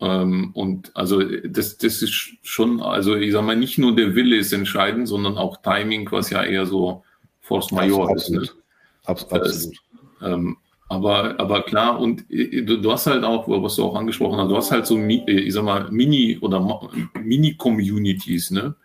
ähm, 0.01 0.49
und 0.53 0.91
also 0.95 1.21
das, 1.21 1.77
das 1.77 2.01
ist 2.01 2.11
schon, 2.41 2.81
also 2.81 3.15
ich 3.15 3.31
sag 3.33 3.45
mal, 3.45 3.55
nicht 3.55 3.77
nur 3.77 3.95
der 3.95 4.15
Wille 4.15 4.35
ist 4.35 4.51
entscheidend, 4.51 5.07
sondern 5.07 5.37
auch 5.37 5.61
Timing, 5.61 6.11
was 6.11 6.31
ja 6.31 6.43
eher 6.43 6.65
so 6.65 7.03
Force 7.39 7.71
Major 7.71 8.09
absolut. 8.09 8.43
ist. 8.43 8.55
Ne? 8.55 8.61
Absolut. 9.05 9.45
Das, 9.45 9.71
ähm, 10.23 10.57
aber, 10.89 11.39
aber 11.39 11.61
klar, 11.61 11.99
und 11.99 12.25
äh, 12.31 12.63
du, 12.63 12.77
du, 12.81 12.91
hast 12.91 13.05
halt 13.05 13.23
auch, 13.23 13.47
was 13.47 13.75
du 13.75 13.83
auch 13.83 13.95
angesprochen 13.95 14.39
hast, 14.39 14.49
du 14.49 14.57
hast 14.57 14.71
halt 14.71 14.87
so, 14.87 14.97
äh, 14.97 15.21
ich 15.31 15.53
sag 15.53 15.63
mal, 15.63 15.89
Mini- 15.91 16.39
oder 16.39 16.81
Mini-Communities, 17.13 18.51
ne? 18.51 18.75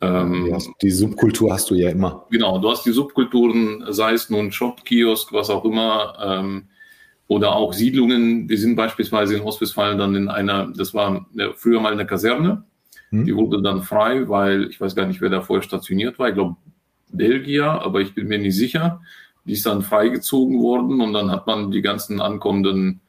Ähm, 0.00 0.58
die 0.82 0.90
Subkultur 0.90 1.52
hast 1.52 1.70
du 1.70 1.76
ja 1.76 1.90
immer. 1.90 2.26
Genau, 2.30 2.58
du 2.58 2.70
hast 2.70 2.84
die 2.84 2.90
Subkulturen, 2.90 3.84
sei 3.88 4.12
es 4.12 4.28
nun 4.28 4.50
Shop, 4.50 4.84
Kiosk, 4.84 5.32
was 5.32 5.48
auch 5.48 5.64
immer, 5.64 6.18
ähm, 6.20 6.64
oder 7.26 7.56
auch 7.56 7.72
Siedlungen. 7.72 8.48
Wir 8.48 8.58
sind 8.58 8.76
beispielsweise 8.76 9.36
in 9.36 9.42
Ostwestfalen 9.42 9.98
dann 9.98 10.14
in 10.14 10.28
einer, 10.28 10.72
das 10.76 10.94
war 10.94 11.26
früher 11.56 11.80
mal 11.80 11.92
eine 11.92 12.06
Kaserne, 12.06 12.64
hm. 13.10 13.24
die 13.24 13.34
wurde 13.34 13.62
dann 13.62 13.82
frei, 13.82 14.28
weil 14.28 14.64
ich 14.64 14.80
weiß 14.80 14.94
gar 14.94 15.06
nicht, 15.06 15.20
wer 15.20 15.30
da 15.30 15.40
vorher 15.40 15.62
stationiert 15.62 16.18
war. 16.18 16.28
Ich 16.28 16.34
glaube 16.34 16.56
Belgier, 17.12 17.66
aber 17.66 18.00
ich 18.00 18.14
bin 18.14 18.28
mir 18.28 18.38
nicht 18.38 18.56
sicher. 18.56 19.00
Die 19.44 19.52
ist 19.52 19.66
dann 19.66 19.82
freigezogen 19.82 20.60
worden 20.60 21.00
und 21.00 21.12
dann 21.12 21.30
hat 21.30 21.46
man 21.46 21.70
die 21.70 21.82
ganzen 21.82 22.20
ankommenden 22.20 23.00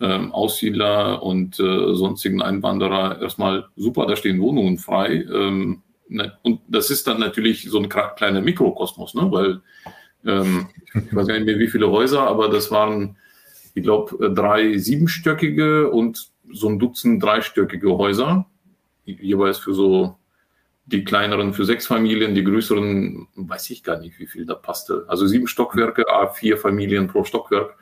ähm, 0.00 0.32
Aussiedler 0.32 1.22
und 1.22 1.60
äh, 1.60 1.94
sonstigen 1.94 2.42
Einwanderer 2.42 3.20
erstmal 3.20 3.66
super, 3.76 4.06
da 4.06 4.16
stehen 4.16 4.40
Wohnungen 4.40 4.78
frei. 4.78 5.24
Ähm, 5.32 5.82
ne, 6.08 6.32
und 6.42 6.60
das 6.68 6.90
ist 6.90 7.06
dann 7.06 7.20
natürlich 7.20 7.68
so 7.68 7.78
ein 7.78 7.88
kleiner 7.88 8.40
Mikrokosmos, 8.40 9.14
ne? 9.14 9.30
weil 9.30 9.60
ähm, 10.24 10.68
ich 10.94 11.14
weiß 11.14 11.26
gar 11.26 11.34
nicht 11.34 11.46
mehr, 11.46 11.58
wie 11.58 11.68
viele 11.68 11.90
Häuser, 11.90 12.22
aber 12.22 12.48
das 12.48 12.70
waren, 12.70 13.16
ich 13.74 13.82
glaube, 13.82 14.26
äh, 14.26 14.30
drei 14.34 14.78
siebenstöckige 14.78 15.90
und 15.90 16.30
so 16.52 16.68
ein 16.68 16.78
Dutzend 16.78 17.22
dreistöckige 17.22 17.96
Häuser, 17.96 18.46
jeweils 19.04 19.58
für 19.58 19.74
so 19.74 20.16
die 20.86 21.04
kleineren 21.04 21.54
für 21.54 21.64
sechs 21.64 21.86
Familien, 21.86 22.34
die 22.34 22.42
größeren, 22.42 23.28
weiß 23.36 23.70
ich 23.70 23.84
gar 23.84 24.00
nicht, 24.00 24.18
wie 24.18 24.26
viel 24.26 24.44
da 24.44 24.54
passte. 24.54 25.04
Also 25.06 25.26
sieben 25.26 25.46
Stockwerke, 25.46 26.04
vier 26.34 26.56
Familien 26.56 27.06
pro 27.06 27.22
Stockwerk 27.24 27.76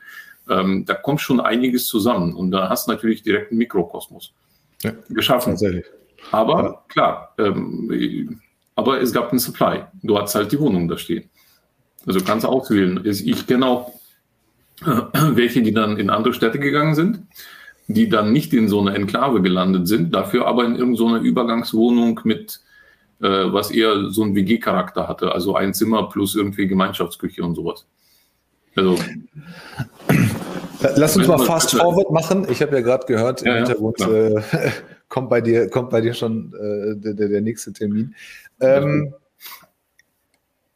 ähm, 0.49 0.83
da 0.85 0.95
kommt 0.95 1.21
schon 1.21 1.39
einiges 1.39 1.85
zusammen 1.85 2.33
und 2.33 2.51
da 2.51 2.69
hast 2.69 2.87
du 2.87 2.91
natürlich 2.91 3.21
direkt 3.21 3.51
einen 3.51 3.59
Mikrokosmos 3.59 4.33
ja, 4.81 4.91
geschaffen. 5.09 5.53
Tatsächlich. 5.53 5.85
Aber 6.31 6.63
ja. 6.63 6.83
klar, 6.87 7.33
ähm, 7.37 8.41
aber 8.75 8.99
es 9.01 9.13
gab 9.13 9.29
einen 9.29 9.39
Supply. 9.39 9.83
Du 10.01 10.17
hast 10.17 10.35
halt 10.35 10.51
die 10.51 10.59
Wohnung 10.59 10.87
da 10.87 10.97
stehen. 10.97 11.29
Also 12.05 12.21
kannst 12.21 12.45
du 12.45 12.49
auswählen. 12.49 13.01
Ich 13.05 13.45
kenne 13.45 13.65
auch 13.65 13.93
welche, 15.33 15.61
die 15.61 15.73
dann 15.73 15.97
in 15.97 16.09
andere 16.09 16.33
Städte 16.33 16.59
gegangen 16.59 16.95
sind, 16.95 17.21
die 17.87 18.09
dann 18.09 18.31
nicht 18.31 18.53
in 18.53 18.69
so 18.69 18.79
einer 18.79 18.95
Enklave 18.95 19.41
gelandet 19.41 19.87
sind, 19.87 20.13
dafür 20.13 20.47
aber 20.47 20.65
in 20.65 20.75
irgendeiner 20.75 21.19
Übergangswohnung 21.19 22.19
mit, 22.23 22.61
äh, 23.21 23.27
was 23.27 23.71
eher 23.71 24.09
so 24.09 24.23
einen 24.23 24.35
WG-Charakter 24.35 25.07
hatte, 25.07 25.31
also 25.31 25.55
ein 25.55 25.73
Zimmer 25.73 26.09
plus 26.09 26.35
irgendwie 26.35 26.67
Gemeinschaftsküche 26.67 27.43
und 27.43 27.55
sowas. 27.55 27.85
Also 28.75 28.97
Lass 30.95 31.17
uns 31.17 31.27
mal 31.27 31.39
fast 31.39 31.71
forward 31.71 32.11
machen. 32.11 32.47
Ich 32.49 32.61
habe 32.61 32.75
ja 32.75 32.81
gerade 32.81 33.05
gehört, 33.05 33.41
ja, 33.41 33.51
im 33.51 33.57
Hintergrund 33.57 33.99
äh, 34.01 34.41
kommt, 35.09 35.29
bei 35.29 35.41
dir, 35.41 35.69
kommt 35.69 35.89
bei 35.89 36.01
dir 36.01 36.13
schon 36.13 36.53
äh, 36.53 36.95
der, 36.95 37.27
der, 37.27 37.41
nächste 37.41 37.73
Termin. 37.73 38.15
Ähm, 38.61 39.13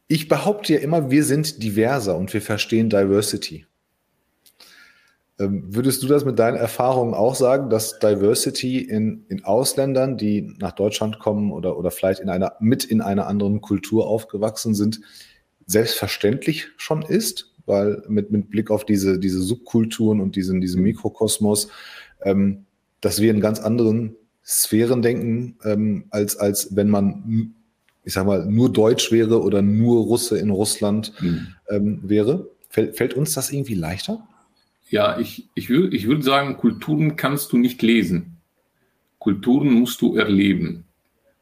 ich 0.07 0.27
behaupte 0.27 0.73
ja 0.73 0.79
immer, 0.79 1.09
wir 1.09 1.23
sind 1.23 1.63
diverser 1.63 2.17
und 2.17 2.33
wir 2.33 2.41
verstehen 2.41 2.89
Diversity. 2.89 3.65
Ähm, 5.39 5.75
würdest 5.75 6.03
du 6.03 6.07
das 6.07 6.25
mit 6.25 6.37
deinen 6.37 6.57
Erfahrungen 6.57 7.13
auch 7.13 7.35
sagen, 7.35 7.69
dass 7.69 7.99
Diversity 7.99 8.79
in, 8.79 9.25
in 9.29 9.43
Ausländern, 9.43 10.17
die 10.17 10.55
nach 10.59 10.73
Deutschland 10.73 11.19
kommen 11.19 11.51
oder, 11.51 11.77
oder 11.77 11.91
vielleicht 11.91 12.19
in 12.19 12.29
einer, 12.29 12.53
mit 12.59 12.83
in 12.83 13.01
einer 13.01 13.27
anderen 13.27 13.61
Kultur 13.61 14.07
aufgewachsen 14.07 14.75
sind, 14.75 15.01
selbstverständlich 15.65 16.69
schon 16.77 17.01
ist? 17.01 17.53
weil 17.65 18.03
mit, 18.07 18.31
mit 18.31 18.49
Blick 18.49 18.71
auf 18.71 18.85
diese, 18.85 19.19
diese 19.19 19.41
Subkulturen 19.41 20.19
und 20.19 20.35
diesen, 20.35 20.61
diesen. 20.61 20.83
Mikrokosmos, 20.83 21.69
ähm, 22.23 22.65
dass 23.01 23.21
wir 23.21 23.31
in 23.31 23.39
ganz 23.39 23.59
anderen 23.59 24.15
Sphären 24.45 25.01
denken, 25.01 25.57
ähm, 25.63 26.05
als, 26.09 26.35
als 26.35 26.75
wenn 26.75 26.89
man, 26.89 27.53
ich 28.03 28.13
sag 28.13 28.25
mal, 28.25 28.45
nur 28.45 28.71
Deutsch 28.71 29.11
wäre 29.11 29.41
oder 29.41 29.61
nur 29.61 30.03
Russe 30.03 30.37
in 30.37 30.49
Russland 30.49 31.13
mhm. 31.21 31.47
ähm, 31.69 31.99
wäre. 32.03 32.49
Fällt, 32.69 32.97
fällt 32.97 33.13
uns 33.13 33.33
das 33.33 33.51
irgendwie 33.51 33.75
leichter? 33.75 34.27
Ja, 34.89 35.19
ich, 35.19 35.49
ich, 35.55 35.69
würd, 35.69 35.93
ich 35.93 36.07
würde 36.07 36.23
sagen, 36.23 36.57
Kulturen 36.57 37.15
kannst 37.15 37.51
du 37.51 37.57
nicht 37.57 37.81
lesen. 37.81 38.37
Kulturen 39.19 39.71
musst 39.71 40.01
du 40.01 40.15
erleben. 40.15 40.85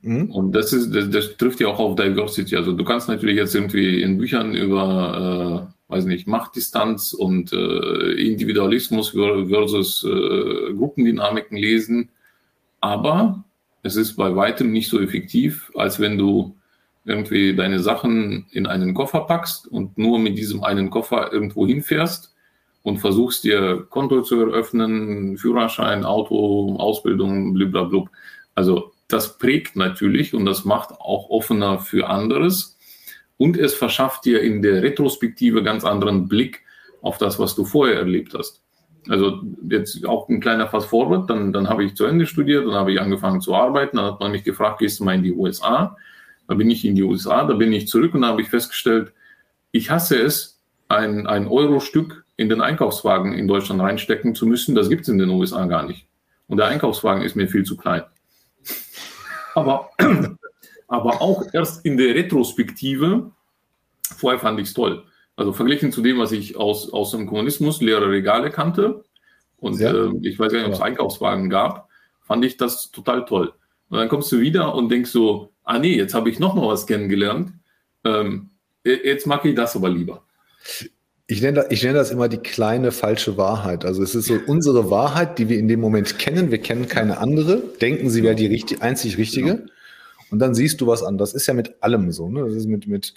Mhm. 0.01 0.31
Und 0.31 0.53
das 0.53 0.73
ist, 0.73 0.93
das, 0.95 1.09
das, 1.09 1.37
trifft 1.37 1.59
ja 1.59 1.67
auch 1.67 1.79
auf 1.79 1.95
Diversity. 1.95 2.55
Also 2.55 2.73
du 2.73 2.83
kannst 2.83 3.07
natürlich 3.07 3.35
jetzt 3.35 3.55
irgendwie 3.55 4.01
in 4.01 4.17
Büchern 4.17 4.55
über 4.55 5.69
äh, 5.69 5.81
weiß 5.91 6.05
nicht, 6.05 6.25
Machtdistanz 6.25 7.11
und 7.11 7.51
äh, 7.51 8.11
Individualismus 8.13 9.09
versus 9.09 10.03
äh, 10.03 10.73
Gruppendynamiken 10.73 11.57
lesen. 11.57 12.09
Aber 12.79 13.43
es 13.83 13.97
ist 13.97 14.15
bei 14.15 14.35
weitem 14.35 14.71
nicht 14.71 14.89
so 14.89 15.01
effektiv, 15.01 15.69
als 15.75 15.99
wenn 15.99 16.17
du 16.17 16.55
irgendwie 17.03 17.55
deine 17.55 17.79
Sachen 17.79 18.45
in 18.51 18.67
einen 18.67 18.93
Koffer 18.93 19.21
packst 19.21 19.67
und 19.67 19.97
nur 19.97 20.17
mit 20.17 20.37
diesem 20.37 20.63
einen 20.63 20.89
Koffer 20.89 21.33
irgendwo 21.33 21.67
hinfährst 21.67 22.30
und 22.83 22.97
versuchst 22.97 23.43
dir 23.43 23.85
Konto 23.89 24.21
zu 24.21 24.39
eröffnen, 24.39 25.37
Führerschein, 25.37 26.03
Auto, 26.03 26.75
Ausbildung, 26.77 27.53
blablabla. 27.53 28.05
Also 28.55 28.91
das 29.07 29.37
prägt 29.37 29.75
natürlich 29.75 30.33
und 30.33 30.45
das 30.45 30.65
macht 30.65 30.91
auch 30.91 31.29
offener 31.29 31.79
für 31.79 32.09
anderes 32.09 32.77
und 33.37 33.57
es 33.57 33.73
verschafft 33.73 34.25
dir 34.25 34.41
in 34.41 34.61
der 34.61 34.83
Retrospektive 34.83 35.63
ganz 35.63 35.83
anderen 35.83 36.27
Blick 36.27 36.61
auf 37.01 37.17
das, 37.17 37.39
was 37.39 37.55
du 37.55 37.65
vorher 37.65 37.97
erlebt 37.97 38.33
hast. 38.33 38.61
Also 39.09 39.41
jetzt 39.67 40.05
auch 40.05 40.29
ein 40.29 40.39
kleiner 40.39 40.67
Fast 40.67 40.87
Forward, 40.87 41.29
dann, 41.29 41.51
dann 41.51 41.67
habe 41.67 41.83
ich 41.83 41.95
zu 41.95 42.05
Ende 42.05 42.27
studiert, 42.27 42.67
dann 42.67 42.75
habe 42.75 42.93
ich 42.93 43.01
angefangen 43.01 43.41
zu 43.41 43.55
arbeiten, 43.55 43.97
dann 43.97 44.05
hat 44.05 44.19
man 44.19 44.31
mich 44.31 44.43
gefragt, 44.43 44.79
gehst 44.79 44.99
du 44.99 45.03
mal 45.03 45.15
in 45.15 45.23
die 45.23 45.33
USA? 45.33 45.97
Da 46.47 46.53
bin 46.53 46.69
ich 46.69 46.85
in 46.85 46.95
die 46.95 47.03
USA, 47.03 47.45
da 47.45 47.55
bin 47.55 47.73
ich 47.73 47.87
zurück 47.87 48.13
und 48.13 48.21
da 48.21 48.27
habe 48.27 48.41
ich 48.41 48.49
festgestellt, 48.49 49.11
ich 49.71 49.89
hasse 49.89 50.21
es, 50.21 50.59
ein, 50.87 51.25
ein 51.25 51.47
Euro-Stück 51.47 52.20
in 52.37 52.49
den 52.49 52.61
Einkaufswagen 52.61 53.33
in 53.33 53.47
Deutschland 53.47 53.81
reinstecken 53.81 54.35
zu 54.35 54.45
müssen. 54.45 54.75
Das 54.75 54.89
gibt 54.89 55.03
es 55.03 55.09
in 55.09 55.17
den 55.17 55.29
USA 55.29 55.65
gar 55.65 55.83
nicht. 55.83 56.07
Und 56.47 56.57
der 56.57 56.67
Einkaufswagen 56.67 57.23
ist 57.23 57.35
mir 57.35 57.47
viel 57.47 57.63
zu 57.63 57.77
klein. 57.77 58.03
Aber 59.55 59.89
aber 60.91 61.21
auch 61.21 61.45
erst 61.53 61.85
in 61.85 61.95
der 61.95 62.13
Retrospektive. 62.15 63.31
Vorher 64.17 64.39
fand 64.39 64.59
ich 64.59 64.67
es 64.67 64.73
toll. 64.73 65.05
Also 65.37 65.53
verglichen 65.53 65.93
zu 65.93 66.01
dem, 66.01 66.19
was 66.19 66.33
ich 66.33 66.57
aus, 66.57 66.91
aus 66.91 67.11
dem 67.11 67.27
Kommunismus 67.27 67.81
leere 67.81 68.09
Regale 68.09 68.51
kannte 68.51 69.05
und 69.61 69.79
äh, 69.79 70.09
ich 70.23 70.37
weiß 70.37 70.51
gar 70.51 70.59
nicht, 70.59 70.67
ob 70.67 70.73
es 70.73 70.81
Einkaufswagen 70.81 71.49
gab, 71.49 71.87
fand 72.21 72.43
ich 72.43 72.57
das 72.57 72.91
total 72.91 73.23
toll. 73.25 73.53
Und 73.89 73.99
dann 73.99 74.09
kommst 74.09 74.31
du 74.31 74.41
wieder 74.41 74.75
und 74.75 74.89
denkst 74.89 75.11
so, 75.11 75.53
ah 75.63 75.79
nee, 75.79 75.95
jetzt 75.95 76.13
habe 76.13 76.29
ich 76.29 76.39
noch 76.39 76.55
mal 76.55 76.67
was 76.67 76.87
kennengelernt. 76.87 77.53
Ähm, 78.03 78.49
jetzt 78.83 79.27
mag 79.27 79.45
ich 79.45 79.55
das 79.55 79.75
aber 79.75 79.89
lieber. 79.89 80.23
Ich 81.31 81.41
nenne, 81.41 81.61
das, 81.61 81.65
ich 81.69 81.81
nenne 81.81 81.97
das 81.97 82.11
immer 82.11 82.27
die 82.27 82.37
kleine 82.37 82.91
falsche 82.91 83.37
Wahrheit. 83.37 83.85
Also 83.85 84.03
es 84.03 84.15
ist 84.15 84.25
so 84.25 84.37
unsere 84.47 84.89
Wahrheit, 84.89 85.39
die 85.39 85.49
wir 85.49 85.57
in 85.57 85.67
dem 85.67 85.79
Moment 85.79 86.19
kennen. 86.19 86.51
Wir 86.51 86.57
kennen 86.57 86.87
keine 86.87 87.19
andere, 87.19 87.61
denken, 87.81 88.09
sie 88.09 88.21
wäre 88.23 88.35
die 88.35 88.47
richtig, 88.47 88.81
einzig 88.81 89.17
richtige. 89.17 89.55
Genau 89.55 89.71
und 90.31 90.39
dann 90.39 90.55
siehst 90.55 90.81
du 90.81 90.87
was 90.87 91.03
an. 91.03 91.17
Das 91.17 91.33
ist 91.33 91.45
ja 91.45 91.53
mit 91.53 91.75
allem 91.81 92.11
so. 92.11 92.29
Ne? 92.29 92.45
Das 92.45 92.53
ist 92.53 92.65
mit, 92.65 92.87
mit, 92.87 93.13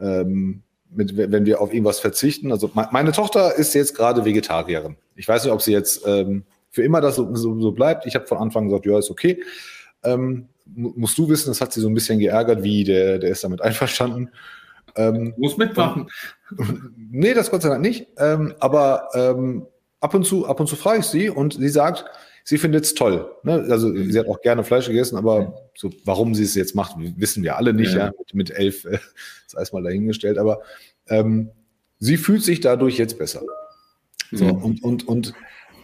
ähm, 0.00 0.62
mit, 0.90 1.16
wenn 1.16 1.44
wir 1.44 1.60
auf 1.60 1.72
irgendwas 1.72 2.00
verzichten. 2.00 2.50
Also 2.50 2.70
meine 2.74 3.12
Tochter 3.12 3.54
ist 3.54 3.74
jetzt 3.74 3.94
gerade 3.94 4.24
Vegetarierin. 4.24 4.96
Ich 5.14 5.28
weiß 5.28 5.44
nicht, 5.44 5.52
ob 5.52 5.60
sie 5.60 5.72
jetzt 5.72 6.02
ähm, 6.06 6.44
für 6.70 6.82
immer 6.82 7.00
das 7.00 7.16
so, 7.16 7.34
so, 7.36 7.60
so 7.60 7.72
bleibt. 7.72 8.06
Ich 8.06 8.14
habe 8.14 8.26
von 8.26 8.38
Anfang 8.38 8.64
gesagt, 8.64 8.86
ja, 8.86 8.98
ist 8.98 9.10
okay. 9.10 9.42
Ähm, 10.02 10.48
musst 10.74 11.18
du 11.18 11.28
wissen, 11.28 11.50
das 11.50 11.60
hat 11.60 11.72
sie 11.72 11.80
so 11.80 11.88
ein 11.88 11.94
bisschen 11.94 12.18
geärgert, 12.18 12.62
wie 12.62 12.84
der, 12.84 13.18
der 13.18 13.30
ist 13.30 13.44
damit 13.44 13.60
einverstanden. 13.62 14.30
Ähm, 14.96 15.34
Muss 15.36 15.56
mitmachen. 15.56 16.08
nee, 16.96 17.34
das 17.34 17.50
Gott 17.50 17.62
sei 17.62 17.68
Dank 17.68 17.82
nicht. 17.82 18.06
Ähm, 18.18 18.54
aber 18.60 19.08
ähm, 19.14 19.66
ab 20.00 20.14
und 20.14 20.24
zu, 20.24 20.46
ab 20.46 20.60
und 20.60 20.68
zu 20.68 20.76
frage 20.76 21.00
ich 21.00 21.06
sie 21.06 21.30
und 21.30 21.54
sie 21.54 21.68
sagt, 21.68 22.04
sie 22.44 22.58
findet 22.58 22.84
es 22.84 22.94
toll. 22.94 23.30
Ne? 23.42 23.66
Also 23.70 23.88
mhm. 23.88 24.10
sie 24.10 24.18
hat 24.18 24.28
auch 24.28 24.40
gerne 24.42 24.64
Fleisch 24.64 24.86
gegessen, 24.86 25.16
aber 25.16 25.70
so, 25.74 25.90
warum 26.04 26.34
sie 26.34 26.44
es 26.44 26.54
jetzt 26.54 26.74
macht, 26.74 26.96
wissen 27.16 27.42
wir 27.42 27.56
alle 27.56 27.72
nicht. 27.72 27.92
Ja, 27.92 28.06
ja 28.06 28.12
mit, 28.18 28.34
mit, 28.34 28.50
elf, 28.50 28.84
äh, 28.84 28.98
sei 29.46 29.62
es 29.62 29.72
mal 29.72 29.82
dahingestellt. 29.82 30.38
Aber 30.38 30.60
ähm, 31.08 31.50
sie 31.98 32.16
fühlt 32.16 32.42
sich 32.42 32.60
dadurch 32.60 32.98
jetzt 32.98 33.18
besser. 33.18 33.42
So, 34.30 34.44
mhm. 34.44 34.62
und, 34.62 34.84
und, 34.84 35.08
und 35.08 35.34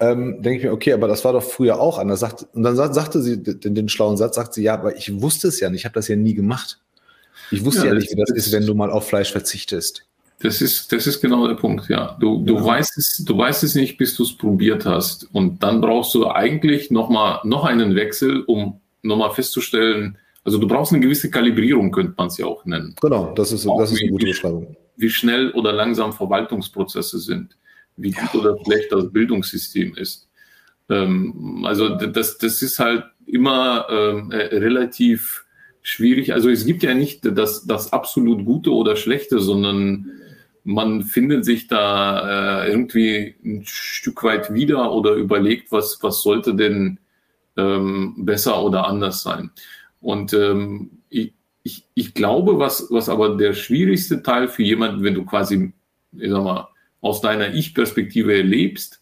ähm, 0.01 0.43
denke 0.43 0.59
ich 0.59 0.65
mir, 0.65 0.73
okay, 0.73 0.93
aber 0.93 1.09
das 1.09 1.25
war 1.25 1.33
doch 1.33 1.43
früher 1.43 1.81
auch 1.81 1.99
anders. 1.99 2.21
Sagt, 2.21 2.47
und 2.55 2.63
dann 2.63 2.77
sagt, 2.77 2.95
sagte 2.95 3.21
sie 3.23 3.43
den, 3.43 3.75
den, 3.75 3.89
schlauen 3.89 4.17
Satz, 4.17 4.37
sagt 4.37 4.55
sie, 4.55 4.63
ja, 4.63 4.75
aber 4.75 4.97
ich 4.97 5.21
wusste 5.21 5.49
es 5.49 5.61
ja 5.61 5.69
nicht, 5.69 5.81
ich 5.81 5.85
habe 5.85 5.95
das 5.95 6.09
ja 6.09 6.17
nie 6.17 6.35
gemacht. 6.35 6.81
Ich 7.51 7.65
wusste 7.65 7.83
ja, 7.83 7.89
ja 7.89 7.95
nicht, 7.95 8.11
wie 8.11 8.17
das 8.17 8.31
ist, 8.31 8.53
wenn 8.53 8.67
du 8.67 8.75
mal 8.75 8.91
auf 8.91 9.09
Fleisch 9.09 9.33
verzichtest. 9.33 10.07
Das 10.43 10.63
ist, 10.63 10.91
das 10.91 11.07
ist 11.07 11.21
genau 11.21 11.47
der 11.47 11.55
Punkt, 11.55 11.89
ja. 11.91 12.17
Du, 12.19 12.43
du, 12.45 12.57
ja. 12.57 12.65
Weißt, 12.65 12.97
es, 12.97 13.23
du 13.27 13.37
weißt 13.37 13.63
es 13.63 13.75
nicht, 13.75 13.99
bis 13.99 14.15
du 14.17 14.23
es 14.23 14.37
probiert 14.37 14.87
hast. 14.87 15.29
Und 15.35 15.63
dann 15.63 15.81
brauchst 15.83 16.15
du 16.15 16.29
eigentlich 16.29 16.91
noch 16.91 17.11
mal 17.11 17.41
noch 17.45 17.65
einen 17.65 17.95
Wechsel, 17.95 18.43
um 18.45 18.81
nochmal 19.03 19.33
festzustellen, 19.33 20.17
also 20.45 20.59
du 20.59 20.67
brauchst 20.67 20.93
eine 20.93 21.01
gewisse 21.01 21.31
Kalibrierung, 21.31 21.93
könnte 21.93 22.15
man 22.17 22.29
es 22.29 22.39
ja 22.39 22.47
auch 22.47 22.65
nennen. 22.65 22.95
Genau, 23.01 23.35
das 23.35 23.53
ist, 23.53 23.67
das 23.67 23.93
ist 23.93 24.01
eine 24.01 24.11
gute 24.11 24.27
Beschreibung. 24.27 24.77
Wie 24.97 25.11
schnell 25.11 25.51
oder 25.51 25.73
langsam 25.73 26.13
Verwaltungsprozesse 26.13 27.19
sind, 27.19 27.57
wie 27.97 28.13
gut 28.13 28.35
oder 28.35 28.57
schlecht 28.65 28.91
das 28.91 29.13
Bildungssystem 29.13 29.95
ist. 29.97 30.29
Ähm, 30.89 31.65
also 31.67 31.91
das, 31.91 32.39
das 32.39 32.63
ist 32.63 32.79
halt 32.79 33.05
immer 33.27 33.87
ähm, 33.91 34.31
äh, 34.33 34.57
relativ 34.57 35.45
schwierig. 35.83 36.33
Also 36.33 36.51
es 36.51 36.67
gibt 36.67 36.83
ja 36.83 36.95
nicht 36.95 37.21
das, 37.25 37.67
das 37.67 37.93
absolut 37.93 38.45
Gute 38.45 38.73
oder 38.73 38.97
Schlechte, 38.97 39.41
sondern 39.41 40.11
man 40.65 41.03
findet 41.03 41.45
sich 41.45 41.69
da 41.69 42.65
äh, 42.65 42.71
irgendwie 42.71 43.35
ein 43.45 43.63
Stück 43.65 44.23
weit 44.23 44.53
wieder 44.53 44.93
oder 44.93 45.13
überlegt, 45.13 45.73
was, 45.73 45.99
was 46.03 46.23
sollte 46.23 46.55
denn 46.55 46.99
ähm, 47.57 48.15
besser 48.19 48.63
oder 48.63 48.87
anders 48.87 49.23
sein. 49.23 49.51
Und 50.01 50.33
ähm, 50.35 50.91
ich, 51.09 51.33
ich, 51.63 51.85
ich 51.95 52.15
glaube, 52.15 52.59
was, 52.59 52.89
was 52.91 53.09
aber 53.09 53.37
der 53.37 53.55
schwierigste 53.55 54.23
Teil 54.23 54.49
für 54.49 54.63
jemanden, 54.63 55.03
wenn 55.03 55.15
du 55.15 55.25
quasi, 55.25 55.73
ich 56.13 56.31
sag 56.31 56.43
mal, 56.43 56.69
aus 57.01 57.21
deiner 57.21 57.55
Ich-Perspektive 57.55 58.37
erlebst, 58.37 59.01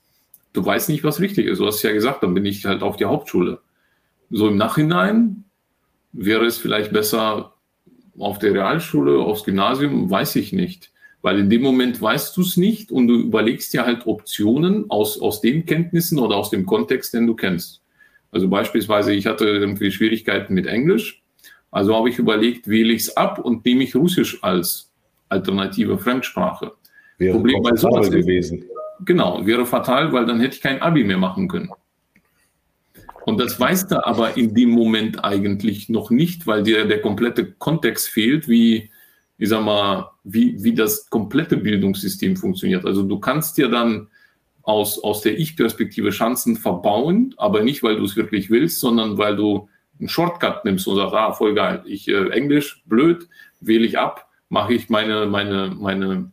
du 0.53 0.65
weißt 0.65 0.89
nicht, 0.89 1.05
was 1.05 1.21
richtig 1.21 1.47
ist. 1.47 1.59
Du 1.59 1.67
hast 1.67 1.83
ja 1.83 1.93
gesagt, 1.93 2.23
dann 2.23 2.35
bin 2.35 2.47
ich 2.47 2.65
halt 2.65 2.83
auf 2.83 2.97
die 2.97 3.05
Hauptschule. 3.05 3.61
So 4.31 4.49
im 4.49 4.57
Nachhinein 4.57 5.45
wäre 6.19 6.47
es 6.47 6.59
vielleicht 6.59 6.93
besser 6.93 7.55
auf 8.19 8.39
der 8.39 8.53
Realschule, 8.53 9.19
aufs 9.19 9.45
Gymnasium, 9.45 10.11
weiß 10.11 10.37
ich 10.37 10.53
nicht. 10.53 10.91
Weil 11.23 11.39
in 11.39 11.51
dem 11.51 11.63
Moment 11.63 12.01
weißt 12.01 12.37
du 12.37 12.43
es 12.43 12.57
nicht 12.57 12.93
und 12.93 13.09
du 13.09 13.15
überlegst 13.15 13.73
dir 13.73 13.85
halt 13.85 14.07
Optionen 14.07 14.89
aus, 14.89 15.21
aus 15.21 15.41
den 15.41 15.67
Kenntnissen 15.67 16.19
oder 16.19 16.37
aus 16.37 16.51
dem 16.51 16.65
Kontext, 16.67 17.15
den 17.15 17.27
du 17.27 17.35
kennst. 17.35 17.83
Also 18.31 18.49
beispielsweise, 18.49 19.13
ich 19.13 19.27
hatte 19.27 19.47
irgendwie 19.47 19.91
Schwierigkeiten 19.91 20.55
mit 20.55 20.67
Englisch. 20.67 21.23
Also 21.71 21.95
habe 21.95 22.09
ich 22.09 22.19
überlegt, 22.19 22.69
wähle 22.69 22.93
ich 22.93 23.03
es 23.03 23.17
ab 23.17 23.39
und 23.39 23.65
nehme 23.65 23.85
ich 23.85 23.95
Russisch 23.95 24.43
als 24.43 24.91
alternative 25.29 25.99
Fremdsprache. 25.99 26.73
Wäre 27.19 27.35
Problem 27.35 27.63
bei 27.63 27.77
sowas 27.77 28.11
gewesen. 28.11 28.65
Genau, 29.05 29.45
wäre 29.47 29.67
fatal, 29.67 30.13
weil 30.13 30.27
dann 30.27 30.41
hätte 30.41 30.57
ich 30.57 30.63
kein 30.63 30.81
Abi 30.81 31.05
mehr 31.05 31.19
machen 31.19 31.49
können. 31.49 31.71
Und 33.29 33.39
das 33.39 33.61
weißt 33.61 33.91
du 33.91 34.07
aber 34.07 34.39
in 34.39 34.55
dem 34.55 34.71
Moment 34.71 35.23
eigentlich 35.23 35.91
noch 35.91 36.09
nicht, 36.11 36.47
weil 36.47 36.63
dir 36.63 36.87
der 36.87 37.03
komplette 37.03 37.53
Kontext 37.53 38.09
fehlt, 38.09 38.49
wie, 38.49 38.89
ich 39.37 39.51
sag 39.51 39.63
mal, 39.63 40.13
wie, 40.25 40.65
wie 40.65 40.73
das 40.73 41.11
komplette 41.11 41.59
Bildungssystem 41.59 42.39
funktioniert. 42.39 42.87
Also 42.87 43.03
du 43.03 43.21
kannst 43.21 43.59
dir 43.59 43.69
dann 43.69 44.09
aus, 44.63 45.05
aus 45.05 45.21
der 45.21 45.39
Ich-Perspektive 45.39 46.09
Chancen 46.09 46.57
verbauen, 46.57 47.35
aber 47.37 47.63
nicht, 47.63 47.83
weil 47.83 47.97
du 47.97 48.05
es 48.05 48.17
wirklich 48.17 48.49
willst, 48.49 48.81
sondern 48.81 49.19
weil 49.19 49.37
du 49.37 49.69
einen 49.99 50.09
Shortcut 50.09 50.65
nimmst 50.65 50.89
und 50.89 50.97
sagst, 50.97 51.15
ah, 51.15 51.35
voll 51.35 51.55
geil, 51.55 51.83
ich 51.85 52.09
äh, 52.09 52.31
Englisch, 52.31 52.83
blöd, 52.87 53.29
wähle 53.61 53.85
ich 53.85 53.99
ab, 53.99 54.27
mache 54.49 54.73
ich 54.73 54.89
meine, 54.89 55.27
meine, 55.27 55.77
meine 55.79 56.33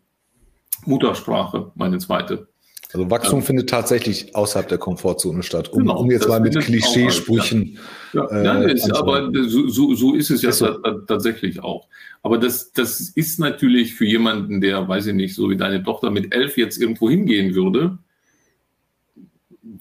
Muttersprache, 0.86 1.74
meine 1.76 1.98
zweite. 1.98 2.48
Also 2.96 3.12
Wachstum 3.12 3.40
ja. 3.40 3.46
findet 3.46 3.70
tatsächlich 3.70 4.34
außerhalb 4.34 4.70
der 4.70 4.78
Komfortzone 4.78 5.44
statt, 5.44 5.68
um, 5.74 5.80
genau, 5.80 6.00
um 6.00 6.10
jetzt 6.10 6.30
mal 6.30 6.40
mit 6.40 6.58
Klischeesprüchen. 6.58 7.78
Ja, 8.14 8.44
ja. 8.44 8.62
äh, 8.62 8.74
ist, 8.74 8.90
aber 8.90 9.30
so, 9.34 9.68
so, 9.68 9.94
so, 9.96 10.16
ist 10.16 10.30
es 10.30 10.42
ja 10.42 10.52
ist 10.52 10.60
so. 10.60 10.68
tatsächlich 11.06 11.62
auch. 11.62 11.90
Aber 12.24 12.38
das, 12.38 12.72
das 12.72 13.02
ist 13.02 13.38
natürlich 13.38 13.96
für 13.96 14.06
jemanden, 14.06 14.62
der, 14.62 14.88
weiß 14.88 15.08
ich 15.08 15.14
nicht, 15.14 15.36
so 15.36 15.50
wie 15.50 15.58
deine 15.58 15.84
Tochter 15.84 16.10
mit 16.10 16.34
elf 16.34 16.56
jetzt 16.56 16.78
irgendwo 16.78 17.10
hingehen 17.10 17.54
würde, 17.54 17.98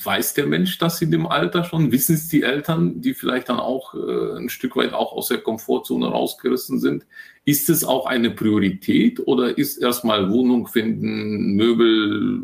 weiß 0.02 0.34
der 0.34 0.46
Mensch 0.46 0.78
das 0.78 1.00
in 1.02 1.10
dem 1.10 1.26
Alter 1.26 1.64
schon? 1.64 1.92
Wissen 1.92 2.14
es 2.14 2.28
die 2.28 2.42
Eltern, 2.42 3.00
die 3.00 3.14
vielleicht 3.14 3.48
dann 3.48 3.60
auch 3.60 3.94
äh, 3.94 4.38
ein 4.38 4.48
Stück 4.48 4.76
weit 4.76 4.92
auch 4.92 5.12
aus 5.12 5.28
der 5.28 5.38
Komfortzone 5.38 6.06
rausgerissen 6.06 6.80
sind? 6.80 7.06
Ist 7.44 7.68
es 7.68 7.84
auch 7.84 8.06
eine 8.06 8.30
Priorität 8.30 9.20
oder 9.26 9.56
ist 9.56 9.76
erstmal 9.76 10.30
Wohnung 10.30 10.66
finden, 10.66 11.54
Möbel 11.54 12.42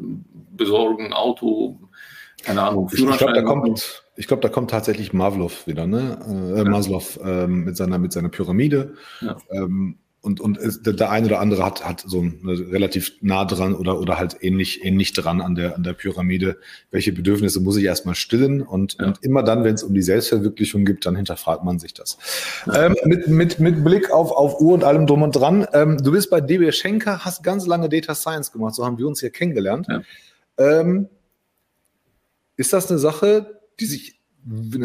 besorgen, 0.61 1.13
Auto, 1.13 1.81
keine 2.43 2.63
Ahnung, 2.63 2.89
Führerschein? 2.89 3.13
Ich 3.13 3.19
glaube, 3.19 3.33
da 3.35 3.43
kommt, 3.43 4.05
ich 4.17 4.27
glaube, 4.29 4.43
da 4.43 4.49
kommt 4.49 4.71
tatsächlich 4.71 5.13
Mavlov 5.13 5.67
wieder, 5.67 5.87
ne? 5.87 6.55
Äh, 6.55 6.59
ja. 6.59 6.65
Maslow 6.65 7.03
ähm, 7.25 7.65
mit 7.65 7.77
seiner 7.77 7.99
mit 7.99 8.13
seiner 8.13 8.29
Pyramide. 8.29 8.95
Ja. 9.21 9.37
Ähm, 9.51 9.99
und, 10.23 10.39
und 10.39 10.59
der 10.85 11.11
eine 11.11 11.27
oder 11.27 11.41
andere 11.41 11.65
hat, 11.65 11.83
hat 11.87 12.05
so 12.07 12.21
ein, 12.21 12.41
relativ 12.45 13.13
nah 13.23 13.47
dran 13.47 13.75
oder, 13.75 13.99
oder 13.99 14.19
halt 14.19 14.37
ähnlich, 14.43 14.85
ähnlich 14.85 15.15
dran 15.15 15.41
an 15.41 15.55
der, 15.55 15.77
an 15.77 15.83
der 15.83 15.95
Pyramide. 15.95 16.59
Welche 16.91 17.13
Bedürfnisse 17.13 17.59
muss 17.61 17.79
ich 17.79 17.85
erstmal 17.85 18.15
stillen? 18.15 18.61
Und, 18.61 18.99
ja. 19.01 19.07
und 19.07 19.25
immer 19.25 19.43
dann, 19.43 19.65
wenn 19.65 19.77
es 19.77 19.83
um 19.83 19.95
die 19.95 20.03
Selbstverwirklichung 20.03 20.85
geht, 20.85 21.07
dann 21.07 21.17
hinterfragt 21.17 21.65
man 21.65 21.79
sich 21.79 21.95
das. 21.95 22.19
Ja. 22.67 22.87
Ähm, 22.87 22.97
mit, 23.05 23.29
mit, 23.29 23.61
mit 23.61 23.83
Blick 23.83 24.11
auf, 24.11 24.31
auf 24.31 24.61
Uhr 24.61 24.75
und 24.75 24.85
allem 24.85 25.07
drum 25.07 25.23
und 25.23 25.33
dran. 25.33 25.67
Ähm, 25.73 25.97
du 25.97 26.13
bist 26.13 26.29
bei 26.29 26.43
DB 26.43 26.71
Schenker, 26.71 27.25
hast 27.25 27.43
ganz 27.43 27.67
lange 27.67 27.89
Data 27.89 28.15
Science 28.15 28.53
gemacht. 28.53 28.75
So 28.75 28.85
haben 28.85 28.99
wir 28.99 29.09
uns 29.09 29.21
hier 29.21 29.31
kennengelernt. 29.31 29.87
Ja. 29.89 30.03
Ähm, 30.61 31.09
ist 32.57 32.73
das 32.73 32.91
eine 32.91 32.99
Sache, 32.99 33.61
die 33.81 33.87
sich 33.87 34.21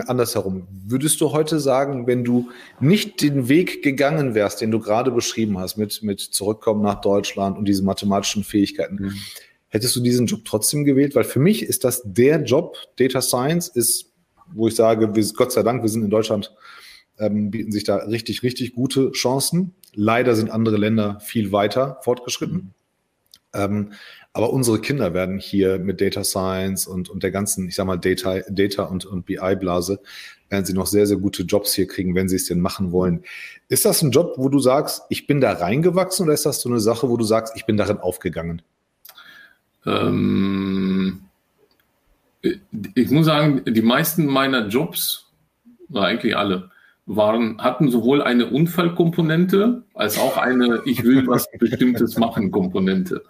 andersherum. 0.08 0.68
Würdest 0.70 1.22
du 1.22 1.32
heute 1.32 1.60
sagen, 1.60 2.08
wenn 2.08 2.24
du 2.24 2.50
nicht 2.80 3.22
den 3.22 3.48
Weg 3.48 3.84
gegangen 3.84 4.36
wärst, 4.36 4.62
den 4.62 4.72
du 4.72 4.80
gerade 4.80 5.12
beschrieben 5.12 5.60
hast, 5.60 5.78
mit, 5.78 6.04
mit 6.04 6.20
Zurückkommen 6.20 6.82
nach 6.82 7.02
Deutschland 7.02 7.58
und 7.58 7.66
diese 7.66 7.84
mathematischen 7.84 8.44
Fähigkeiten, 8.44 8.96
mhm. 8.96 9.14
hättest 9.70 9.96
du 9.96 10.02
diesen 10.02 10.28
Job 10.28 10.42
trotzdem 10.46 10.84
gewählt? 10.84 11.16
Weil 11.16 11.24
für 11.24 11.40
mich 11.40 11.64
ist 11.64 11.84
das 11.84 12.02
der 12.06 12.44
Job, 12.44 12.78
Data 12.98 13.22
Science 13.22 13.68
ist, 13.70 14.12
wo 14.54 14.68
ich 14.68 14.76
sage, 14.76 15.16
wir, 15.16 15.26
Gott 15.34 15.52
sei 15.52 15.64
Dank, 15.64 15.82
wir 15.82 15.90
sind 15.90 16.04
in 16.04 16.10
Deutschland, 16.10 16.54
ähm, 17.18 17.50
bieten 17.50 17.72
sich 17.72 17.86
da 17.86 17.98
richtig, 17.98 18.44
richtig 18.44 18.76
gute 18.76 19.12
Chancen. 19.12 19.74
Leider 19.94 20.36
sind 20.36 20.52
andere 20.52 20.78
Länder 20.78 21.20
viel 21.22 21.52
weiter 21.54 22.00
fortgeschritten. 22.04 22.56
Mhm. 22.56 22.72
Ähm, 23.54 23.94
aber 24.36 24.52
unsere 24.52 24.82
Kinder 24.82 25.14
werden 25.14 25.40
hier 25.40 25.80
mit 25.80 26.02
Data 26.02 26.26
Science 26.26 26.88
und, 26.88 27.08
und 27.08 27.24
der 27.24 27.32
ganzen, 27.32 27.70
ich 27.70 27.76
sag 27.76 27.88
mal, 27.88 27.96
Data, 27.96 28.42
Data 28.50 28.84
und, 28.84 29.06
und 29.06 29.26
BI-Blase, 29.26 30.02
werden 30.50 30.66
sie 30.66 30.74
noch 30.74 30.88
sehr, 30.88 31.08
sehr 31.08 31.16
gute 31.16 31.44
Jobs 31.44 31.74
hier 31.74 31.88
kriegen, 31.88 32.16
wenn 32.16 32.28
sie 32.28 32.36
es 32.36 32.46
denn 32.46 32.60
machen 32.60 32.92
wollen. 32.92 33.24
Ist 33.70 33.86
das 33.86 34.02
ein 34.02 34.12
Job, 34.12 34.34
wo 34.36 34.50
du 34.50 34.60
sagst, 34.60 35.04
ich 35.08 35.26
bin 35.26 35.40
da 35.40 35.54
reingewachsen 35.54 36.26
oder 36.26 36.34
ist 36.34 36.46
das 36.46 36.60
so 36.60 36.68
eine 36.68 36.82
Sache, 36.82 37.10
wo 37.10 37.16
du 37.16 37.24
sagst, 37.24 37.54
ich 37.56 37.66
bin 37.66 37.78
darin 37.78 37.98
aufgegangen? 37.98 38.62
Ähm, 39.86 41.22
ich 42.42 43.10
muss 43.12 43.28
sagen, 43.28 43.62
die 43.66 43.82
meisten 43.82 44.26
meiner 44.26 44.68
Jobs, 44.68 45.32
eigentlich 45.94 46.36
alle, 46.36 46.72
waren, 47.06 47.64
hatten 47.64 47.90
sowohl 47.90 48.22
eine 48.22 48.48
Unfallkomponente 48.48 49.84
als 49.94 50.20
auch 50.20 50.36
eine 50.36 50.82
Ich 50.84 51.06
will 51.06 51.26
was 51.26 51.48
Bestimmtes 51.58 52.18
machen 52.18 52.52
Komponente. 52.52 53.24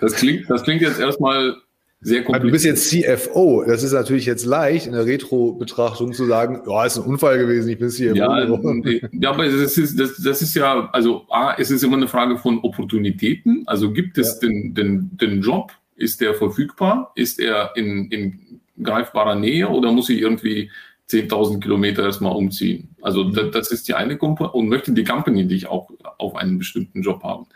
Das 0.00 0.14
klingt, 0.14 0.48
das 0.48 0.62
klingt 0.62 0.82
jetzt 0.82 1.00
erstmal 1.00 1.56
sehr 2.00 2.22
kompliziert. 2.22 2.48
Du 2.48 2.52
bist 2.52 2.64
jetzt 2.64 2.90
CFO. 2.90 3.64
Das 3.66 3.82
ist 3.82 3.92
natürlich 3.92 4.26
jetzt 4.26 4.44
leicht 4.44 4.86
in 4.86 4.92
der 4.92 5.06
Retro-Betrachtung 5.06 6.12
zu 6.12 6.26
sagen, 6.26 6.62
ja, 6.68 6.84
ist 6.84 6.98
ein 6.98 7.04
Unfall 7.04 7.38
gewesen, 7.38 7.68
ich 7.70 7.78
bin 7.78 7.88
CFO. 7.88 8.14
Ja, 8.14 8.44
ja 8.44 9.30
aber 9.30 9.44
das 9.46 9.78
ist, 9.78 9.98
das, 9.98 10.16
das 10.16 10.42
ist 10.42 10.54
ja, 10.54 10.88
also 10.92 11.26
A, 11.30 11.54
es 11.58 11.70
ist 11.70 11.82
immer 11.82 11.96
eine 11.96 12.08
Frage 12.08 12.38
von 12.38 12.60
Opportunitäten. 12.60 13.64
Also 13.66 13.92
gibt 13.92 14.18
es 14.18 14.34
ja. 14.34 14.48
den, 14.48 14.74
den, 14.74 15.10
den 15.16 15.40
Job, 15.40 15.72
ist 15.96 16.20
der 16.20 16.34
verfügbar? 16.34 17.12
Ist 17.14 17.40
er 17.40 17.72
in, 17.76 18.10
in 18.10 18.60
greifbarer 18.82 19.34
Nähe 19.34 19.68
oder 19.68 19.90
muss 19.90 20.10
ich 20.10 20.20
irgendwie 20.20 20.70
10.000 21.10 21.60
Kilometer 21.60 22.04
erstmal 22.04 22.36
umziehen? 22.36 22.94
Also 23.00 23.24
mhm. 23.24 23.32
das, 23.34 23.50
das, 23.52 23.70
ist 23.70 23.88
die 23.88 23.94
eine 23.94 24.18
Komponente 24.18 24.56
und 24.56 24.68
möchte 24.68 24.92
die 24.92 25.04
Company 25.04 25.46
dich 25.46 25.66
auch 25.66 25.90
auf 26.18 26.36
einen 26.36 26.58
bestimmten 26.58 27.02
Job 27.02 27.22
haben. 27.22 27.46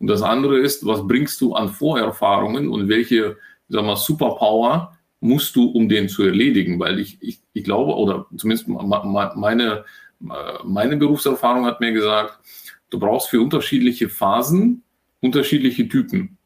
Und 0.00 0.08
das 0.08 0.22
andere 0.22 0.58
ist, 0.58 0.84
was 0.84 1.06
bringst 1.06 1.40
du 1.40 1.54
an 1.54 1.68
Vorerfahrungen 1.68 2.68
und 2.68 2.88
welche, 2.88 3.36
sag 3.68 3.84
mal, 3.84 3.96
Superpower 3.96 4.96
musst 5.20 5.54
du, 5.54 5.66
um 5.70 5.88
den 5.88 6.08
zu 6.08 6.24
erledigen? 6.24 6.80
Weil 6.80 6.98
ich, 6.98 7.18
ich, 7.20 7.40
ich 7.52 7.64
glaube, 7.64 7.94
oder 7.94 8.26
zumindest 8.36 8.66
meine, 8.66 9.84
meine 10.18 10.96
Berufserfahrung 10.96 11.66
hat 11.66 11.80
mir 11.80 11.92
gesagt, 11.92 12.40
du 12.88 12.98
brauchst 12.98 13.28
für 13.28 13.40
unterschiedliche 13.40 14.08
Phasen 14.08 14.82
unterschiedliche 15.20 15.88
Typen. 15.88 16.36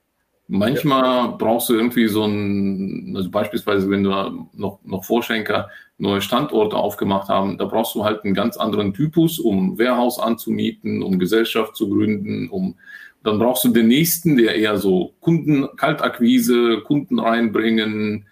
Manchmal 0.47 1.03
ja. 1.03 1.27
brauchst 1.29 1.71
du 1.71 1.75
irgendwie 1.75 2.07
so 2.07 2.25
ein, 2.25 3.15
also 3.17 3.31
beispielsweise, 3.31 3.89
wenn 3.89 4.05
du 4.05 4.11
noch, 4.53 4.81
noch 4.85 5.05
Vorschenker 5.05 5.71
neue 5.97 6.21
Standorte 6.21 6.77
aufgemacht 6.77 7.29
haben, 7.29 7.57
da 7.57 7.65
brauchst 7.65 7.95
du 7.95 8.05
halt 8.05 8.25
einen 8.25 8.35
ganz 8.35 8.59
anderen 8.59 8.93
Typus, 8.93 9.39
um 9.39 9.79
Warehouse 9.79 10.19
anzumieten, 10.19 11.03
um 11.03 11.19
Gesellschaft 11.19 11.77
zu 11.77 11.89
gründen, 11.89 12.51
um 12.51 12.77
dann 13.25 13.39
brauchst 13.39 13.65
du 13.65 13.71
den 13.71 13.89
nächsten, 13.89 14.37
der 14.37 14.55
eher 14.55 14.77
so 14.77 15.15
Kunden, 15.21 15.67
Kaltakquise, 15.77 16.83
Kunden 16.83 17.19
reinbringen, 17.19 18.27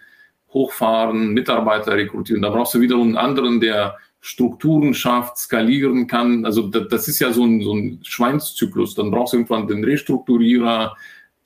hochfahren, 0.53 1.33
Mitarbeiter 1.33 1.93
rekrutieren. 1.93 2.43
Da 2.43 2.51
brauchst 2.51 2.75
du 2.75 2.79
wiederum 2.79 3.07
einen 3.07 3.17
anderen, 3.17 3.59
der 3.59 3.97
Strukturen 4.21 4.93
schafft, 4.93 5.37
skalieren 5.37 6.05
kann. 6.05 6.45
Also 6.45 6.67
das, 6.67 7.07
ist 7.07 7.19
ja 7.19 7.33
so 7.33 7.43
ein, 7.43 7.61
so 7.61 7.73
ein 7.73 7.99
Schweinszyklus. 8.03 8.93
Dann 8.93 9.09
brauchst 9.09 9.33
du 9.33 9.37
irgendwann 9.37 9.67
den 9.67 9.83
Restrukturierer. 9.83 10.95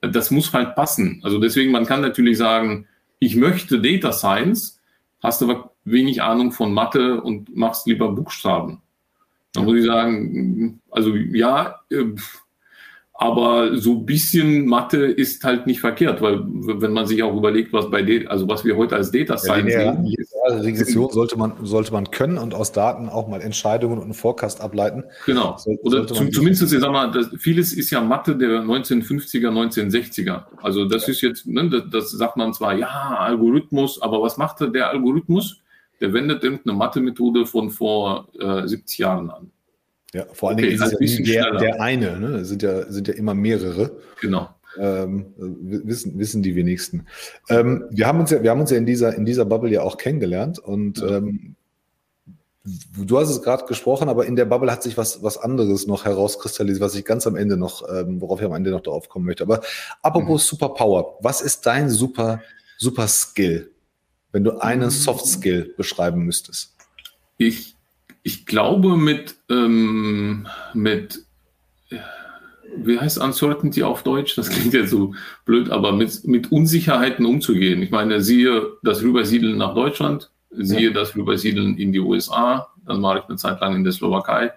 Das 0.02 0.30
muss 0.30 0.52
halt 0.52 0.76
passen. 0.76 1.22
Also 1.24 1.40
deswegen, 1.40 1.72
man 1.72 1.86
kann 1.86 2.02
natürlich 2.02 2.38
sagen, 2.38 2.86
ich 3.20 3.38
möchte 3.38 3.80
Data 3.80 4.12
Science, 4.12 4.82
hast 5.22 5.42
aber 5.42 5.72
wenig 5.86 6.22
Ahnung 6.22 6.52
von 6.52 6.74
Mathe 6.74 7.22
und 7.22 7.56
machst 7.56 7.88
lieber 7.88 8.12
Buchstaben. 8.12 8.82
Dann 9.54 9.64
muss 9.64 9.78
ich 9.78 9.86
sagen, 9.86 10.82
also 10.92 11.16
ja, 11.16 11.80
äh, 11.90 12.04
Aber 13.20 13.76
so 13.76 13.94
ein 13.94 14.06
bisschen 14.06 14.68
Mathe 14.68 15.06
ist 15.06 15.44
halt 15.44 15.66
nicht 15.66 15.80
verkehrt, 15.80 16.22
weil 16.22 16.42
wenn 16.46 16.94
man 16.94 17.08
sich 17.08 17.24
auch 17.24 17.36
überlegt, 17.36 17.74
was 17.74 17.90
bei 17.90 18.04
D, 18.04 18.28
also 18.28 18.48
was 18.48 18.64
wir 18.64 18.78
heute 18.78 18.96
als 18.96 19.10
Data 19.10 19.38
Science 19.40 19.74
ja, 19.74 19.96
sehen. 19.96 20.06
Lineare 20.06 20.64
Regression 20.64 21.10
sollte 21.10 21.36
man, 21.36 21.54
sollte 21.64 21.92
man 21.92 22.12
können 22.12 22.38
und 22.38 22.54
aus 22.54 22.74
Daten 22.74 23.10
auch 23.10 23.28
mal 23.28 23.42
Entscheidungen 23.42 23.98
und 23.98 24.04
einen 24.04 24.14
Forecast 24.14 24.62
ableiten. 24.62 25.04
Genau. 25.26 25.58
Oder 25.82 26.06
zum, 26.06 26.32
zumindest, 26.32 26.72
ich 26.72 26.80
sag 26.80 26.92
mal, 26.92 27.10
das, 27.10 27.30
vieles 27.40 27.74
ist 27.74 27.90
ja 27.90 28.02
Mathe 28.02 28.36
der 28.36 28.62
1950er, 28.62 29.50
1960er. 29.50 30.44
Also 30.62 30.86
das 30.86 31.08
ja. 31.08 31.12
ist 31.12 31.22
jetzt, 31.22 31.48
ne, 31.48 31.70
das, 31.72 31.84
das, 31.92 32.12
sagt 32.12 32.38
man 32.38 32.54
zwar, 32.54 32.76
ja, 32.76 33.18
Algorithmus, 33.18 34.00
aber 34.00 34.22
was 34.22 34.38
macht 34.38 34.60
der 34.62 34.90
Algorithmus? 34.90 35.62
Der 36.00 36.14
wendet 36.14 36.44
irgendeine 36.44 36.78
Mathe-Methode 36.78 37.48
von 37.48 37.72
vor 37.72 38.28
äh, 38.40 38.68
70 38.68 39.00
Jahren 39.00 39.32
an. 39.32 39.52
Ja, 40.14 40.26
vor 40.32 40.50
allen 40.50 40.60
okay, 40.60 40.70
Dingen 40.70 40.82
ist 40.82 41.22
es 41.22 41.28
ja 41.28 41.52
der, 41.52 41.60
der, 41.60 41.82
eine, 41.82 42.20
ne? 42.20 42.28
Es 42.38 42.50
sind 42.50 42.64
ja, 42.64 42.90
sind 42.90 43.08
ja 43.08 43.14
immer 43.14 43.34
mehrere. 43.34 43.98
Genau. 44.22 44.50
Ähm, 44.80 45.34
wissen, 45.38 46.18
wissen 46.20 46.44
die 46.44 46.56
wenigsten. 46.56 47.08
Ähm, 47.50 47.86
wir 47.90 48.08
haben 48.08 48.20
uns 48.20 48.32
ja, 48.32 48.44
wir 48.44 48.52
haben 48.52 48.62
uns 48.62 48.72
ja 48.72 48.78
in 48.78 48.86
dieser, 48.86 49.16
in 49.16 49.26
dieser 49.26 49.46
Bubble 49.46 49.72
ja 49.72 49.82
auch 49.82 49.98
kennengelernt 49.98 50.60
und 50.60 51.00
ja. 51.00 51.18
ähm, 51.18 51.56
du 52.98 53.18
hast 53.18 53.30
es 53.30 53.42
gerade 53.42 53.66
gesprochen, 53.66 54.10
aber 54.10 54.26
in 54.26 54.36
der 54.36 54.46
Bubble 54.46 54.72
hat 54.72 54.84
sich 54.84 54.98
was, 54.98 55.24
was 55.24 55.38
anderes 55.38 55.88
noch 55.88 56.06
herauskristallisiert, 56.06 56.82
was 56.82 56.96
ich 56.96 57.06
ganz 57.06 57.26
am 57.28 57.36
Ende 57.36 57.58
noch, 57.58 57.88
ähm, 57.90 58.22
worauf 58.22 58.40
ich 58.40 58.46
am 58.46 58.54
Ende 58.54 58.72
noch 58.72 58.82
darauf 58.82 59.10
kommen 59.10 59.26
möchte. 59.26 59.44
Aber 59.44 59.62
apropos 60.02 60.44
mhm. 60.44 60.48
Superpower, 60.48 61.18
was 61.22 61.42
ist 61.42 61.66
dein 61.66 61.90
super, 61.90 62.42
super 62.78 63.08
Skill, 63.08 63.72
wenn 64.32 64.44
du 64.44 64.60
einen 64.60 64.86
mhm. 64.86 64.92
Soft 64.92 65.26
Skill 65.26 65.74
beschreiben 65.78 66.24
müsstest? 66.24 66.76
Ich 67.38 67.77
ich 68.28 68.46
glaube, 68.46 68.98
mit, 68.98 69.36
ähm, 69.50 70.48
mit 70.74 71.24
wie 72.76 73.00
heißt 73.00 73.20
Uncertainty 73.20 73.84
auf 73.84 74.04
Deutsch? 74.04 74.36
Das 74.36 74.50
klingt 74.50 74.74
ja 74.74 74.86
so 74.86 75.14
blöd, 75.46 75.70
aber 75.70 75.94
mit, 75.94 76.28
mit 76.28 76.52
Unsicherheiten 76.52 77.26
umzugehen. 77.26 77.82
Ich 77.82 77.90
meine, 77.90 78.20
siehe 78.20 78.74
das 78.84 79.02
Rübersiedeln 79.02 79.58
nach 79.58 79.74
Deutschland, 79.74 80.30
siehe 80.52 80.90
ja. 80.90 80.94
das 80.94 81.16
Rübersiedeln 81.16 81.78
in 81.78 81.94
die 81.94 82.02
USA, 82.02 82.68
dann 82.86 83.02
war 83.02 83.18
ich 83.18 83.24
eine 83.24 83.38
Zeit 83.38 83.62
lang 83.62 83.78
in 83.78 83.86
der 83.86 83.94
Slowakei. 83.94 84.52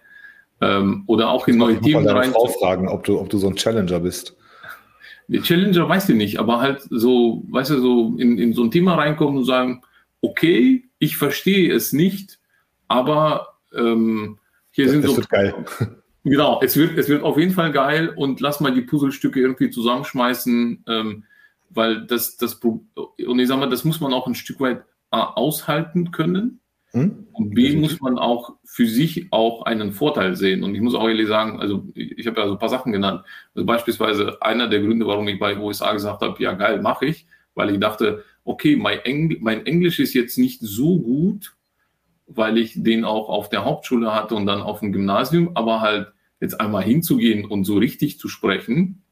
Ähm, 0.61 1.05
oder 1.07 1.31
auch 1.31 1.47
in 1.47 1.57
neue 1.57 1.81
Themen 1.81 2.09
rein. 2.09 2.33
Frau 2.33 2.49
fragen, 2.49 2.89
ob 2.89 3.05
du, 3.05 3.21
ob 3.21 3.31
du 3.31 3.39
so 3.39 3.47
ein 3.47 3.55
Challenger 3.55 4.01
bist. 4.01 4.37
Der 5.29 5.43
Challenger 5.43 5.89
weiß 5.89 6.09
ich 6.09 6.17
nicht, 6.17 6.41
aber 6.41 6.61
halt 6.61 6.89
so, 6.91 7.45
weißt 7.49 7.71
du, 7.71 7.81
so 7.81 8.17
in, 8.19 8.37
in 8.37 8.53
so 8.53 8.65
ein 8.65 8.73
Thema 8.73 8.97
reinkommen 8.97 9.39
und 9.39 9.45
sagen, 9.45 9.83
okay, 10.23 10.89
ich 10.99 11.17
verstehe 11.17 11.73
es 11.73 11.93
nicht, 11.93 12.41
aber 12.89 13.50
ähm, 13.75 14.39
hier 14.71 14.87
das 14.87 14.93
sind 14.93 15.07
so. 15.07 15.17
Wird 15.17 15.29
geil. 15.29 15.55
Genau, 16.23 16.61
es 16.63 16.77
wird, 16.77 16.99
es 16.99 17.09
wird 17.09 17.23
auf 17.23 17.39
jeden 17.39 17.53
Fall 17.53 17.73
geil 17.73 18.11
und 18.15 18.41
lass 18.41 18.61
mal 18.61 18.75
die 18.75 18.83
Puzzlestücke 18.83 19.41
irgendwie 19.41 19.71
zusammenschmeißen, 19.71 20.85
ähm, 20.87 21.25
weil 21.71 22.07
das, 22.07 22.37
das, 22.37 22.55
und 22.55 23.39
ich 23.39 23.49
sag 23.49 23.59
mal, 23.59 23.71
das 23.71 23.85
muss 23.85 24.01
man 24.01 24.13
auch 24.13 24.27
ein 24.27 24.35
Stück 24.35 24.61
weit 24.61 24.85
A, 25.11 25.33
aushalten 25.33 26.11
können 26.11 26.61
hm? 26.91 27.27
und 27.33 27.55
B, 27.55 27.75
muss 27.77 28.01
man 28.01 28.19
auch 28.19 28.57
für 28.65 28.87
sich 28.87 29.29
auch 29.31 29.63
einen 29.63 29.93
Vorteil 29.93 30.37
sehen. 30.37 30.63
Und 30.63 30.75
ich 30.75 30.81
muss 30.81 30.95
auch 30.95 31.09
ehrlich 31.09 31.29
sagen, 31.29 31.59
also 31.59 31.87
ich, 31.95 32.19
ich 32.19 32.27
habe 32.27 32.41
ja 32.41 32.47
so 32.47 32.53
ein 32.53 32.59
paar 32.59 32.69
Sachen 32.69 32.93
genannt. 32.93 33.25
Also 33.55 33.65
beispielsweise 33.65 34.43
einer 34.43 34.69
der 34.69 34.81
Gründe, 34.81 35.07
warum 35.07 35.27
ich 35.29 35.39
bei 35.39 35.59
USA 35.59 35.93
gesagt 35.93 36.21
habe, 36.21 36.43
ja 36.43 36.53
geil, 36.53 36.83
mache 36.83 37.07
ich, 37.07 37.27
weil 37.55 37.71
ich 37.71 37.81
dachte, 37.81 38.25
okay, 38.45 38.77
mein, 38.77 38.99
Engl 39.01 39.39
mein 39.41 39.65
Englisch 39.65 40.01
ist 40.01 40.15
jetzt 40.15 40.37
nicht 40.37 40.61
so 40.61 40.99
gut, 40.99 41.55
weil 42.35 42.59
ich 42.59 42.83
den 42.83 43.05
auch 43.05 43.29
auf 43.29 43.49
der 43.49 43.65
Hauptschule 43.65 44.15
hatte 44.15 44.35
und 44.35 44.47
dann 44.47 44.63
auf 44.63 44.81
dem 44.81 44.93
Gymnasium, 44.93 45.51
aber 45.55 45.81
halt 45.81 46.13
jetzt 46.41 46.61
einmal 46.61 46.83
hinzugehen 46.83 47.45
und 47.45 47.65
so 47.65 47.77
richtig 47.77 48.19
zu 48.19 48.29
sprechen, 48.29 49.03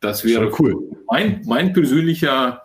das 0.00 0.24
wäre 0.24 0.52
cool. 0.58 0.90
mein, 1.10 1.42
mein 1.46 1.72
persönlicher 1.72 2.62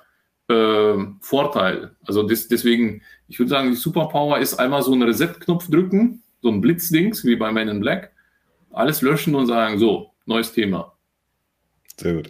äh, 0.49 0.95
Vorteil. 1.21 1.95
Also 2.05 2.23
des, 2.23 2.47
deswegen, 2.47 3.01
ich 3.27 3.39
würde 3.39 3.49
sagen, 3.49 3.69
die 3.69 3.75
Superpower 3.75 4.39
ist 4.39 4.55
einmal 4.55 4.81
so 4.81 4.91
einen 4.91 5.03
Reset-Knopf 5.03 5.69
drücken, 5.69 6.23
so 6.41 6.49
ein 6.49 6.59
Blitzdings 6.59 7.23
wie 7.23 7.35
bei 7.35 7.51
Men 7.51 7.69
in 7.69 7.79
Black, 7.79 8.11
alles 8.71 9.01
löschen 9.01 9.35
und 9.35 9.47
sagen, 9.47 9.79
so, 9.79 10.11
neues 10.25 10.51
Thema. 10.51 10.93
Sehr 11.97 12.13
gut. 12.13 12.29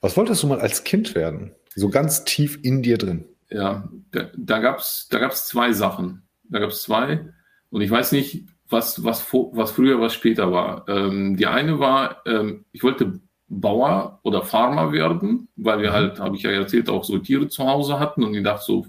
Was 0.00 0.16
wolltest 0.16 0.42
du 0.42 0.46
mal 0.46 0.60
als 0.60 0.84
Kind 0.84 1.14
werden? 1.14 1.54
So 1.74 1.88
ganz 1.88 2.24
tief 2.24 2.58
in 2.62 2.82
dir 2.82 2.98
drin. 2.98 3.24
Ja, 3.50 3.88
da, 4.10 4.30
da 4.36 4.58
gab 4.58 4.78
es 4.78 5.08
da 5.10 5.18
gab's 5.18 5.48
zwei 5.48 5.72
Sachen. 5.72 6.23
Da 6.48 6.58
gab 6.58 6.70
es 6.70 6.82
zwei. 6.82 7.26
Und 7.70 7.80
ich 7.80 7.90
weiß 7.90 8.12
nicht, 8.12 8.44
was, 8.68 9.04
was, 9.04 9.26
was 9.32 9.70
früher, 9.72 10.00
was 10.00 10.14
später 10.14 10.52
war. 10.52 10.84
Ähm, 10.88 11.36
die 11.36 11.46
eine 11.46 11.78
war, 11.78 12.22
ähm, 12.26 12.64
ich 12.72 12.82
wollte 12.82 13.20
Bauer 13.48 14.20
oder 14.22 14.42
Farmer 14.42 14.92
werden, 14.92 15.48
weil 15.56 15.80
wir 15.80 15.90
mhm. 15.90 15.94
halt, 15.94 16.20
habe 16.20 16.36
ich 16.36 16.42
ja 16.42 16.50
erzählt, 16.50 16.88
auch 16.88 17.04
so 17.04 17.18
Tiere 17.18 17.48
zu 17.48 17.64
Hause 17.64 17.98
hatten 17.98 18.24
und 18.24 18.34
ich 18.34 18.42
dachte 18.42 18.64
so, 18.64 18.86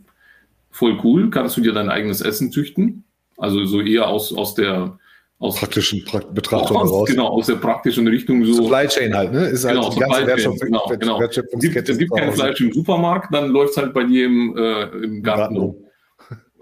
voll 0.72 0.98
cool, 1.04 1.30
kannst 1.30 1.58
du 1.58 1.62
dir 1.62 1.74
dein 1.74 1.90
eigenes 1.90 2.22
Essen 2.22 2.52
züchten? 2.52 3.04
Also 3.38 3.66
so 3.66 3.82
eher 3.82 4.08
aus, 4.08 4.34
aus 4.34 4.56
der 4.56 4.98
aus 5.38 5.60
praktischen 5.60 6.06
pra 6.06 6.20
Betrachtung 6.20 6.78
aus, 6.78 6.90
heraus. 6.90 7.10
Genau, 7.10 7.28
aus 7.28 7.48
der 7.48 7.56
praktischen 7.56 8.08
Richtung 8.08 8.46
so. 8.46 8.54
Supply 8.54 8.88
Chain 8.88 9.14
halt, 9.14 9.34
ne? 9.34 9.48
Ist 9.48 9.66
halt 9.66 9.76
genau, 9.76 9.90
die 9.90 10.00
ganze 10.00 10.28
Wertschöpfung, 10.28 10.60
genau, 10.60 10.86
genau. 10.98 11.20
Wertschöpfungskette. 11.20 11.92
Es 11.92 11.98
gibt, 11.98 12.12
es 12.12 12.16
gibt 12.16 12.16
kein 12.16 12.32
Fleisch 12.32 12.62
im 12.62 12.72
Supermarkt, 12.72 13.34
dann 13.34 13.50
läuft 13.50 13.72
es 13.72 13.78
halt 13.78 13.94
bei 13.94 14.06
dir 14.06 14.28
im, 14.28 14.56
äh, 14.58 14.84
im 15.04 15.22
Garten 15.22 15.58
rum 15.58 15.85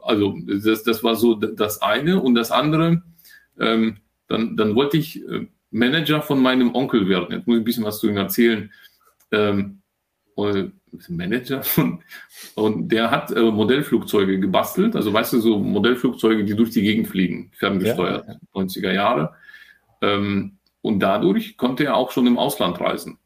also 0.03 0.37
das, 0.45 0.83
das 0.83 1.03
war 1.03 1.15
so 1.15 1.35
das 1.35 1.81
eine. 1.81 2.21
Und 2.21 2.35
das 2.35 2.51
andere, 2.51 3.03
ähm, 3.59 3.97
dann, 4.27 4.57
dann 4.57 4.75
wollte 4.75 4.97
ich 4.97 5.21
äh, 5.27 5.47
Manager 5.71 6.21
von 6.21 6.41
meinem 6.41 6.75
Onkel 6.75 7.09
werden. 7.09 7.31
Jetzt 7.31 7.47
muss 7.47 7.57
ich 7.57 7.61
ein 7.61 7.65
bisschen 7.65 7.83
was 7.83 7.99
zu 7.99 8.07
ihm 8.07 8.17
erzählen. 8.17 8.71
Ähm, 9.31 9.79
Manager 11.09 11.63
von, 11.63 12.03
und 12.55 12.89
der 12.89 13.11
hat 13.11 13.31
äh, 13.31 13.41
Modellflugzeuge 13.41 14.39
gebastelt. 14.39 14.95
Also 14.95 15.13
weißt 15.13 15.33
du, 15.33 15.39
so 15.39 15.59
Modellflugzeuge, 15.59 16.43
die 16.43 16.55
durch 16.55 16.71
die 16.71 16.81
Gegend 16.81 17.07
fliegen, 17.07 17.51
ferngesteuert, 17.53 18.27
ja, 18.27 18.33
ja. 18.33 18.61
90er 18.61 18.91
Jahre. 18.91 19.33
Ähm, 20.01 20.57
und 20.81 20.99
dadurch 20.99 21.57
konnte 21.57 21.85
er 21.85 21.95
auch 21.95 22.11
schon 22.11 22.27
im 22.27 22.37
Ausland 22.37 22.79
reisen, 22.79 23.17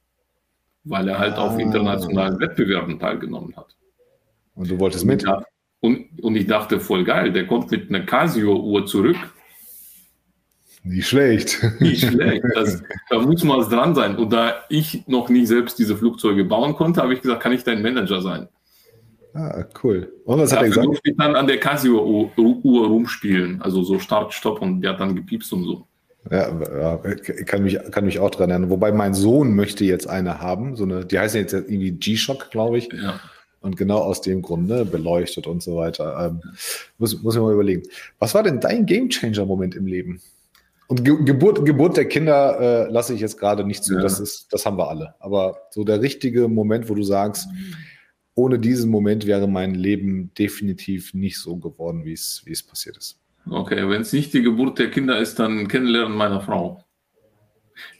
weil 0.83 1.07
er 1.07 1.19
halt 1.19 1.33
ah. 1.33 1.47
auf 1.47 1.59
internationalen 1.59 2.39
Wettbewerben 2.39 2.99
teilgenommen 2.99 3.55
hat. 3.57 3.75
Und 4.53 4.69
du 4.69 4.79
wolltest 4.79 5.05
mit? 5.05 5.23
Ja, 5.23 5.43
und, 5.79 6.07
und 6.21 6.35
ich 6.35 6.47
dachte, 6.47 6.79
voll 6.79 7.03
geil, 7.03 7.31
der 7.31 7.45
kommt 7.45 7.71
mit 7.71 7.89
einer 7.89 8.05
Casio-Uhr 8.05 8.85
zurück. 8.85 9.17
Nicht 10.83 11.07
schlecht. 11.07 11.59
Nicht 11.79 12.05
schlecht. 12.05 12.43
Das, 12.55 12.81
da 13.09 13.19
muss 13.19 13.43
mal 13.43 13.59
was 13.59 13.69
dran 13.69 13.93
sein. 13.93 14.15
Und 14.15 14.31
da 14.31 14.55
ich 14.69 15.05
noch 15.07 15.29
nie 15.29 15.45
selbst 15.45 15.77
diese 15.77 15.97
Flugzeuge 15.97 16.45
bauen 16.45 16.75
konnte, 16.75 17.01
habe 17.01 17.13
ich 17.13 17.21
gesagt, 17.21 17.43
kann 17.43 17.51
ich 17.51 17.63
dein 17.63 17.81
Manager 17.81 18.21
sein? 18.21 18.47
Ah, 19.33 19.65
cool. 19.83 20.11
Und 20.25 20.39
was 20.39 20.51
hat 20.51 20.63
er 20.63 20.69
gesagt? 20.69 20.87
Ich 21.03 21.15
dann 21.17 21.35
an 21.35 21.45
der 21.45 21.59
Casio-Uhr 21.59 22.87
rumspielen. 22.87 23.61
Also 23.61 23.83
so 23.83 23.99
Start, 23.99 24.33
Stopp 24.33 24.61
und 24.61 24.81
der 24.81 24.93
hat 24.93 24.99
dann 24.99 25.15
gepiepst 25.15 25.53
und 25.53 25.65
so. 25.65 25.87
Ja, 26.31 26.97
kann, 27.45 27.63
mich, 27.63 27.77
kann 27.91 28.05
mich 28.05 28.19
auch 28.19 28.31
dran 28.31 28.49
erinnern. 28.49 28.69
Wobei 28.69 28.91
mein 28.91 29.13
Sohn 29.13 29.55
möchte 29.55 29.85
jetzt 29.85 30.09
eine 30.09 30.41
haben. 30.41 30.75
So 30.75 30.83
eine, 30.83 31.05
die 31.05 31.19
heißt 31.19 31.35
jetzt 31.35 31.53
irgendwie 31.53 31.91
G-Shock, 31.91 32.49
glaube 32.49 32.79
ich. 32.79 32.89
Ja. 32.91 33.19
Und 33.59 33.75
genau 33.75 33.99
aus 33.99 34.21
dem 34.21 34.41
Grunde 34.41 34.85
beleuchtet 34.85 35.47
und 35.47 35.63
so 35.63 35.75
weiter. 35.77 36.27
Ähm, 36.27 36.41
muss, 36.97 37.21
muss 37.21 37.35
ich 37.35 37.41
mal 37.41 37.53
überlegen. 37.53 37.83
Was 38.19 38.33
war 38.33 38.43
denn 38.43 38.59
dein 38.59 38.85
Gamechanger-Moment 38.85 39.75
im 39.75 39.87
Leben? 39.87 40.21
Und 40.87 41.03
Ge 41.03 41.17
Geburt, 41.23 41.65
Geburt 41.65 41.97
der 41.97 42.05
Kinder 42.05 42.59
äh, 42.87 42.91
lasse 42.91 43.13
ich 43.13 43.19
jetzt 43.19 43.37
gerade 43.37 43.65
nicht 43.65 43.83
zu. 43.83 43.95
Ja. 43.95 44.01
Das, 44.01 44.19
ist, 44.19 44.53
das 44.53 44.65
haben 44.65 44.77
wir 44.77 44.89
alle. 44.89 45.15
Aber 45.19 45.57
so 45.71 45.83
der 45.83 46.01
richtige 46.01 46.47
Moment, 46.47 46.89
wo 46.89 46.95
du 46.95 47.03
sagst, 47.03 47.47
ohne 48.35 48.59
diesen 48.59 48.89
Moment 48.89 49.25
wäre 49.25 49.47
mein 49.47 49.73
Leben 49.73 50.31
definitiv 50.37 51.13
nicht 51.13 51.39
so 51.39 51.57
geworden, 51.57 52.05
wie 52.05 52.13
es, 52.13 52.43
wie 52.45 52.51
es 52.51 52.63
passiert 52.63 52.95
ist. 52.97 53.19
Okay, 53.49 53.89
wenn 53.89 54.01
es 54.01 54.13
nicht 54.13 54.33
die 54.33 54.43
Geburt 54.43 54.79
der 54.79 54.91
Kinder 54.91 55.19
ist, 55.19 55.39
dann 55.39 55.67
kennenlernen 55.67 56.15
meiner 56.15 56.41
Frau. 56.41 56.83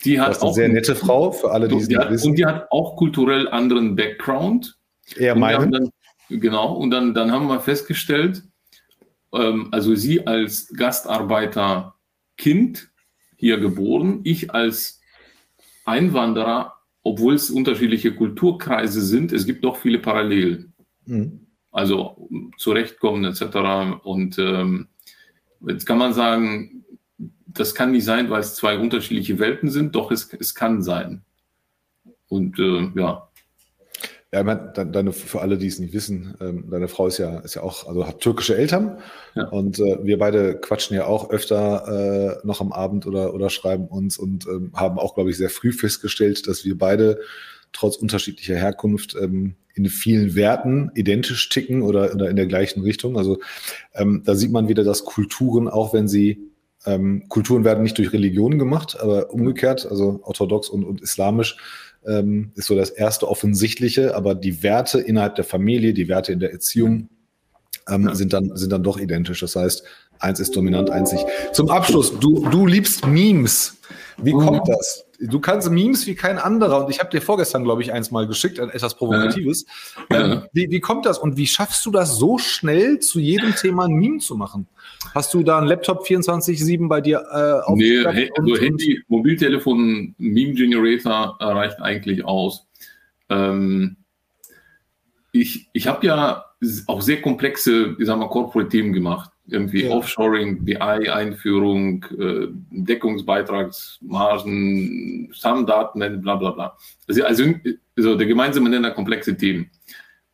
Die 0.06 0.20
hat 0.20 0.38
auch 0.40 0.44
eine 0.44 0.54
sehr 0.54 0.70
nette 0.70 0.96
Frau, 0.96 1.32
für 1.32 1.52
alle, 1.52 1.68
die 1.68 1.76
es 1.76 1.88
nicht 1.88 2.10
wissen. 2.10 2.30
Und 2.30 2.36
die 2.38 2.46
hat 2.46 2.68
auch 2.72 2.96
kulturell 2.96 3.48
anderen 3.48 3.96
Background. 3.96 4.77
Eher 5.16 5.36
meinen. 5.36 5.72
Dann, 5.72 5.90
genau, 6.30 6.74
und 6.74 6.92
dann, 6.92 7.14
dann 7.14 7.32
haben 7.32 7.48
wir 7.48 7.60
festgestellt, 7.60 8.44
ähm, 9.34 9.70
also 9.72 9.96
sie 9.96 10.26
als 10.26 10.68
Gastarbeiter 10.76 11.96
Kind 12.38 12.90
hier 13.36 13.60
geboren, 13.60 14.22
ich 14.24 14.54
als 14.54 15.02
Einwanderer, 15.86 16.74
obwohl 17.04 17.36
es 17.36 17.50
unterschiedliche 17.50 18.14
Kulturkreise 18.14 19.02
sind, 19.02 19.32
es 19.32 19.46
gibt 19.46 19.64
doch 19.64 19.78
viele 19.78 20.00
Parallelen. 20.00 20.74
Mhm. 21.06 21.48
Also 21.72 22.30
zurechtkommen 22.58 23.24
etc. 23.24 24.04
Und 24.04 24.38
ähm, 24.40 24.88
jetzt 25.68 25.86
kann 25.86 25.98
man 25.98 26.14
sagen, 26.14 26.86
das 27.46 27.74
kann 27.74 27.92
nicht 27.92 28.06
sein, 28.06 28.30
weil 28.30 28.42
es 28.42 28.56
zwei 28.56 28.78
unterschiedliche 28.78 29.40
Welten 29.40 29.70
sind, 29.70 29.96
doch 29.96 30.12
es, 30.12 30.32
es 30.34 30.54
kann 30.54 30.82
sein. 30.82 31.24
Und 32.28 32.60
äh, 32.60 32.92
ja, 32.96 33.27
Ja, 34.34 34.42
ich 34.42 34.46
meine, 34.46 34.74
deine, 34.74 35.14
für 35.14 35.40
alle, 35.40 35.58
die 35.58 35.68
es 35.68 35.80
nicht 35.80 35.94
wissen, 35.94 36.36
ähm, 36.42 36.70
deine 36.70 36.90
Frau 36.90 37.08
ist 37.08 37.18
ja, 37.18 37.40
ist 37.40 37.56
ja 37.56 37.64
auch, 37.64 37.88
also 37.88 38.06
hat 38.06 38.20
türkische 38.20 38.58
Eltern. 38.58 39.00
Ja. 39.36 39.48
Und 39.48 39.80
äh, 39.80 40.04
wir 40.04 40.18
beide 40.18 40.60
quatschen 40.60 40.98
ja 40.98 41.06
auch 41.06 41.30
öfter 41.30 42.42
äh, 42.42 42.46
noch 42.46 42.60
am 42.60 42.74
Abend 42.74 43.08
oder, 43.08 43.34
oder 43.34 43.50
schreiben 43.50 43.88
uns 43.88 44.18
und 44.18 44.46
ähm, 44.48 44.74
haben 44.76 45.00
auch, 45.00 45.16
glaube 45.16 45.30
ich, 45.30 45.38
sehr 45.38 45.50
früh 45.50 45.72
festgestellt, 45.72 46.46
dass 46.48 46.66
wir 46.66 46.78
beide 46.78 47.22
trotz 47.72 47.96
unterschiedlicher 47.96 48.56
Herkunft 48.56 49.16
ähm, 49.16 49.56
in 49.76 49.86
vielen 49.86 50.36
Werten 50.36 50.92
identisch 50.94 51.48
ticken 51.48 51.82
oder, 51.82 52.14
oder 52.14 52.30
in 52.30 52.36
der 52.36 52.48
gleichen 52.48 52.82
Richtung. 52.82 53.18
Also 53.18 53.40
ähm, 53.94 54.24
da 54.26 54.36
sieht 54.36 54.52
man 54.52 54.68
wieder, 54.68 54.84
dass 54.84 55.06
Kulturen, 55.06 55.70
auch 55.70 55.94
wenn 55.94 56.10
sie 56.10 56.52
ähm, 56.86 57.30
Kulturen 57.30 57.64
werden 57.64 57.84
nicht 57.84 57.98
durch 57.98 58.12
Religion 58.14 58.58
gemacht, 58.58 58.98
aber 59.00 59.32
umgekehrt, 59.32 59.86
also 59.90 60.20
orthodox 60.24 60.70
und, 60.70 60.84
und 60.84 61.02
islamisch 61.02 61.58
ähm, 62.06 62.52
ist 62.56 62.68
so 62.68 62.76
das 62.76 62.90
erste 62.90 63.28
offensichtliche, 63.28 64.16
aber 64.16 64.36
die 64.36 64.64
Werte 64.64 65.00
innerhalb 65.00 65.36
der 65.36 65.44
Familie, 65.44 65.94
die 65.94 66.08
Werte 66.08 66.32
in 66.32 66.40
der 66.40 66.52
Erziehung 66.52 67.10
ähm, 67.90 68.08
ja. 68.08 68.16
sind, 68.16 68.34
dann, 68.34 68.56
sind 68.56 68.72
dann 68.72 68.84
doch 68.84 68.98
identisch. 68.98 69.40
Das 69.42 69.56
heißt, 69.56 69.84
eins 70.20 70.40
ist 70.40 70.56
dominant, 70.56 70.90
nicht. 71.12 71.26
Zum 71.54 71.70
Abschluss, 71.70 72.18
du, 72.20 72.48
du 72.50 72.66
liebst 72.66 73.06
Memes. 73.06 73.78
Wie 74.18 74.34
mhm. 74.34 74.40
kommt 74.40 74.68
das? 74.68 75.06
Du 75.20 75.40
kannst 75.40 75.70
Memes 75.70 76.06
wie 76.06 76.16
kein 76.16 76.38
anderer 76.38 76.86
und 76.86 76.92
ich 76.92 77.00
habe 77.00 77.10
dir 77.10 77.22
vorgestern, 77.22 77.64
glaube 77.64 77.82
ich, 77.82 77.92
eins 77.92 78.12
mal 78.12 78.28
geschickt, 78.28 78.60
etwas 78.60 78.96
Provokatives. 78.96 79.66
Ja. 80.12 80.34
Ähm, 80.34 80.42
wie, 80.54 80.70
wie 80.70 80.80
kommt 80.80 81.06
das 81.06 81.18
und 81.18 81.38
wie 81.38 81.48
schaffst 81.48 81.86
du 81.86 81.92
das 81.92 82.18
so 82.18 82.38
schnell 82.38 83.00
zu 83.00 83.20
jedem 83.20 83.56
Thema 83.56 83.86
ein 83.86 83.94
Meme 83.94 84.20
zu 84.20 84.36
machen? 84.36 84.68
Hast 85.16 85.34
du 85.34 85.42
da 85.42 85.58
einen 85.58 85.68
Laptop 85.68 86.06
24-7 86.06 86.88
bei 86.88 87.02
dir 87.02 87.24
äh, 87.32 87.74
Nee, 87.74 88.06
also 88.06 88.58
Handy, 88.58 89.02
Mobiltelefon, 89.08 90.14
Meme 90.18 90.54
Generator 90.54 91.38
reicht 91.40 91.82
eigentlich 91.82 92.24
aus. 92.24 92.68
Ähm, 93.30 93.98
ich 95.32 95.70
ich 95.74 95.88
habe 95.88 96.06
ja 96.06 96.46
auch 96.88 97.02
sehr 97.02 97.22
komplexe, 97.22 97.96
ich 98.00 98.06
sag 98.06 98.18
mal, 98.18 98.30
Corporate-Themen 98.30 98.94
gemacht. 98.94 99.32
Irgendwie 99.50 99.86
ja. 99.86 99.92
Offshoring, 99.92 100.66
BI-Einführung, 100.66 102.04
äh, 102.20 102.48
Deckungsbeitragsmargen, 102.72 105.30
Stammdaten, 105.32 106.22
bla 106.22 106.36
bla 106.36 106.52
bla. 106.52 106.78
Also, 107.08 107.24
also, 107.24 107.46
also 107.96 108.16
der 108.16 108.28
gemeinsame 108.28 108.70
Nenner 108.70 108.92
komplexe 108.92 109.38
Themen. 109.38 109.72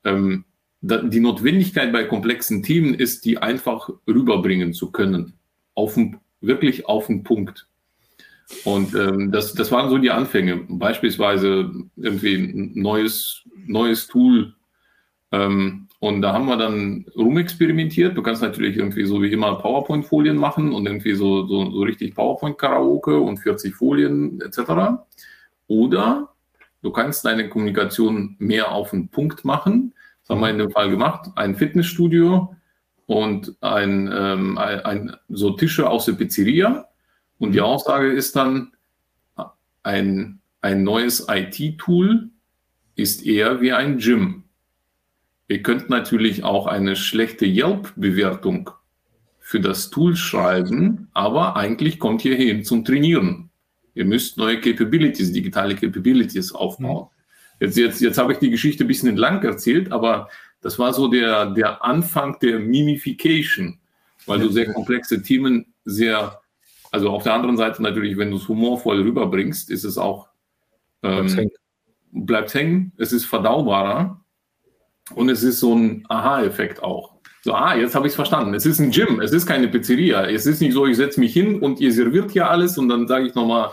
Ähm, 0.03 0.45
die 0.81 1.19
Notwendigkeit 1.21 1.93
bei 1.93 2.03
komplexen 2.03 2.61
Themen 2.61 2.93
ist, 2.93 3.23
die 3.23 3.37
einfach 3.37 3.89
rüberbringen 4.07 4.73
zu 4.73 4.91
können. 4.91 5.35
Auf 5.75 5.93
den, 5.93 6.17
wirklich 6.41 6.87
auf 6.87 7.07
den 7.07 7.23
Punkt. 7.23 7.67
Und 8.65 8.93
ähm, 8.93 9.31
das, 9.31 9.53
das 9.53 9.71
waren 9.71 9.89
so 9.89 9.97
die 9.97 10.11
Anfänge. 10.11 10.65
Beispielsweise 10.67 11.71
irgendwie 11.95 12.35
ein 12.35 12.73
neues, 12.75 13.43
neues 13.65 14.07
Tool. 14.07 14.53
Ähm, 15.31 15.87
und 16.03 16.21
da 16.21 16.33
haben 16.33 16.47
wir 16.47 16.57
dann 16.57 17.05
rumexperimentiert. 17.15 18.17
Du 18.17 18.21
kannst 18.21 18.41
natürlich 18.41 18.77
irgendwie 18.77 19.05
so 19.05 19.21
wie 19.21 19.31
immer 19.31 19.55
PowerPoint-Folien 19.55 20.37
machen 20.37 20.73
und 20.73 20.85
irgendwie 20.85 21.13
so, 21.13 21.47
so, 21.47 21.71
so 21.71 21.81
richtig 21.81 22.15
PowerPoint-Karaoke 22.15 23.19
und 23.19 23.37
40 23.37 23.75
Folien 23.75 24.41
etc. 24.41 25.03
Oder 25.67 26.29
du 26.81 26.91
kannst 26.91 27.25
deine 27.25 27.49
Kommunikation 27.49 28.35
mehr 28.39 28.71
auf 28.71 28.91
den 28.91 29.07
Punkt 29.07 29.45
machen 29.45 29.93
das 30.23 30.29
haben 30.29 30.41
wir 30.41 30.49
in 30.49 30.57
dem 30.57 30.71
Fall 30.71 30.89
gemacht. 30.89 31.29
Ein 31.35 31.55
Fitnessstudio 31.55 32.55
und 33.07 33.55
ein, 33.59 34.09
ähm, 34.13 34.57
ein, 34.57 35.15
so 35.27 35.51
Tische 35.51 35.89
aus 35.89 36.05
der 36.05 36.13
Pizzeria. 36.13 36.87
Und 37.39 37.51
die 37.51 37.61
Aussage 37.61 38.11
ist 38.11 38.35
dann, 38.35 38.71
ein, 39.83 40.39
ein 40.61 40.83
neues 40.83 41.27
IT-Tool 41.29 42.29
ist 42.95 43.25
eher 43.25 43.59
wie 43.59 43.73
ein 43.73 43.97
Gym. 43.97 44.42
Ihr 45.47 45.61
könnt 45.61 45.89
natürlich 45.89 46.43
auch 46.43 46.67
eine 46.67 46.95
schlechte 46.95 47.45
Yelp-Bewertung 47.45 48.69
für 49.39 49.59
das 49.59 49.89
Tool 49.89 50.15
schreiben, 50.15 51.09
aber 51.13 51.57
eigentlich 51.57 51.99
kommt 51.99 52.23
ihr 52.23 52.35
hin 52.35 52.63
zum 52.63 52.85
Trainieren. 52.85 53.49
Ihr 53.93 54.05
müsst 54.05 54.37
neue 54.37 54.59
Capabilities, 54.59 55.33
digitale 55.33 55.75
Capabilities 55.75 56.53
aufbauen. 56.53 57.09
Jetzt, 57.59 57.77
jetzt, 57.77 58.01
jetzt 58.01 58.17
habe 58.17 58.33
ich 58.33 58.39
die 58.39 58.49
Geschichte 58.49 58.85
ein 58.85 58.87
bisschen 58.87 59.09
entlang 59.09 59.43
erzählt, 59.43 59.91
aber 59.91 60.29
das 60.61 60.79
war 60.79 60.93
so 60.93 61.09
der, 61.09 61.47
der 61.47 61.83
Anfang 61.83 62.39
der 62.39 62.59
Mimification, 62.59 63.79
weil 64.25 64.39
du 64.39 64.49
sehr 64.49 64.71
komplexe 64.71 65.21
Themen 65.21 65.73
sehr, 65.83 66.41
also 66.91 67.09
auf 67.09 67.23
der 67.23 67.33
anderen 67.33 67.57
Seite 67.57 67.83
natürlich, 67.83 68.17
wenn 68.17 68.31
du 68.31 68.37
es 68.37 68.47
humorvoll 68.47 69.01
rüberbringst, 69.01 69.69
ist 69.69 69.83
es 69.83 69.97
auch, 69.97 70.29
ähm, 71.03 71.25
bleibt, 71.25 71.37
hängen. 71.37 71.51
bleibt 72.11 72.53
hängen, 72.53 72.91
es 72.97 73.11
ist 73.11 73.25
verdaubarer 73.25 74.22
und 75.15 75.29
es 75.29 75.43
ist 75.43 75.59
so 75.59 75.75
ein 75.75 76.05
Aha-Effekt 76.09 76.81
auch. 76.81 77.13
So, 77.41 77.53
ah, 77.53 77.75
jetzt 77.75 77.93
habe 77.93 78.07
ich 78.07 78.11
es 78.11 78.15
verstanden. 78.15 78.53
Es 78.53 78.65
ist 78.65 78.79
ein 78.79 78.91
Gym, 78.91 79.19
es 79.19 79.33
ist 79.33 79.45
keine 79.45 79.67
Pizzeria. 79.67 80.25
Es 80.29 80.45
ist 80.45 80.61
nicht 80.61 80.73
so, 80.73 80.85
ich 80.85 80.95
setze 80.95 81.19
mich 81.19 81.33
hin 81.33 81.59
und 81.59 81.81
ihr 81.81 81.91
serviert 81.91 82.31
hier 82.31 82.49
alles 82.49 82.77
und 82.77 82.87
dann 82.87 83.07
sage 83.07 83.27
ich 83.27 83.35
nochmal 83.35 83.71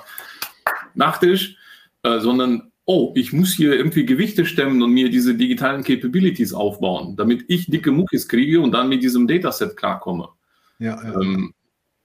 Nachtisch, 0.95 1.57
äh, 2.03 2.19
sondern 2.19 2.71
oh, 2.85 3.13
ich 3.15 3.33
muss 3.33 3.55
hier 3.55 3.75
irgendwie 3.75 4.05
Gewichte 4.05 4.45
stemmen 4.45 4.83
und 4.83 4.91
mir 4.91 5.11
diese 5.11 5.37
digitalen 5.37 5.85
Capabilities 5.85 6.53
aufbauen, 6.53 7.15
damit 7.17 7.45
ich 7.47 7.67
dicke 7.67 7.93
Muckis 7.93 8.27
kriege 8.27 8.61
und 8.61 8.73
dann 8.73 8.89
mit 8.89 9.03
diesem 9.03 9.29
Dataset 9.29 9.77
klarkomme. 9.77 10.29
Ja, 10.81 11.01
ja. 11.03 11.21
Ähm, 11.21 11.55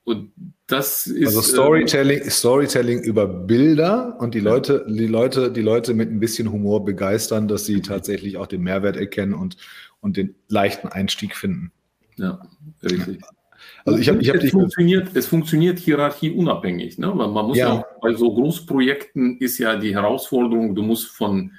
und 0.04 0.30
das 0.66 1.06
ist. 1.06 1.26
Also 1.28 1.42
Storytelling, 1.42 2.20
äh, 2.20 2.30
Storytelling 2.30 3.00
über 3.00 3.26
Bilder 3.26 4.16
und 4.18 4.34
die 4.34 4.40
Leute, 4.40 4.84
die 4.88 5.06
Leute, 5.06 5.50
die 5.50 5.62
Leute 5.62 5.94
mit 5.94 6.10
ein 6.10 6.20
bisschen 6.20 6.50
Humor 6.50 6.84
begeistern, 6.84 7.48
dass 7.48 7.66
sie 7.66 7.80
tatsächlich 7.82 8.36
auch 8.36 8.46
den 8.46 8.62
Mehrwert 8.62 8.96
erkennen 8.96 9.34
und, 9.34 9.56
und 10.00 10.16
den 10.16 10.34
leichten 10.48 10.88
Einstieg 10.88 11.36
finden. 11.36 11.72
Ja, 12.16 12.40
richtig. 12.82 13.20
Also 13.84 14.00
ich 14.00 14.08
habe, 14.08 14.20
ich 14.20 14.28
hab 14.28 14.36
es, 14.36 14.50
funktioniert, 14.50 15.14
es 15.14 15.26
funktioniert 15.26 15.78
hierarchieunabhängig. 15.78 16.98
Ne? 16.98 17.14
Man, 17.14 17.32
man 17.32 17.46
muss 17.46 17.56
ja. 17.56 17.76
ja. 17.76 17.84
bei 18.02 18.14
so 18.14 18.34
Großprojekten 18.34 19.38
ist 19.38 19.58
ja 19.58 19.76
die 19.76 19.94
Herausforderung, 19.94 20.74
du 20.74 20.82
musst 20.82 21.06
von 21.06 21.52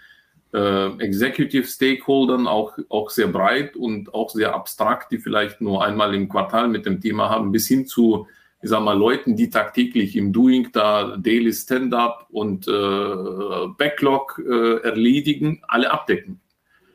äh, 0.54 0.88
Executive 0.98 1.66
Stakeholdern 1.66 2.48
auch, 2.48 2.78
auch 2.90 3.10
sehr 3.10 3.28
breit 3.28 3.78
und 3.78 4.14
auch 4.14 4.30
sehr 4.30 4.54
abstrakt, 4.54 5.12
die 5.12 5.20
vielleicht 5.20 5.62
nur 5.62 5.84
einmal 5.84 6.14
im 6.16 6.28
Quartal 6.28 6.68
mit 6.68 6.86
dem 6.86 7.00
Thema 7.00 7.30
haben, 7.30 7.52
bis 7.54 7.68
hin 7.68 7.86
zu 7.86 8.28
ich 8.68 8.72
sag 8.72 8.84
mal, 8.84 8.98
Leuten, 8.98 9.38
die 9.38 9.50
tagtäglich 9.50 10.18
im 10.18 10.34
Doing 10.34 10.74
da 10.74 11.16
Daily 11.16 11.54
Stand-up 11.54 12.28
und 12.30 12.68
äh, 12.68 13.68
Backlog 13.78 14.44
äh, 14.46 14.82
erledigen, 14.84 15.62
alle 15.70 15.90
abdecken. 15.90 16.42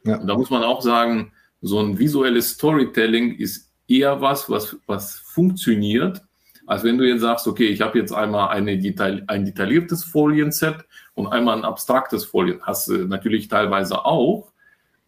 Ja. 0.05 0.19
Da 0.19 0.37
muss 0.37 0.51
man 0.51 0.65
auch 0.65 0.83
sagen, 0.83 1.33
so 1.63 1.81
ein 1.81 1.99
visuelles 1.99 2.51
Storytelling 2.51 3.37
ist 3.37 3.73
eher 3.89 4.21
was, 4.21 4.51
was, 4.51 4.77
was 4.87 5.15
funktioniert, 5.21 6.21
als 6.67 6.85
wenn 6.85 6.99
du 6.99 7.09
jetzt 7.09 7.23
sagst, 7.23 7.49
okay, 7.49 7.69
ich 7.69 7.81
habe 7.81 7.99
jetzt 7.99 8.13
einmal 8.13 8.51
eine 8.51 8.79
Detail, 8.79 9.25
ein 9.29 9.47
detailliertes 9.47 10.05
Folienset 10.05 10.85
und 11.15 11.29
einmal 11.29 11.57
ein 11.57 11.65
abstraktes 11.65 12.27
Folien. 12.27 12.61
Hast 12.61 12.89
du 12.89 13.07
natürlich 13.07 13.49
teilweise 13.49 14.05
auch, 14.05 14.52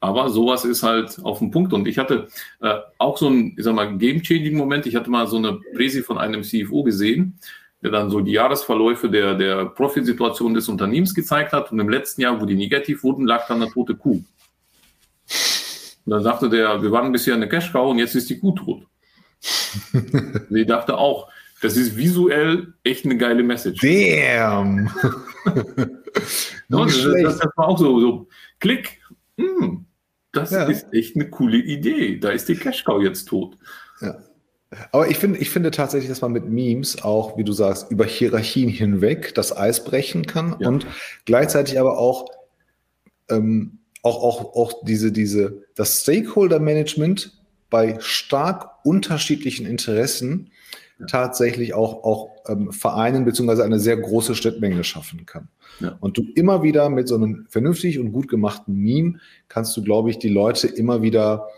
aber 0.05 0.29
sowas 0.29 0.67
ist 0.67 0.83
halt 0.83 1.19
auf 1.23 1.39
dem 1.39 1.51
Punkt. 1.51 1.73
Und 1.73 1.89
ich 1.89 1.97
hatte 1.97 2.29
äh, 2.61 2.75
auch 2.99 3.17
so 3.17 3.29
ein, 3.29 3.55
ich 3.57 3.65
sag 3.65 3.75
mal, 3.75 3.97
Game-Changing-Moment. 3.97 4.85
Ich 4.85 4.97
hatte 4.97 5.09
mal 5.09 5.27
so 5.27 5.39
eine 5.39 5.59
Präsi 5.75 6.03
von 6.03 6.19
einem 6.19 6.43
CFO 6.43 6.83
gesehen, 6.83 7.39
der 7.83 7.91
dann 7.91 8.11
so 8.11 8.21
die 8.21 8.33
Jahresverläufe 8.33 9.09
der, 9.09 9.35
der 9.35 9.65
Profitsituation 9.65 10.53
des 10.53 10.69
Unternehmens 10.69 11.15
gezeigt 11.15 11.53
hat. 11.53 11.73
Und 11.73 11.81
im 11.81 11.89
letzten 11.89 12.21
Jahr, 12.21 12.39
wo 12.39 12.45
die 12.45 12.55
negativ 12.55 13.03
wurden, 13.03 13.27
lag 13.27 13.47
dann 13.47 13.63
eine 13.63 13.71
tote 13.71 13.95
Kuh. 13.95 14.23
Und 16.05 16.11
dann 16.11 16.23
sagte 16.23 16.51
der, 16.51 16.83
wir 16.83 16.93
waren 16.93 17.11
bisher 17.11 17.35
eine 17.35 17.49
Cash-Cow 17.49 17.91
und 17.91 17.99
jetzt 17.99 18.15
ist 18.15 18.29
die 18.29 18.39
Kuh 18.39 18.53
tot. 18.53 18.83
Sie 20.51 20.67
dachte 20.67 20.99
auch, 20.99 21.29
das 21.63 21.79
ist 21.79 21.97
visuell 21.97 22.75
echt 22.83 23.07
eine 23.07 23.17
geile 23.17 23.43
Message. 23.43 23.81
Damn! 23.81 24.85
no, 26.69 26.85
das, 26.85 27.03
das, 27.03 27.39
das, 27.39 27.51
war 27.57 27.69
auch 27.69 27.79
so, 27.79 28.01
so 28.01 28.29
Klick. 28.61 29.01
Hm, 29.39 29.87
das 30.35 30.51
ja. 30.51 30.65
ist 30.65 30.93
echt 30.93 31.17
eine 31.17 31.29
coole 31.31 31.59
Idee. 31.59 32.19
Da 32.19 32.31
ist 32.31 32.49
die 32.49 32.57
Cash-Cow 32.57 33.03
jetzt 33.03 33.27
tot. 33.27 33.57
Ja. 34.01 34.19
Aber 34.93 35.09
ich 35.09 35.19
finde, 35.19 35.39
ich 35.39 35.51
finde 35.51 35.71
tatsächlich, 35.71 36.09
dass 36.09 36.21
man 36.21 36.33
mit 36.33 36.47
Memes 36.47 37.03
auch, 37.03 37.39
wie 37.39 37.45
du 37.45 37.53
sagst, 37.53 37.91
über 37.91 38.05
Hierarchien 38.05 38.69
hinweg 38.69 39.35
das 39.35 39.57
Eis 39.57 39.85
brechen 39.85 40.27
kann 40.27 40.57
ja. 40.59 40.69
und 40.69 40.87
gleichzeitig 41.25 41.79
aber 41.79 41.99
auch 41.99 42.27
ähm, 43.31 43.79
auch, 44.03 44.23
auch, 44.23 44.55
auch 44.55 44.85
diese, 44.85 45.13
diese, 45.13 45.63
das 45.75 46.03
Stakeholder-Management 46.03 47.33
bei 47.71 47.97
stark 48.01 48.85
unterschiedlichen 48.85 49.67
Interessen. 49.67 50.51
Tatsächlich 51.07 51.75
auch, 51.75 52.05
auch 52.05 52.31
ähm, 52.49 52.73
vereinen 52.73 53.25
beziehungsweise 53.25 53.65
eine 53.65 53.79
sehr 53.79 53.97
große 53.97 54.35
Schnittmenge 54.35 54.85
schaffen 54.85 55.27
kann. 55.27 55.49
Ja. 55.81 55.97
Und 56.01 56.17
du 56.17 56.25
immer 56.35 56.63
wieder 56.63 56.89
mit 56.89 57.09
so 57.09 57.15
einem 57.15 57.47
vernünftig 57.49 57.99
und 57.99 58.13
gut 58.13 58.29
gemachten 58.29 58.75
Meme 58.77 59.19
kannst 59.49 59.77
du, 59.77 59.83
glaube 59.83 60.11
ich, 60.11 60.19
die 60.19 60.29
Leute 60.29 60.69
immer 60.69 61.03
wieder 61.03 61.49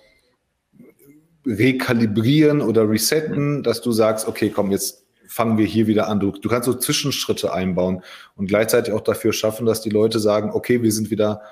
rekalibrieren 1.46 2.60
oder 2.60 2.88
resetten, 2.88 3.62
dass 3.62 3.80
du 3.80 3.92
sagst, 3.92 4.26
okay, 4.26 4.50
komm, 4.50 4.70
jetzt 4.70 5.04
fangen 5.28 5.58
wir 5.58 5.66
hier 5.66 5.86
wieder 5.86 6.08
an. 6.08 6.20
Du, 6.20 6.32
du 6.32 6.48
kannst 6.48 6.66
so 6.66 6.74
Zwischenschritte 6.74 7.52
einbauen 7.52 8.02
und 8.36 8.46
gleichzeitig 8.46 8.92
auch 8.92 9.00
dafür 9.00 9.32
schaffen, 9.32 9.66
dass 9.66 9.80
die 9.80 9.90
Leute 9.90 10.18
sagen, 10.18 10.50
okay, 10.52 10.82
wir 10.82 10.92
sind 10.92 11.10
wieder 11.10 11.42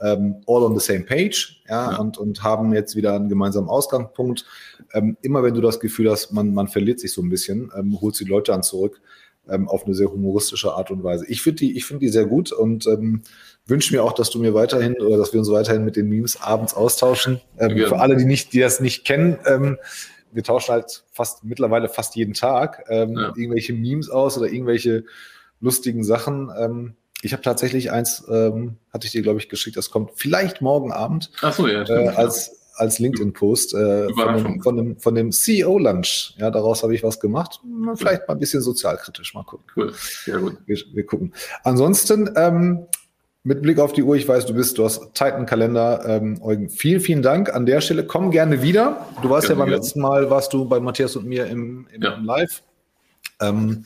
ähm, 0.00 0.36
all 0.46 0.62
on 0.62 0.78
the 0.78 0.84
same 0.84 1.04
page, 1.04 1.62
ja, 1.68 1.92
ja, 1.92 1.98
Und, 1.98 2.18
und 2.18 2.42
haben 2.42 2.72
jetzt 2.74 2.96
wieder 2.96 3.14
einen 3.14 3.28
gemeinsamen 3.28 3.68
Ausgangspunkt. 3.68 4.44
Ähm, 4.92 5.16
immer 5.22 5.42
wenn 5.42 5.54
du 5.54 5.60
das 5.60 5.80
Gefühl 5.80 6.10
hast, 6.10 6.32
man, 6.32 6.52
man 6.52 6.68
verliert 6.68 7.00
sich 7.00 7.12
so 7.12 7.22
ein 7.22 7.30
bisschen, 7.30 7.70
ähm, 7.76 8.00
holst 8.00 8.20
die 8.20 8.24
Leute 8.24 8.52
dann 8.52 8.62
zurück 8.62 9.00
ähm, 9.48 9.68
auf 9.68 9.84
eine 9.84 9.94
sehr 9.94 10.10
humoristische 10.10 10.72
Art 10.72 10.90
und 10.90 11.04
Weise. 11.04 11.26
Ich 11.28 11.42
finde 11.42 11.58
die, 11.58 11.76
ich 11.76 11.84
finde 11.84 12.00
die 12.00 12.08
sehr 12.08 12.26
gut 12.26 12.52
und 12.52 12.86
ähm, 12.86 13.22
wünsche 13.66 13.94
mir 13.94 14.02
auch, 14.02 14.12
dass 14.12 14.30
du 14.30 14.38
mir 14.38 14.54
weiterhin 14.54 14.94
oder 15.00 15.16
dass 15.16 15.32
wir 15.32 15.40
uns 15.40 15.50
weiterhin 15.50 15.84
mit 15.84 15.96
den 15.96 16.08
Memes 16.08 16.40
abends 16.40 16.74
austauschen. 16.74 17.40
Ähm, 17.58 17.76
ja. 17.76 17.88
Für 17.88 18.00
alle, 18.00 18.16
die 18.16 18.24
nicht, 18.24 18.52
die 18.52 18.60
das 18.60 18.80
nicht 18.80 19.04
kennen, 19.04 19.38
ähm, 19.46 19.78
wir 20.32 20.42
tauschen 20.42 20.72
halt 20.72 21.04
fast 21.12 21.44
mittlerweile 21.44 21.88
fast 21.88 22.16
jeden 22.16 22.34
Tag 22.34 22.84
ähm, 22.88 23.16
ja. 23.16 23.28
irgendwelche 23.36 23.72
Memes 23.72 24.10
aus 24.10 24.36
oder 24.36 24.48
irgendwelche 24.48 25.04
lustigen 25.60 26.02
Sachen. 26.02 26.50
Ähm, 26.58 26.94
ich 27.24 27.32
habe 27.32 27.42
tatsächlich 27.42 27.90
eins, 27.90 28.24
ähm, 28.28 28.76
hatte 28.92 29.06
ich 29.06 29.12
dir, 29.12 29.22
glaube 29.22 29.38
ich, 29.38 29.48
geschickt, 29.48 29.76
das 29.76 29.90
kommt 29.90 30.12
vielleicht 30.16 30.60
morgen 30.60 30.92
Abend 30.92 31.30
Ach 31.40 31.54
so, 31.54 31.66
ja, 31.66 31.84
stimmt, 31.84 32.00
äh, 32.00 32.08
als, 32.08 32.60
als 32.74 32.98
LinkedIn-Post 32.98 33.74
äh, 33.74 34.08
von, 34.12 34.36
dem, 34.36 34.62
von, 34.62 34.76
dem, 34.76 34.98
von 34.98 35.14
dem 35.14 35.32
CEO-Lunch. 35.32 36.34
Ja, 36.36 36.50
daraus 36.50 36.82
habe 36.82 36.94
ich 36.94 37.02
was 37.02 37.20
gemacht. 37.20 37.60
Vielleicht 37.94 38.28
mal 38.28 38.34
ein 38.34 38.40
bisschen 38.40 38.60
sozialkritisch. 38.60 39.34
Mal 39.34 39.44
gucken. 39.44 39.64
Cool, 39.74 39.92
sehr 39.94 40.38
gut. 40.38 40.58
Wir, 40.66 40.76
wir 40.92 41.06
gucken. 41.06 41.32
Ansonsten, 41.62 42.30
ähm, 42.36 42.86
mit 43.46 43.60
Blick 43.60 43.78
auf 43.78 43.92
die 43.92 44.02
Uhr, 44.02 44.16
ich 44.16 44.26
weiß, 44.26 44.46
du 44.46 44.54
bist, 44.54 44.78
du 44.78 44.84
hast 44.84 45.14
Titan 45.14 45.44
Kalender, 45.44 46.02
ähm, 46.06 46.40
Eugen. 46.42 46.70
Vielen, 46.70 47.00
vielen 47.00 47.22
Dank 47.22 47.54
an 47.54 47.66
der 47.66 47.82
Stelle. 47.82 48.06
Komm 48.06 48.30
gerne 48.30 48.62
wieder. 48.62 49.06
Du 49.22 49.28
warst 49.28 49.48
gerne, 49.48 49.60
ja 49.60 49.64
beim 49.64 49.70
gerne. 49.70 49.82
letzten 49.82 50.00
Mal, 50.00 50.30
warst 50.30 50.52
du 50.52 50.66
bei 50.66 50.80
Matthias 50.80 51.14
und 51.16 51.26
mir 51.26 51.46
im, 51.46 51.86
im, 51.92 52.02
ja. 52.02 52.14
im 52.14 52.24
Live. 52.24 52.62
Ähm, 53.40 53.84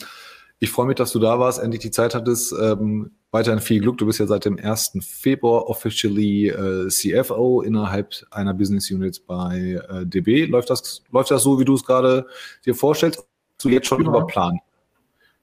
ich 0.60 0.70
freue 0.70 0.86
mich, 0.86 0.96
dass 0.96 1.12
du 1.12 1.18
da 1.18 1.38
warst, 1.38 1.60
endlich 1.60 1.82
die 1.82 1.90
Zeit 1.90 2.14
hattest. 2.14 2.52
Ähm, 2.52 3.12
weiterhin 3.30 3.60
viel 3.60 3.80
Glück. 3.80 3.98
Du 3.98 4.06
bist 4.06 4.18
ja 4.18 4.26
seit 4.26 4.44
dem 4.44 4.58
1. 4.58 4.98
Februar 5.00 5.68
officially 5.68 6.48
äh, 6.48 6.88
CFO 6.88 7.62
innerhalb 7.62 8.14
einer 8.30 8.54
Business 8.54 8.90
Unit 8.90 9.26
bei 9.26 9.80
äh, 9.88 10.06
DB. 10.06 10.46
Läuft 10.46 10.70
das, 10.70 11.02
läuft 11.12 11.30
das 11.30 11.42
so, 11.42 11.58
wie 11.58 11.64
du 11.64 11.74
es 11.74 11.84
gerade 11.84 12.26
dir 12.64 12.74
vorstellst? 12.74 13.26
Du 13.60 13.68
jetzt 13.68 13.86
schon 13.86 14.02
ja. 14.02 14.08
über 14.08 14.26
Plan? 14.26 14.58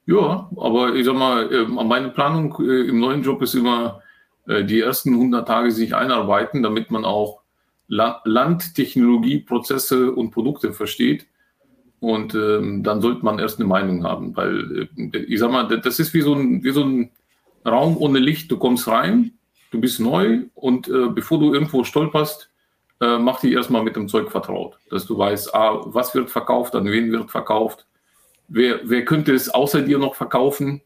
Ja, 0.06 0.48
aber 0.56 0.94
ich 0.94 1.04
sag 1.04 1.16
mal, 1.16 1.52
äh, 1.52 1.66
meine 1.66 2.10
Planung 2.10 2.56
äh, 2.60 2.88
im 2.88 3.00
neuen 3.00 3.22
Job 3.22 3.42
ist 3.42 3.54
immer, 3.54 4.00
äh, 4.46 4.64
die 4.64 4.80
ersten 4.80 5.14
100 5.14 5.46
Tage 5.46 5.70
sich 5.70 5.94
einarbeiten, 5.94 6.62
damit 6.62 6.90
man 6.90 7.04
auch 7.04 7.40
La 7.88 8.20
Land, 8.24 8.74
Technologie, 8.74 9.40
Prozesse 9.40 10.12
und 10.12 10.30
Produkte 10.30 10.72
versteht. 10.72 11.26
Und 11.98 12.34
ähm, 12.34 12.82
dann 12.82 13.00
sollte 13.00 13.24
man 13.24 13.38
erst 13.38 13.58
eine 13.58 13.68
Meinung 13.68 14.04
haben, 14.04 14.36
weil 14.36 14.88
äh, 15.12 15.18
ich 15.18 15.40
sag 15.40 15.50
mal, 15.50 15.64
das 15.64 15.98
ist 15.98 16.14
wie 16.14 16.20
so 16.20 16.34
ein, 16.34 16.62
wie 16.62 16.70
so 16.70 16.84
ein 16.84 17.10
Raum 17.66 17.96
ohne 17.96 18.18
Licht. 18.18 18.50
Du 18.50 18.58
kommst 18.58 18.88
rein, 18.88 19.32
du 19.70 19.80
bist 19.80 20.00
neu 20.00 20.44
und 20.54 20.88
äh, 20.88 21.08
bevor 21.08 21.38
du 21.38 21.52
irgendwo 21.52 21.84
stolperst, 21.84 22.50
äh, 23.00 23.18
mach 23.18 23.40
dich 23.40 23.52
erstmal 23.52 23.82
mit 23.82 23.96
dem 23.96 24.08
Zeug 24.08 24.30
vertraut, 24.30 24.78
dass 24.90 25.06
du 25.06 25.18
weißt, 25.18 25.54
ah, 25.54 25.82
was 25.84 26.14
wird 26.14 26.30
verkauft, 26.30 26.74
an 26.74 26.86
wen 26.86 27.12
wird 27.12 27.30
verkauft, 27.30 27.86
wer, 28.48 28.80
wer 28.84 29.04
könnte 29.04 29.34
es 29.34 29.48
außer 29.48 29.82
dir 29.82 29.98
noch 29.98 30.14
verkaufen, 30.14 30.80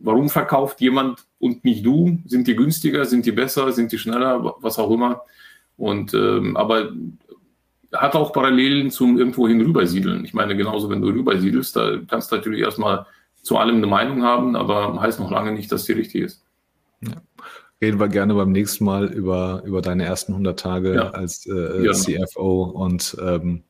warum 0.00 0.30
verkauft 0.30 0.80
jemand 0.80 1.26
und 1.38 1.64
nicht 1.64 1.84
du, 1.84 2.18
sind 2.24 2.46
die 2.46 2.56
günstiger, 2.56 3.04
sind 3.04 3.26
die 3.26 3.32
besser, 3.32 3.72
sind 3.72 3.92
die 3.92 3.98
schneller, 3.98 4.54
was 4.60 4.78
auch 4.78 4.90
immer. 4.90 5.22
Und 5.76 6.14
ähm, 6.14 6.56
aber 6.56 6.92
hat 7.92 8.16
auch 8.16 8.32
Parallelen 8.32 8.90
zum 8.90 9.18
irgendwo 9.18 9.46
hin 9.46 9.60
rübersiedeln. 9.60 10.24
Ich 10.24 10.34
meine, 10.34 10.56
genauso 10.56 10.90
wenn 10.90 11.00
du 11.00 11.08
rübersiedelst, 11.08 11.76
da 11.76 11.98
kannst 12.08 12.30
du 12.30 12.36
natürlich 12.36 12.60
erstmal 12.60 13.06
zu 13.44 13.58
allem 13.58 13.76
eine 13.76 13.86
Meinung 13.86 14.22
haben, 14.22 14.56
aber 14.56 15.00
heißt 15.00 15.20
noch 15.20 15.30
lange 15.30 15.52
nicht, 15.52 15.70
dass 15.70 15.84
die 15.84 15.92
richtig 15.92 16.22
ist. 16.22 16.44
Ja. 17.02 17.22
Reden 17.80 18.00
wir 18.00 18.08
gerne 18.08 18.34
beim 18.34 18.52
nächsten 18.52 18.84
Mal 18.84 19.12
über, 19.12 19.62
über 19.66 19.82
deine 19.82 20.04
ersten 20.04 20.32
100 20.32 20.58
Tage 20.58 20.94
ja. 20.94 21.10
als 21.10 21.46
äh, 21.46 21.92
CFO 21.92 22.62
und, 22.62 23.16
ähm, 23.20 23.62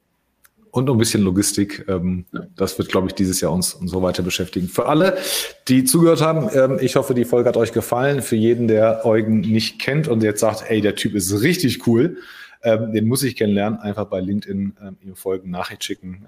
und 0.70 0.84
noch 0.84 0.94
ein 0.94 0.98
bisschen 0.98 1.22
Logistik. 1.22 1.84
Ähm, 1.88 2.24
ja. 2.32 2.46
Das 2.54 2.78
wird, 2.78 2.88
glaube 2.88 3.08
ich, 3.08 3.14
dieses 3.14 3.40
Jahr 3.40 3.52
uns, 3.52 3.74
uns 3.74 3.90
so 3.90 4.02
weiter 4.02 4.22
beschäftigen. 4.22 4.68
Für 4.68 4.86
alle, 4.86 5.18
die 5.66 5.82
zugehört 5.82 6.22
haben, 6.22 6.48
ähm, 6.52 6.78
ich 6.80 6.94
hoffe, 6.94 7.14
die 7.14 7.24
Folge 7.24 7.48
hat 7.48 7.56
euch 7.56 7.72
gefallen. 7.72 8.22
Für 8.22 8.36
jeden, 8.36 8.68
der 8.68 9.04
Eugen 9.04 9.40
nicht 9.40 9.80
kennt 9.80 10.06
und 10.06 10.22
jetzt 10.22 10.40
sagt, 10.40 10.62
ey, 10.68 10.80
der 10.80 10.94
Typ 10.94 11.16
ist 11.16 11.42
richtig 11.42 11.84
cool, 11.88 12.18
ähm, 12.62 12.92
den 12.92 13.08
muss 13.08 13.24
ich 13.24 13.34
kennenlernen, 13.34 13.80
einfach 13.80 14.04
bei 14.04 14.20
LinkedIn 14.20 14.76
ähm, 14.80 14.96
ihm 15.02 15.16
folgen, 15.16 15.50
Nachricht 15.50 15.82
schicken. 15.82 16.24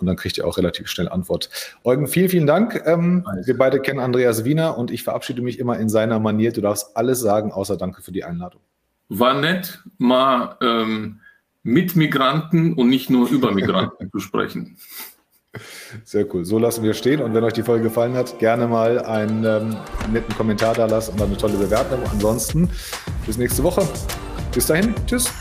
Und 0.00 0.06
dann 0.06 0.16
kriegt 0.16 0.38
ihr 0.38 0.46
auch 0.46 0.56
relativ 0.56 0.88
schnell 0.88 1.08
Antwort. 1.08 1.50
Eugen, 1.84 2.06
vielen, 2.06 2.28
vielen 2.28 2.46
Dank. 2.46 2.82
Ähm, 2.86 3.26
wir 3.44 3.56
beide 3.56 3.80
kennen 3.80 4.00
Andreas 4.00 4.44
Wiener 4.44 4.78
und 4.78 4.90
ich 4.90 5.02
verabschiede 5.02 5.42
mich 5.42 5.58
immer 5.58 5.78
in 5.78 5.88
seiner 5.88 6.18
Manier. 6.18 6.52
Du 6.52 6.60
darfst 6.60 6.96
alles 6.96 7.20
sagen, 7.20 7.52
außer 7.52 7.76
danke 7.76 8.02
für 8.02 8.12
die 8.12 8.24
Einladung. 8.24 8.60
War 9.08 9.34
nett, 9.34 9.82
mal 9.98 10.56
ähm, 10.62 11.20
mit 11.62 11.96
Migranten 11.96 12.74
und 12.74 12.88
nicht 12.88 13.10
nur 13.10 13.28
über 13.28 13.52
Migranten 13.52 14.10
zu 14.12 14.20
sprechen. 14.20 14.76
Sehr 16.04 16.32
cool. 16.32 16.44
So 16.44 16.58
lassen 16.58 16.84
wir 16.84 16.94
stehen. 16.94 17.20
Und 17.20 17.34
wenn 17.34 17.42
euch 17.42 17.52
die 17.52 17.62
Folge 17.62 17.84
gefallen 17.84 18.14
hat, 18.14 18.38
gerne 18.38 18.68
mal 18.68 19.00
einen 19.00 19.44
ähm, 19.44 19.76
netten 20.12 20.34
Kommentar 20.36 20.74
da 20.74 20.86
lassen 20.86 21.12
und 21.14 21.22
eine 21.22 21.36
tolle 21.36 21.56
Bewertung. 21.56 22.00
Ansonsten 22.10 22.70
bis 23.26 23.36
nächste 23.36 23.62
Woche. 23.64 23.86
Bis 24.52 24.66
dahin. 24.66 24.94
Tschüss. 25.06 25.32